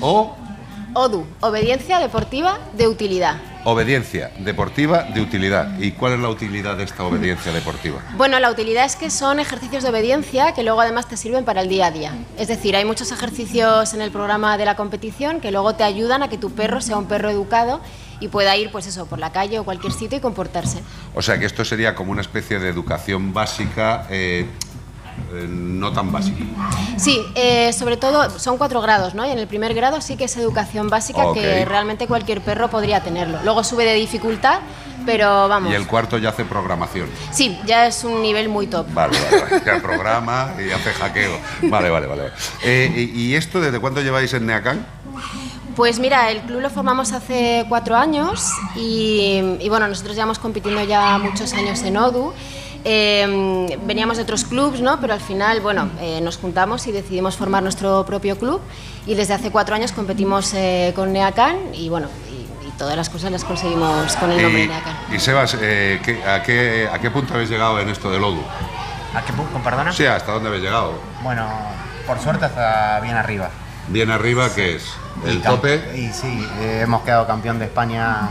[0.00, 0.36] o
[0.96, 3.36] ODU, obediencia deportiva de utilidad.
[3.64, 5.78] obediencia deportiva de utilidad.
[5.78, 8.00] ¿Y cuál es la utilidad de esta obediencia deportiva?
[8.16, 11.60] Bueno, la utilidad es que son ejercicios de obediencia que luego además te sirven para
[11.60, 12.14] el día a día.
[12.38, 16.22] Es decir, hay muchos ejercicios en el programa de la competición que luego te ayudan
[16.22, 17.80] a que tu perro sea un perro educado
[18.18, 20.78] y pueda ir, pues eso, por la calle o cualquier sitio y comportarse.
[21.14, 24.46] O sea que esto sería como una especie de educación básica, eh,
[25.32, 26.44] eh, no tan básica.
[26.96, 29.26] Sí, eh, sobre todo son cuatro grados, ¿no?
[29.26, 31.34] Y en el primer grado sí que es educación básica Ok.
[31.34, 33.38] que realmente cualquier perro podría tenerlo.
[33.44, 34.60] Luego sube de dificultad,
[35.04, 35.70] pero vamos.
[35.70, 37.08] Y el cuarto ya hace programación.
[37.32, 38.86] Sí, ya es un nivel muy top.
[38.92, 39.62] Vale, vale, vale.
[39.64, 41.38] Ya programa y hace hackeo.
[41.62, 42.22] Vale, vale, vale.
[42.64, 44.84] Eh, y, y esto desde cuándo lleváis en Neacán?
[45.76, 50.82] Pues mira, el club lo formamos hace cuatro años y, y bueno, nosotros llevamos compitiendo
[50.84, 52.32] ya muchos años en ODU.
[52.88, 55.00] Eh, veníamos de otros clubs, ¿no?
[55.00, 58.60] Pero al final, bueno, eh, nos juntamos y decidimos formar nuestro propio club
[59.06, 63.10] y desde hace cuatro años competimos eh, con Neacán y bueno, y, y todas las
[63.10, 64.96] cosas las conseguimos con el nombre Y, Neacán.
[65.12, 68.42] y Sebas, eh, ¿qué- a, qué, ¿a qué punto habéis llegado en esto del ODU?
[69.14, 69.92] ¿A qué punto, perdona?
[69.92, 70.92] Sí, ¿hasta dónde habéis llegado?
[71.24, 71.44] Bueno,
[72.06, 73.50] por suerte hasta bien arriba.
[73.88, 74.84] Bien arriba, ¿qué es?
[75.24, 75.92] ¿El Y tope?
[75.98, 78.28] Y sí, eh, hemos quedado campeón de España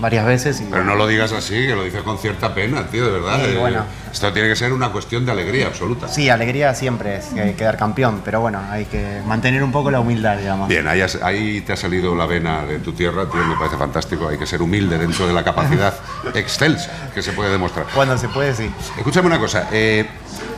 [0.00, 0.60] varias veces.
[0.60, 3.40] Y, Pero no lo digas así, que lo dices con cierta pena, tío, de verdad.
[3.44, 3.84] Sí, Eh, bueno.
[4.12, 6.08] Esto tiene que ser una cuestión de alegría absoluta.
[6.08, 10.00] Sí, alegría siempre es eh, quedar campeón, pero bueno, hay que mantener un poco la
[10.00, 10.68] humildad, digamos.
[10.68, 13.76] Bien, ahí, has- ahí te ha salido la vena de tu tierra, tío, me parece
[13.76, 14.26] fantástico.
[14.28, 15.94] Hay que ser humilde dentro de la capacidad
[16.34, 17.86] excelsa que se puede demostrar.
[17.94, 18.70] Cuando se puede, sí.
[18.96, 20.06] Escúchame una cosa, eh,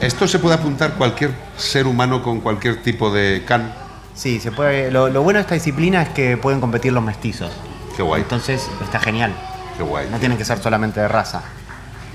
[0.00, 3.74] ¿esto se puede apuntar cualquier ser humano con cualquier tipo de can?
[4.14, 4.90] Sí, se puede.
[4.90, 7.50] Lo, lo bueno de esta disciplina es que pueden competir los mestizos.
[8.01, 8.22] Qué guay.
[8.22, 9.31] Entonces está genial.
[9.77, 10.09] Qué guay.
[10.10, 11.43] No tienen que ser solamente de raza.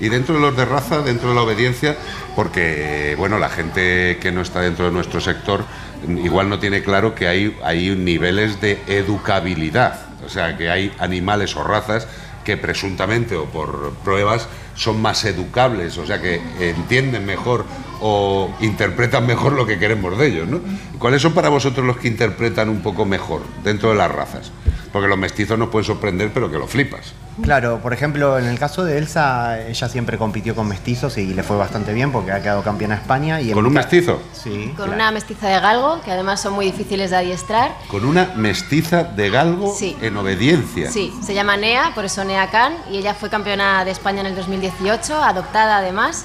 [0.00, 1.96] Y dentro de los de raza, dentro de la obediencia,
[2.34, 5.64] porque bueno, la gente que no está dentro de nuestro sector
[6.08, 11.54] igual no tiene claro que hay, hay niveles de educabilidad, o sea, que hay animales
[11.54, 12.08] o razas
[12.44, 17.64] que presuntamente o por pruebas son más educables, o sea, que entienden mejor
[18.00, 20.60] o interpretan mejor lo que queremos de ellos, ¿no?
[20.98, 24.50] ¿Cuáles son para vosotros los que interpretan un poco mejor dentro de las razas?
[24.92, 27.12] Porque los mestizos nos pueden sorprender, pero que lo flipas.
[27.42, 31.42] Claro, por ejemplo, en el caso de Elsa, ella siempre compitió con mestizos y le
[31.42, 33.40] fue bastante bien porque ha quedado campeona de España.
[33.42, 34.22] Y ¿Con un mestizo?
[34.32, 34.68] Sí.
[34.68, 34.92] Con claro.
[34.94, 37.76] una mestiza de galgo, que además son muy difíciles de adiestrar.
[37.88, 39.94] Con una mestiza de galgo Sí.
[40.00, 40.90] en obediencia.
[40.90, 44.26] Sí, se llama Nea, por eso Nea Khan, y ella fue campeona de España en
[44.28, 46.24] el 2018, adoptada además.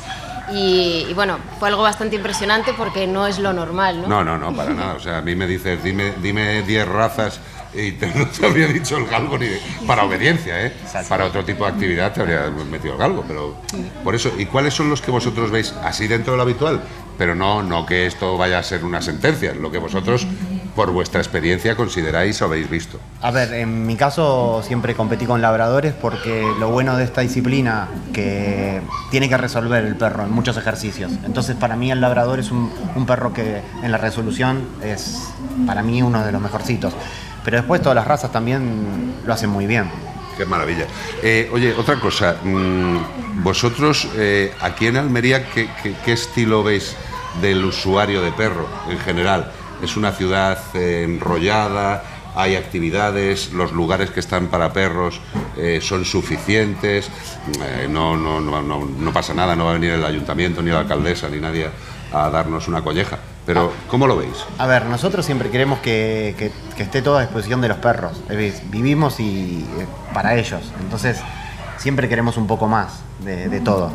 [0.54, 4.08] Y, y bueno, fue algo bastante impresionante porque no es lo normal, ¿no?
[4.08, 4.94] No, no, no, para nada.
[4.96, 7.40] O sea, a mí me dices, dime dime 10 razas
[7.74, 10.74] y te, no te habría dicho el galgo ni de- para obediencia, ¿eh?
[11.08, 13.56] Para otro tipo de actividad te habría metido el galgo, pero
[14.04, 14.32] por eso.
[14.38, 16.82] ¿Y cuáles son los que vosotros veis así dentro de lo habitual?
[17.18, 20.26] Pero no, no que esto vaya a ser una sentencia, lo que vosotros,
[20.76, 23.00] por vuestra experiencia, consideráis o habéis visto.
[23.22, 27.88] A ver, en mi caso siempre competí con labradores porque lo bueno de esta disciplina
[28.14, 31.12] que tiene que resolver el perro en muchos ejercicios.
[31.26, 35.30] Entonces para mí el labrador es un, un perro que en la resolución es
[35.66, 36.94] para mí uno de los mejorcitos.
[37.44, 39.90] Pero después todas las razas también lo hacen muy bien.
[40.38, 40.86] Qué maravilla.
[41.22, 42.38] Eh, oye, otra cosa.
[42.44, 46.96] mm, vosotros, eh, aquí en Almería, ¿qué, qué, qué estilo veis
[47.42, 49.52] del usuario de perro en general?
[49.82, 52.04] ¿Es una ciudad eh, enrollada?
[52.36, 53.52] ¿Hay actividades?
[53.52, 55.20] ¿Los lugares que están para perros
[55.58, 57.10] eh, son suficientes?
[57.62, 60.80] Eh, no, no, no, no, pasa nada, no va a venir el ayuntamiento, ni la
[60.80, 61.68] alcaldesa, ni nadie
[62.14, 63.18] a darnos una colleja.
[63.46, 64.46] Pero, ¿cómo lo veis?
[64.60, 66.52] A ver, nosotros siempre queremos que, que-
[66.82, 68.22] esté todo a disposición de los perros.
[68.72, 70.62] Vivimos y eh, para ellos.
[70.80, 71.20] Entonces,
[71.78, 73.92] siempre queremos un poco más de todo.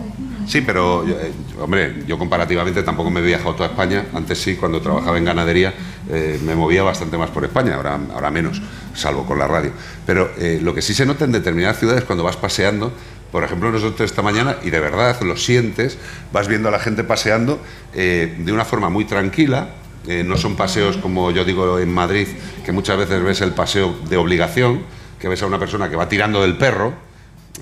[0.47, 4.06] Sí, pero, eh, hombre, yo comparativamente tampoco me he viajado toda España.
[4.14, 5.74] Antes sí, cuando trabajaba en ganadería,
[6.09, 8.62] eh, me movía bastante más por España, ahora, ahora menos,
[8.94, 9.73] salvo con la radio.
[10.06, 12.93] Pero eh, lo que sí se nota en determinadas ciudades cuando vas paseando,
[13.32, 15.98] por ejemplo, nosotros esta mañana, y de verdad lo sientes,
[16.32, 17.60] vas viendo a la gente paseando
[17.93, 19.70] de una forma muy tranquila.
[20.06, 22.28] no son paseos como yo digo en Madrid,
[22.64, 24.82] que muchas veces ves el paseo de obligación,
[25.18, 26.94] que ves a una persona que va tirando del perro,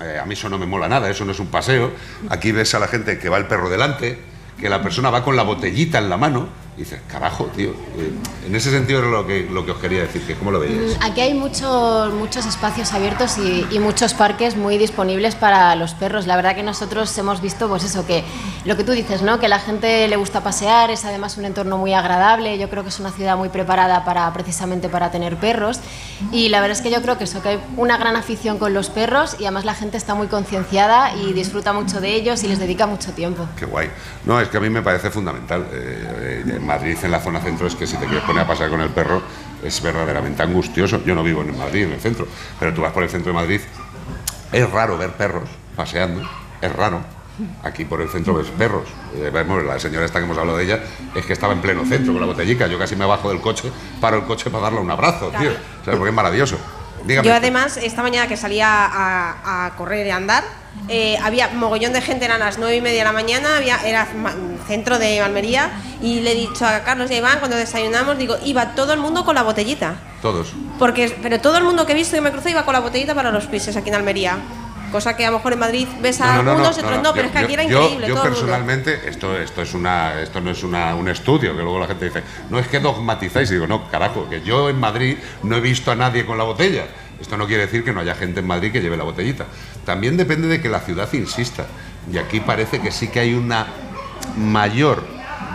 [0.01, 1.91] eh, a mí eso no me mola nada, eso no es un paseo.
[2.29, 4.19] Aquí ves a la gente que va el perro delante,
[4.59, 7.69] que la persona va con la botellita en la mano y dices, carajo, tío.
[7.69, 8.11] eh,
[8.47, 10.97] en ese sentido es lo que, lo que os quería decir, que cómo lo veis.
[10.99, 15.93] Mm, Aquí hay muchos, muchos espacios abiertos y, y muchos parques muy disponibles para los
[15.93, 16.27] perros.
[16.27, 18.23] La verdad que nosotros hemos visto, pues eso, que
[18.65, 19.39] lo que tú dices, ¿no?
[19.39, 22.57] Que la gente le gusta pasear, es además un entorno muy agradable.
[22.57, 25.79] Yo creo que es una ciudad muy preparada para precisamente para tener perros.
[26.31, 28.73] Y la verdad es que yo creo que eso, que hay una gran afición con
[28.73, 32.47] los perros y además la gente está muy concienciada y disfruta mucho de ellos y
[32.47, 33.47] les dedica mucho tiempo.
[33.57, 33.89] Qué guay.
[34.25, 35.65] No, es que a mí me parece fundamental.
[35.71, 38.69] Eh, eh, Madrid, en la zona centro, es que si te quieres poner a pasear
[38.69, 39.21] con el perro,
[39.63, 41.03] es verdaderamente angustioso.
[41.05, 42.27] Yo no vivo en Madrid, en el centro,
[42.59, 43.61] pero tú vas por el centro de Madrid,
[44.51, 46.21] es raro ver perros paseando,
[46.61, 47.01] es raro.
[47.63, 48.87] Aquí por el centro ves perros.
[49.15, 50.79] Eh, vemos, la señora esta que hemos hablado de ella
[51.13, 52.67] es que estaba en pleno centro con la botellica.
[52.67, 55.51] Yo casi me bajo del coche, paro el coche para darle un abrazo, tío.
[55.83, 56.57] Porque es maravilloso.
[57.05, 57.27] Dígame.
[57.27, 60.43] Yo además, esta mañana que salía a, a correr y a andar,
[60.87, 64.07] eh, había mogollón de gente, eran las nueve y media de la mañana, había, era
[64.67, 65.71] centro de Almería,
[66.01, 68.99] y le he dicho a Carlos y a Iván cuando desayunamos, digo, iba todo el
[68.99, 69.95] mundo con la botellita.
[70.21, 70.53] Todos.
[70.77, 73.15] Porque, pero todo el mundo que he visto que me crucé iba con la botellita
[73.15, 74.37] para los pisos aquí en Almería.
[74.95, 77.33] Cosa que a lo mejor en Madrid ves a algunos y otros no, pero es
[77.33, 78.07] que aquí era increíble.
[78.07, 78.45] Yo, todo el mundo.
[78.45, 82.05] personalmente, esto, esto, es una, esto no es una, un estudio, que luego la gente
[82.05, 85.59] dice, no es que dogmatizáis, y digo, no, carajo, que yo en Madrid no he
[85.59, 86.85] visto a nadie con la botella.
[87.19, 89.47] Esto no quiere decir que no haya gente en Madrid que lleve la botellita.
[89.85, 91.65] También depende de que la ciudad insista.
[92.09, 93.67] Y aquí parece que sí que hay una
[94.37, 95.03] mayor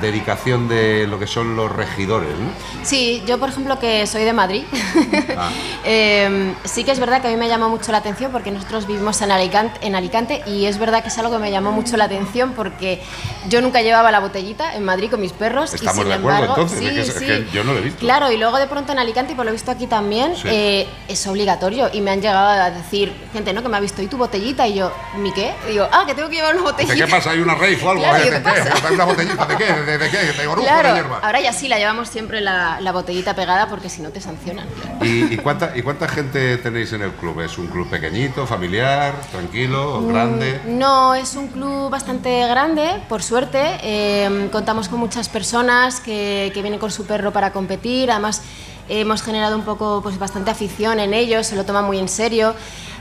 [0.01, 2.51] dedicación de lo que son los regidores, ¿no?
[2.85, 4.65] Sí, yo por ejemplo que soy de Madrid,
[5.37, 5.51] Ah.
[5.85, 8.87] eh, sí que es verdad que a mí me llamó mucho la atención porque nosotros
[8.87, 11.97] vivimos en Alicante, en Alicante y es verdad que es algo que me llamó mucho
[11.97, 13.01] la atención porque
[13.49, 16.39] yo nunca llevaba la botellita en Madrid con mis perros Estamos y sin de acuerdo,
[16.41, 17.27] embargo, entonces, sí, es que es- es sí.
[17.27, 18.01] que yo no lo he visto.
[18.01, 20.49] Claro, y luego de pronto en Alicante y por lo visto aquí también Sí.
[20.51, 24.03] eh, es obligatorio y me han llegado a decir gente no que me ha visto
[24.03, 25.53] y tu botellita y yo ¿mi qué?
[25.69, 26.95] Y digo ah que tengo que llevar una botellita.
[26.95, 27.31] ¿Qué pasa?
[27.31, 28.03] ¿Hay una rave o algo?
[28.03, 28.73] Claro, ¿De ¿qué pasa?
[28.89, 29.90] ¿Hay una botellita de qué?
[29.91, 30.19] ¿De, de qué?
[30.41, 31.19] ¿De orujo Claro, de hierba?
[31.23, 34.67] ahora ya sí la llevamos siempre la, la botellita pegada porque si no te sancionan.
[35.03, 37.41] ¿Y, y cuánta, ¿Y cuánta gente tenéis en el club?
[37.41, 40.61] ¿Es un club pequeñito, familiar, tranquilo, grande?
[40.67, 43.61] Mm, No, es un club bastante grande, por suerte.
[43.83, 48.11] Eh, contamos con muchas personas que, que vienen con su perro para competir.
[48.11, 48.43] Además,
[48.89, 52.55] hemos generado un poco, pues bastante afición en ellos, se lo toman muy en serio.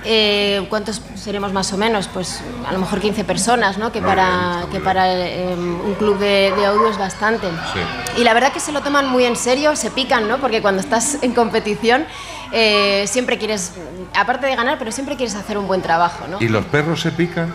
[0.06, 2.08] Eh, ¿Cuántos seremos más o menos?
[2.08, 3.92] Pues a lo mejor 15 personas, ¿no?
[3.92, 7.48] Que para, que para eh, un club de, de es bastante.
[7.74, 8.22] Sí.
[8.22, 10.38] Y la verdad que se lo toman muy en serio, se pican, ¿no?
[10.38, 12.06] Porque cuando estás en competición
[12.52, 13.74] eh, siempre quieres,
[14.16, 16.38] aparte de ganar, pero siempre quieres hacer un buen trabajo, ¿no?
[16.40, 17.54] ¿Y los perros se pican?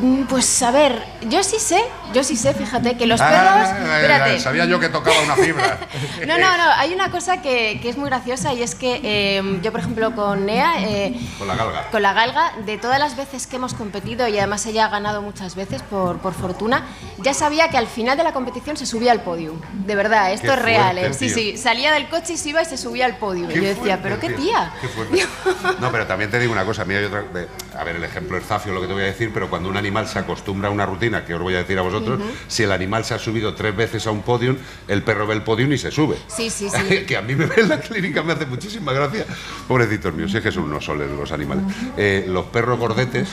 [0.00, 1.82] Mm, Pues a ver, yo sí sé,
[2.14, 3.68] yo sí sé, fíjate, que los Ah, perros...
[3.90, 4.40] eh, espérate.
[4.40, 5.78] Sabía yo que tocaba una fibra.
[6.26, 9.58] No, no, no, hay una cosa que, que es muy graciosa y es que eh,
[9.62, 11.88] yo, por ejemplo, con Nea, eh, Con la galga.
[11.90, 15.20] con la galga, de todas las veces que hemos competido, y además ella ha ganado
[15.20, 16.86] muchas veces por, por fortuna,
[17.18, 19.54] ya sabía que al final de la competición se subía al podio.
[19.72, 20.96] De verdad, esto Qué es real.
[20.98, 21.14] fuerte, ¿eh?
[21.14, 21.34] Sí, tío.
[21.34, 23.50] sí, salía del coche y se iba y se subía al podio.
[23.50, 24.72] Y yo decía, fuerte, pero qué tía.
[24.80, 25.26] Qué fuerte.
[25.80, 26.84] No, pero también te digo una cosa.
[26.84, 27.22] Mira, hay otra.
[27.22, 29.68] de- a ver, el ejemplo es zafio lo que te voy a decir, pero cuando
[29.68, 32.62] un animal se acostumbra a una rutina, que os voy a decir a vosotros, si
[32.62, 34.56] el animal se ha subido tres veces a un podium,
[34.88, 36.16] el perro ve el podium y se sube.
[36.28, 37.04] Sí, sí, sí.
[37.04, 39.26] que a mí me ve en la clínica, me hace muchísima gracia.
[39.68, 41.64] Pobrecitos míos, si es que son unos soles los animales.
[41.96, 43.28] Eh, los perros gordetes,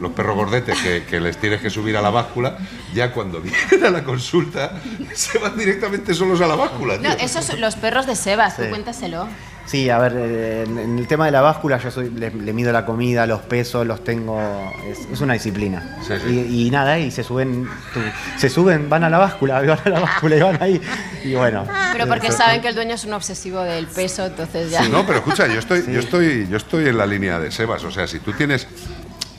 [0.00, 2.58] los perros gordetes que, que les tienes que subir a la báscula,
[2.94, 3.40] ya cuando
[3.70, 4.80] vienen a la consulta,
[5.14, 6.98] se van directamente solos a la báscula.
[6.98, 7.24] No, tío.
[7.24, 9.26] esos son los perros de Sebas, tú cuéntaselo.
[9.66, 12.52] Sí, a ver, eh, en, en el tema de la báscula yo soy, le, le
[12.52, 14.38] mido la comida, los pesos, los tengo,
[14.86, 15.96] es, es una disciplina.
[16.06, 16.46] Sí, sí.
[16.50, 18.00] Y, y nada, y se suben, tú-
[18.36, 20.80] se suben, van a la báscula, van a la báscula y van ahí.
[21.24, 21.66] Y bueno.
[21.92, 24.82] Pero porque eh, saben que el dueño es un obsesivo del peso, entonces ya.
[24.84, 27.82] Sí, no, pero escucha, yo estoy, yo estoy, yo estoy en la línea de Sebas.
[27.84, 28.66] O sea, si tú tienes,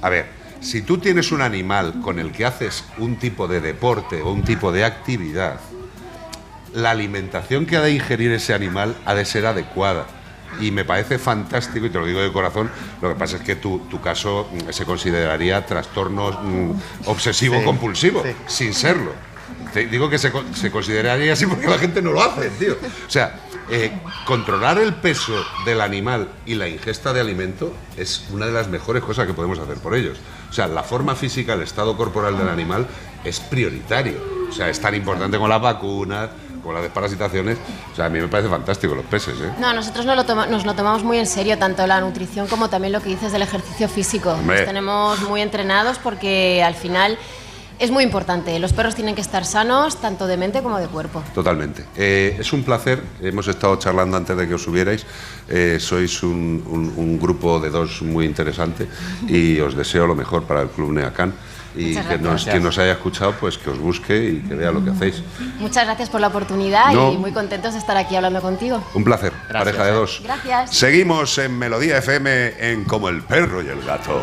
[0.01, 0.25] a ver,
[0.59, 4.41] si tú tienes un animal con el que haces un tipo de deporte o un
[4.43, 5.59] tipo de actividad,
[6.73, 10.07] la alimentación que ha de ingerir ese animal ha de ser adecuada.
[10.59, 12.69] Y me parece fantástico, y te lo digo de corazón,
[13.01, 16.71] lo que pasa es que tu, tu caso mm, se consideraría trastorno mm,
[17.05, 19.11] obsesivo-compulsivo, Sí, sin serlo.
[19.73, 22.73] Te digo que se, se consideraría así porque la gente no lo hace, tío.
[22.73, 23.91] O sea, eh,
[24.25, 25.33] controlar el peso
[25.65, 29.57] del animal y la ingesta de alimento es una de las mejores cosas que podemos
[29.57, 30.19] hacer por ellos.
[30.49, 32.85] O sea, la forma física, el estado corporal del animal
[33.23, 34.17] es prioritario.
[34.47, 36.29] O sea, es tan importante con las vacunas,
[36.65, 37.57] con las desparasitaciones.
[37.93, 39.51] O sea, a mí me parece fantástico los peces, ¿eh?
[39.59, 42.69] No, nosotros nos lo, toma- nos lo tomamos muy en serio, tanto la nutrición como
[42.69, 44.31] también lo que dices del ejercicio físico.
[44.31, 44.57] Hombre.
[44.57, 47.17] Los tenemos muy entrenados porque al final
[47.77, 48.57] es muy importante.
[48.57, 51.21] Los perros tienen que estar sanos, tanto de mente como de cuerpo.
[51.33, 51.85] Totalmente.
[51.95, 53.01] Eh, es un placer.
[53.21, 55.05] Hemos estado charlando antes de que os subierais.
[55.49, 58.87] Eh, sois un, un- un grupo de dos muy interesante
[59.27, 61.33] y os deseo lo mejor para el Club Neacán.
[61.77, 64.83] Y que nos, quien nos haya escuchado, pues que os busque y que vea lo
[64.83, 65.21] que hacéis.
[65.59, 67.11] Muchas gracias por la oportunidad No.
[67.13, 68.83] y muy contentos de estar aquí hablando contigo.
[68.93, 70.21] Un placer, pareja de dos.
[70.23, 70.75] Gracias.
[70.75, 74.19] Seguimos en Melodía FM en Como el perro y el gato.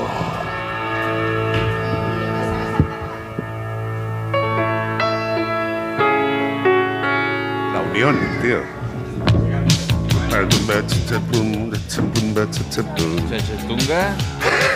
[7.72, 8.81] La unión, tío.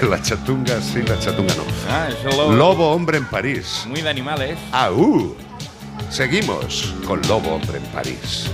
[0.11, 1.63] La chatunga, sí, la chatunga no.
[1.89, 2.53] Ah, eso lobo.
[2.53, 3.85] Lobo hombre en París.
[3.87, 4.59] Muy de animales.
[4.73, 5.35] ¡Aú!
[6.11, 8.51] Seguimos con Lobo hombre en París.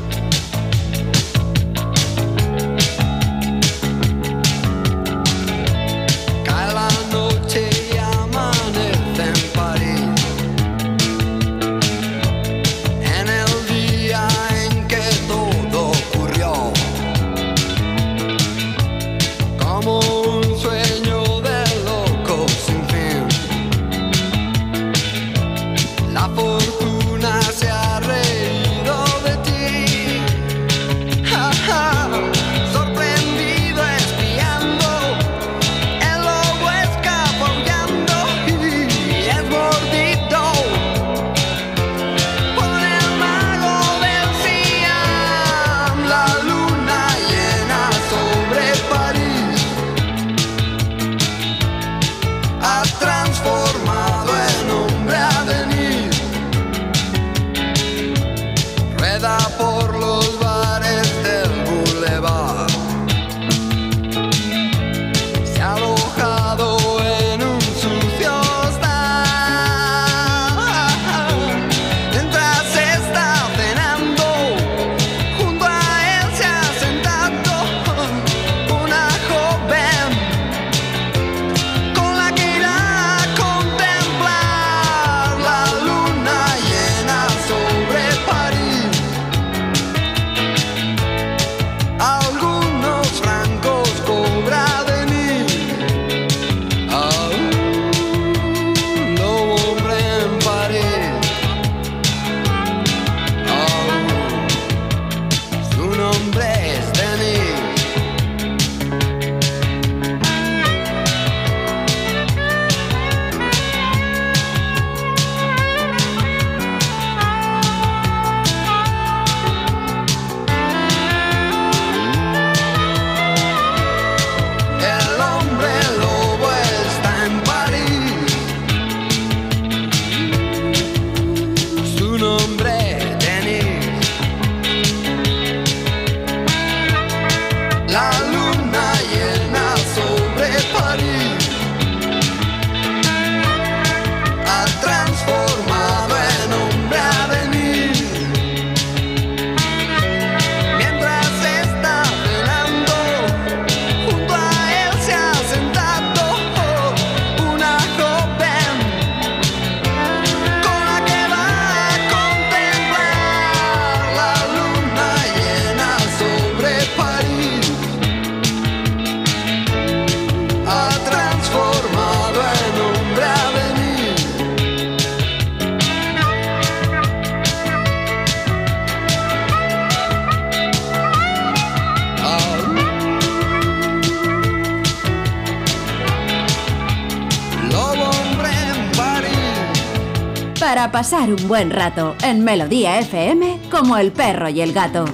[191.13, 195.05] Pasar un buen rato en Melodía FM como el perro y el gato.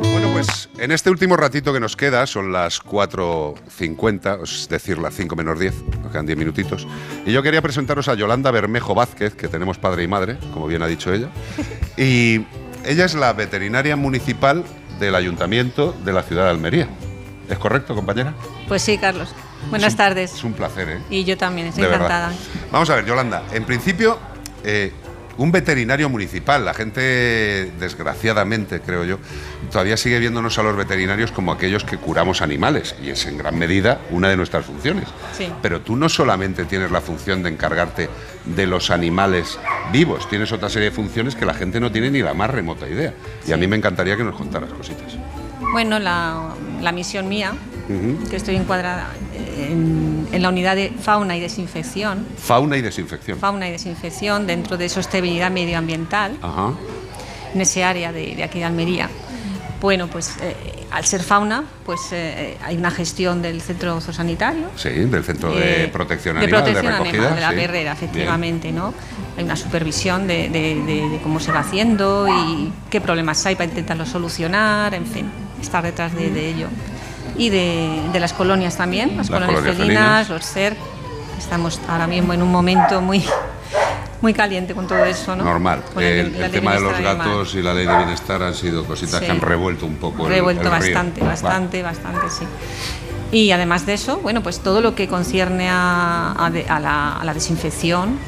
[0.00, 5.14] Bueno, pues en este último ratito que nos queda, son las 4.50, es decir, las
[5.14, 6.88] 5 menos 10, nos quedan 10 minutitos.
[7.26, 10.80] Y yo quería presentaros a Yolanda Bermejo Vázquez, que tenemos padre y madre, como bien
[10.80, 11.28] ha dicho ella.
[11.98, 12.46] Y
[12.86, 14.64] ella es la veterinaria municipal
[14.98, 16.88] del Ayuntamiento de la ciudad de Almería.
[17.50, 18.32] ¿Es correcto, compañera?
[18.66, 19.34] Pues sí, Carlos.
[19.70, 20.34] Buenas Es un- tardes.
[20.34, 20.98] Es un placer, ¿eh?
[21.10, 22.06] Y yo también, estoy De verdad.
[22.06, 22.32] encantada.
[22.72, 24.18] Vamos a ver, Yolanda, en principio,
[24.64, 24.92] eh,
[25.38, 26.64] un veterinario municipal.
[26.64, 29.18] La gente, desgraciadamente, creo yo,
[29.70, 33.58] todavía sigue viéndonos a los veterinarios como aquellos que curamos animales, y es en gran
[33.58, 35.04] medida una de nuestras funciones.
[35.36, 35.48] Sí.
[35.60, 38.08] Pero tú no solamente tienes la función de encargarte
[38.46, 39.58] de los animales
[39.92, 42.88] vivos, tienes otra serie de funciones que la gente no tiene ni la más remota
[42.88, 43.12] idea.
[43.46, 45.16] Y a mí me encantaría que nos contaras cositas.
[45.72, 47.52] Bueno, la, la misión mía,
[48.30, 49.08] Que estoy encuadrada
[49.58, 53.38] en, en la unidad de fauna y desinfección, Fauna y desinfección.
[53.38, 56.36] fauna y desinfección dentro de sostenibilidad medioambiental,
[57.54, 59.08] en ese área de, de aquí de Almería.
[59.80, 60.56] Bueno, pues eh,
[60.90, 64.68] al ser fauna, pues eh, hay una gestión del centro zoosanitario.
[64.74, 67.22] Sí, del Centro de eh, Protección de Animal, protección de recogida.
[67.28, 67.54] animal, de la sí.
[67.56, 67.96] perrera, Bien.
[68.04, 68.94] efectivamente, ¿no?
[69.36, 73.54] Hay una supervisión de, de- de- de cómo se va haciendo y qué problemas hay
[73.54, 75.26] para intentarlo solucionar, en fin,
[75.60, 76.68] estar detrás de, de ello.
[77.38, 80.28] Y de, de las colonias también, las, Las colonias, colonias felinas, felinas.
[80.30, 80.76] los CER.
[81.38, 83.22] Estamos ahora mismo en un momento muy,
[84.22, 85.44] muy caliente con todo eso, ¿no?
[85.44, 85.82] Normal.
[85.92, 87.18] Con El, tema de los animal.
[87.18, 89.26] gatos y la ley de bienestar han sido cositas Sí.
[89.26, 90.94] que han revuelto un poco el, revuelto el río.
[90.94, 92.44] bastante, bastante, bastante, sí.
[93.32, 97.16] Y además de eso, bueno, pues todo lo que concierne a, a de- a la,
[97.18, 98.18] a la desinfección,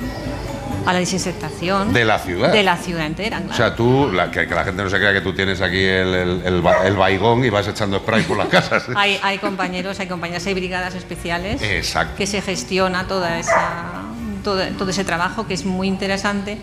[0.88, 1.92] a la desinfectación.
[1.92, 2.50] De la ciudad.
[2.50, 5.12] De la ciudad entera, O sea, tú, la- que, que la gente no se crea
[5.12, 8.36] que tú tienes aquí el, el, el, ba- el baigón y vas echando spray por
[8.38, 8.84] las casas.
[8.96, 12.16] Hay, hay compañeros, hay compañeras, hay brigadas especiales Exacto.
[12.16, 14.02] que se gestiona toda esa,
[14.42, 16.56] todo, todo ese trabajo que es muy interesante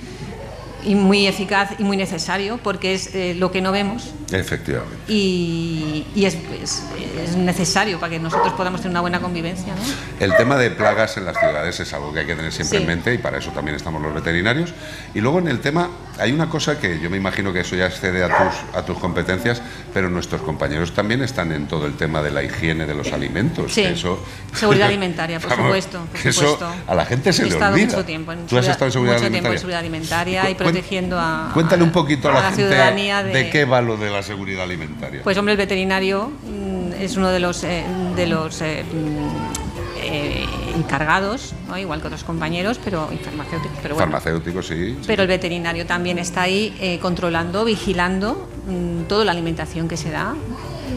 [0.86, 4.96] y muy eficaz y muy necesario porque es eh, lo que no vemos Efectivamente.
[5.08, 6.84] y, y es, es-
[7.24, 9.74] es necesario para que nosotros podamos tener una buena convivencia.
[9.74, 9.82] ¿no?
[10.26, 12.82] El tema de plagas en las ciudades es algo que hay que tener siempre Sí.
[12.84, 14.74] en mente y para eso también estamos los veterinarios.
[15.14, 15.90] Y luego en el tema,
[16.20, 18.98] hay una cosa que yo me imagino que eso ya excede a tus, a tus
[19.00, 19.62] competencias,
[19.94, 23.74] pero nuestros compañeros también están en todo el tema de la higiene de los alimentos.
[23.74, 23.82] Sí.
[23.82, 24.20] eso,
[24.54, 26.06] Seguridad alimentaria, por Vamos, supuesto.
[26.12, 26.68] Por que eso supuesto.
[26.88, 27.86] a la gente se He le olvida.
[27.88, 29.54] mucho tiempo en Tú has estado en seguridad mucho tiempo alimentaria.
[29.56, 33.32] en seguridad alimentaria y cuen- protegiendo a, Cuéntale un poquito a la, gente ciudadanía de,
[33.32, 35.22] de qué va lo de la seguridad alimentaria.
[35.24, 37.86] Pues hombre, el veterinario mm, es uno de los, eh,
[38.16, 40.46] de los eh, mm, eh,
[40.76, 41.78] encargados, ¿no?
[41.78, 44.20] igual que otros compañeros, pero y farmacéuticos, pero bueno.
[44.62, 44.98] Sí.
[45.08, 50.36] Pero el veterinario también está ahí controlando, vigilando mm, toda la alimentación que se da,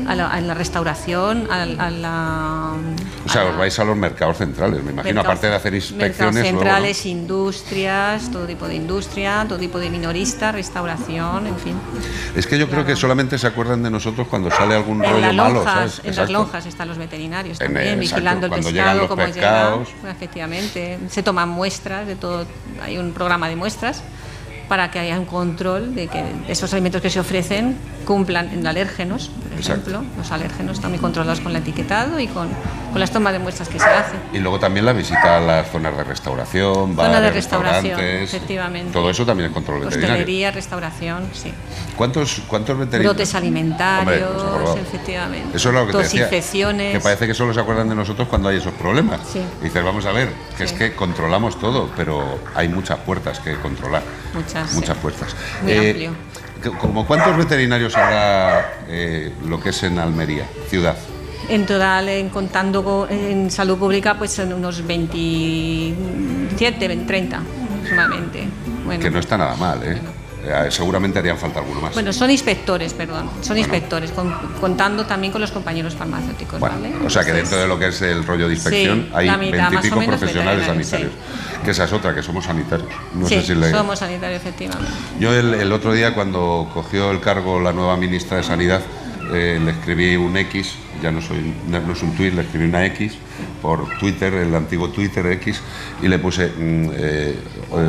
[0.06, 2.72] a la, a la restauración, a, a la...
[3.26, 5.90] O sea, os vais a los mercados centrales, me imagino, Mercados- aparte de hacer mercados
[5.90, 6.34] inspecciones.
[6.34, 6.58] luego, ¿no?
[6.60, 11.74] centrales, industrias, todo tipo de industria, todo tipo de minoristas, restauración, en fin.
[12.36, 15.26] Es que yo creo que solamente se acuerdan de nosotros cuando sale algún En rollo
[15.32, 15.64] las malo,
[16.04, 19.88] en las lonjas están los veterinarios también, vigilando el pescado, cómo pescados.
[19.88, 20.98] llega, efectivamente.
[21.10, 22.46] Se toman muestras de todo,
[22.82, 24.02] hay un programa de muestras
[24.68, 29.30] para que haya un control de que esos alimentos que se ofrecen cumplan en alérgenos,
[29.62, 29.90] por Exacto.
[29.90, 30.10] ejemplo.
[30.22, 32.48] Los alérgenos también controlados con el etiquetado y con,
[32.92, 34.18] con las tomas de muestras que se hacen.
[34.32, 38.92] Y luego también la visita a las zonas de restauración, Zona bares, de restauración, efectivamente.
[38.92, 40.14] Todo eso también es control veterinario.
[40.14, 41.52] Hostelería, restauración, sí.
[41.96, 43.14] ¿Cuántos, cuántos veterinarios?
[43.14, 44.78] Brotes alimentarios, Hombre, acordamos.
[44.78, 45.56] efectivamente.
[45.56, 48.48] Eso es lo que te decía, que parece que solo se acuerdan de nosotros cuando
[48.48, 49.20] hay esos problemas.
[49.32, 49.40] Sí.
[49.60, 53.56] Y dices, vamos a ver, que es que controlamos todo, pero hay muchas puertas que
[53.56, 54.02] controlar.
[54.34, 55.02] Muchas, Muchas sí.
[55.02, 55.36] puertas.
[55.62, 56.10] Muy Eh, amplio.
[56.80, 60.96] ¿Como cuántos veterinarios habrá eh, lo que es en Almería, ciudad?
[61.48, 68.48] En total, en contando co- en salud pública, pues son unos 27, 30 aproximadamente.
[68.84, 69.92] Bueno, Que no está nada mal, ¿eh?
[69.92, 69.98] Eh,
[70.70, 71.94] Seguramente harían falta alguno más.
[71.94, 76.94] bueno, son inspectores, perdón, son inspectores, con- contando también con los compañeros farmacéuticos, Bueno, ¿vale?
[77.06, 80.00] o sea que dentro de lo que es el rollo de inspección Sí, hay veintipico
[80.00, 81.12] profesionales sanitarios.
[81.64, 82.88] Que esa es otra, que somos sanitarios.
[83.14, 83.70] No sí, sé si le...
[83.70, 84.90] somos sanitarios, efectivamente.
[85.18, 88.80] Yo el, el otro día cuando cogió el cargo la nueva ministra de Sanidad
[89.32, 92.84] eh, le escribí un X, ya no, soy, no es un tuit, le escribí una
[92.86, 93.14] X
[93.62, 95.60] por Twitter, el antiguo Twitter X,
[96.02, 97.36] y le puse, mm, eh, eh,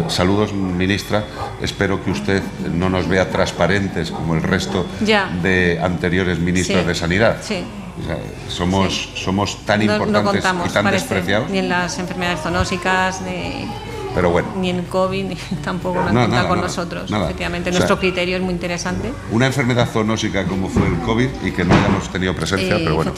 [0.08, 1.24] saludos ministra,
[1.62, 2.42] espero que usted
[2.74, 5.30] no nos vea transparentes como el resto Ya.
[5.42, 7.38] de anteriores ministros Sí, de Sanidad.
[7.42, 7.64] sí.
[8.02, 8.18] O sea,
[8.48, 12.40] somos, somos tan No- no importantes contamos, y tan parece, despreciados, Ni en las enfermedades
[12.40, 13.68] zoonósicas, ni,
[14.16, 14.48] pero bueno.
[14.58, 17.10] ni en COVID, ni tampoco No, nada, con nada, nosotros.
[17.12, 17.26] nada.
[17.26, 19.12] Efectivamente, O sea, nuestro criterio es muy interesante.
[19.32, 22.96] Una enfermedad zoonósica como fue el COVID y que no hayamos tenido presencia, Eh, pero
[22.96, 23.14] bueno.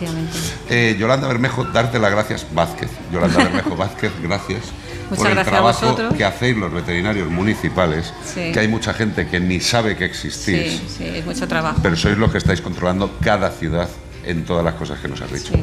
[0.69, 2.89] Eh, Yolanda Bermejo, darte las gracias, Vázquez.
[3.11, 4.61] Yolanda Bermejo Vázquez, gracias
[5.09, 6.13] Muchas por el gracias a trabajo vosotros.
[6.15, 8.51] que hacéis los veterinarios municipales, Sí.
[8.53, 11.79] que hay mucha gente que ni sabe que existís, Sí, sí, es mucho trabajo.
[11.83, 13.89] pero sois los que estáis controlando cada ciudad
[14.25, 15.53] en todas las cosas que nos has dicho.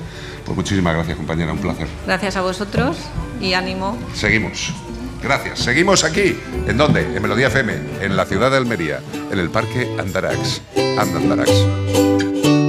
[0.45, 1.87] Pues muchísimas gracias, compañera, un placer.
[2.07, 2.97] Gracias a vosotros
[3.41, 3.97] y ánimo.
[4.15, 4.73] Seguimos.
[5.23, 5.59] Gracias.
[5.61, 6.39] Seguimos aquí.
[6.67, 7.03] ¿En dónde?
[7.03, 9.01] En Melodía FM, en la ciudad de Almería,
[9.31, 10.63] en el Parque Andarax.
[10.77, 12.68] Anda, Andarax.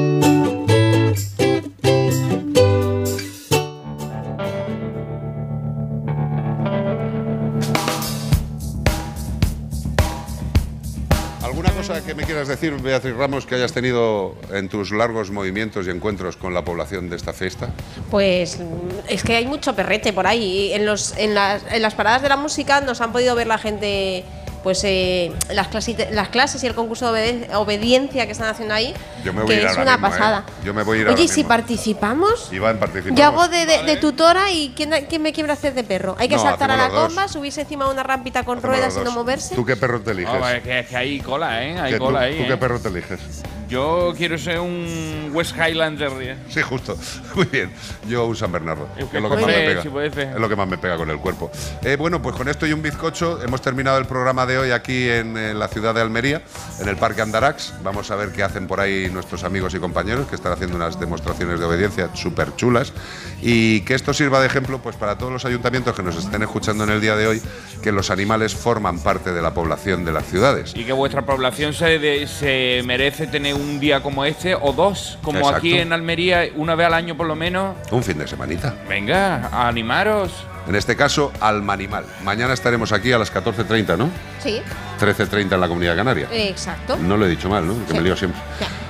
[12.60, 17.10] Decir, Beatriz Ramos, que hayas tenido en tus largos movimientos y encuentros con la población
[17.10, 17.70] de esta fiesta?
[18.12, 18.60] Pues
[19.08, 20.74] es que hay mucho perrete por ahí.
[20.74, 23.58] En, los, en, las, en las paradas de la música nos han podido ver la
[23.58, 24.26] gente,
[24.64, 28.94] pues eh, las, clasi- las clases y el concurso de obediencia que están haciendo ahí,
[29.24, 30.10] Yo me voy a que ir es ahora una mismo, ¿eh?
[30.12, 30.44] pasada.
[30.64, 31.48] Yo me voy a ir Oye, ahora ¿y si mismo.
[31.50, 32.50] participamos?
[32.52, 33.18] Iván, participamos.
[33.20, 36.16] Yo hago de, de- de tutora y ¿quién, quién me quiere hacer de perro?
[36.20, 38.98] Hay que No, saltar a la comba, subirse encima de una rampita con Hacemos ruedas
[39.00, 39.56] y no moverse.
[39.56, 40.34] ¿Tú qué perro te eliges?
[40.34, 41.80] No, es que, es que hay cola, ¿eh?
[41.80, 42.38] Hay ¿Qué, tú, cola ahí.
[42.38, 42.48] tú ¿eh?
[42.48, 43.20] qué perro te eliges?
[43.70, 46.38] Yo quiero ser un West Highland Terrier.
[46.50, 46.98] Sí, justo.
[47.36, 47.72] Muy bien.
[48.08, 50.24] Yo un San Bernardo, que es lo que más me pega.
[50.34, 51.52] Es lo que más me pega con el cuerpo.
[51.84, 55.08] Eh, bueno, pues con esto y un bizcocho hemos terminado el programa de hoy aquí
[55.08, 56.42] en, eh, la ciudad de Almería,
[56.82, 57.74] en el Parque Andarax.
[57.84, 61.00] Vamos a ver qué hacen por ahí nuestros amigos y compañeros que están haciendo unas
[61.00, 62.92] demostraciones de obediencia súper chulas
[63.42, 66.84] y que esto sirva de ejemplo pues para todos los ayuntamientos que nos estén escuchando
[66.86, 67.42] en el día de hoy
[67.84, 70.74] que los animales forman parte de la población de las ciudades.
[70.76, 75.18] Y que vuestra población se, de- se merece tener un día como este o dos,
[75.22, 75.58] como Exacto.
[75.58, 77.76] aquí en Almería, una vez al año por lo menos.
[77.92, 78.74] Un fin de semanita.
[78.88, 80.32] Venga, a animaros.
[80.68, 82.06] En este caso, Almanimal.
[82.24, 84.10] Mañana estaremos aquí a las 14.30, ¿no?
[84.44, 84.62] Sí,
[85.00, 86.28] 13.30 en la Comunidad Canaria.
[86.32, 86.96] exacto.
[86.98, 87.74] No lo he dicho mal, ¿no?
[87.88, 88.40] Que me lío siempre.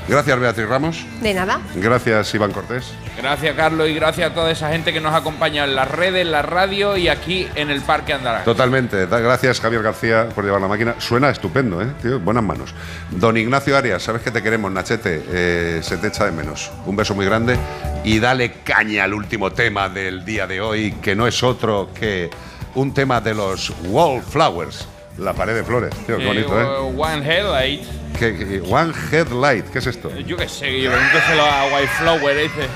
[0.09, 1.05] Gracias, Beatriz Ramos.
[1.21, 1.59] De nada.
[1.75, 2.91] Gracias, Iván Cortés.
[3.17, 6.31] Gracias, Carlos, y gracias a toda esa gente que nos acompaña en las redes, en
[6.31, 8.43] la radio y aquí en el Parque Andará.
[8.43, 9.07] Totalmente.
[9.07, 10.95] Da- Gracias, Javier García, por llevar la máquina.
[10.99, 11.87] Suena estupendo, ¿eh?
[12.01, 12.73] Tío, buenas manos.
[13.11, 15.23] Don Ignacio Arias, sabes que te queremos, Nachete.
[15.29, 16.71] Eh, se te echa de menos.
[16.85, 17.57] Un beso muy grande.
[18.03, 22.29] Y dale caña al último tema del día de hoy, que no es otro que
[22.75, 24.87] un tema de los Wallflowers.
[25.19, 25.91] La pared de flores.
[26.05, 26.65] Tío, qué bonito, ¿eh?
[26.97, 27.83] One Headlight.
[28.17, 30.09] ¿Qué- qué- one Headlight, ¿qué es esto?
[30.25, 32.67] Yo qué sé, yo pregúnteselo a White Flower, dice.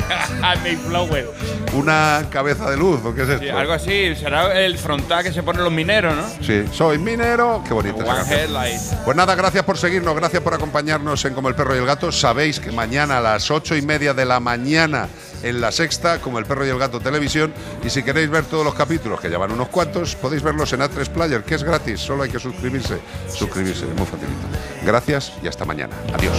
[0.42, 1.30] a Mayflower.
[1.72, 3.44] ¿Una cabeza de luz o qué es esto?
[3.44, 6.24] Sí, algo así, será el frontal que se ponen los mineros, ¿no?
[6.44, 7.62] Sí, soy minero.
[7.66, 7.98] Qué bonito.
[8.04, 8.20] One.
[8.28, 8.80] Headlight.
[9.04, 12.10] Pues nada, gracias por seguirnos, gracias por acompañarnos en Como el Perro y el Gato.
[12.12, 15.08] Sabéis que mañana a las ocho y media de la mañana
[15.42, 17.52] en la sexta, como el Perro y el Gato Televisión.
[17.84, 20.80] Y si queréis ver todos los capítulos, que ya van unos cuantos, podéis verlos en
[20.80, 22.98] A3 Player, que es gratis, solo hay que suscribirse.
[23.28, 24.46] Suscribirse, muy facilito.
[24.84, 25.94] Gracias y hasta mañana.
[26.14, 26.36] Adiós.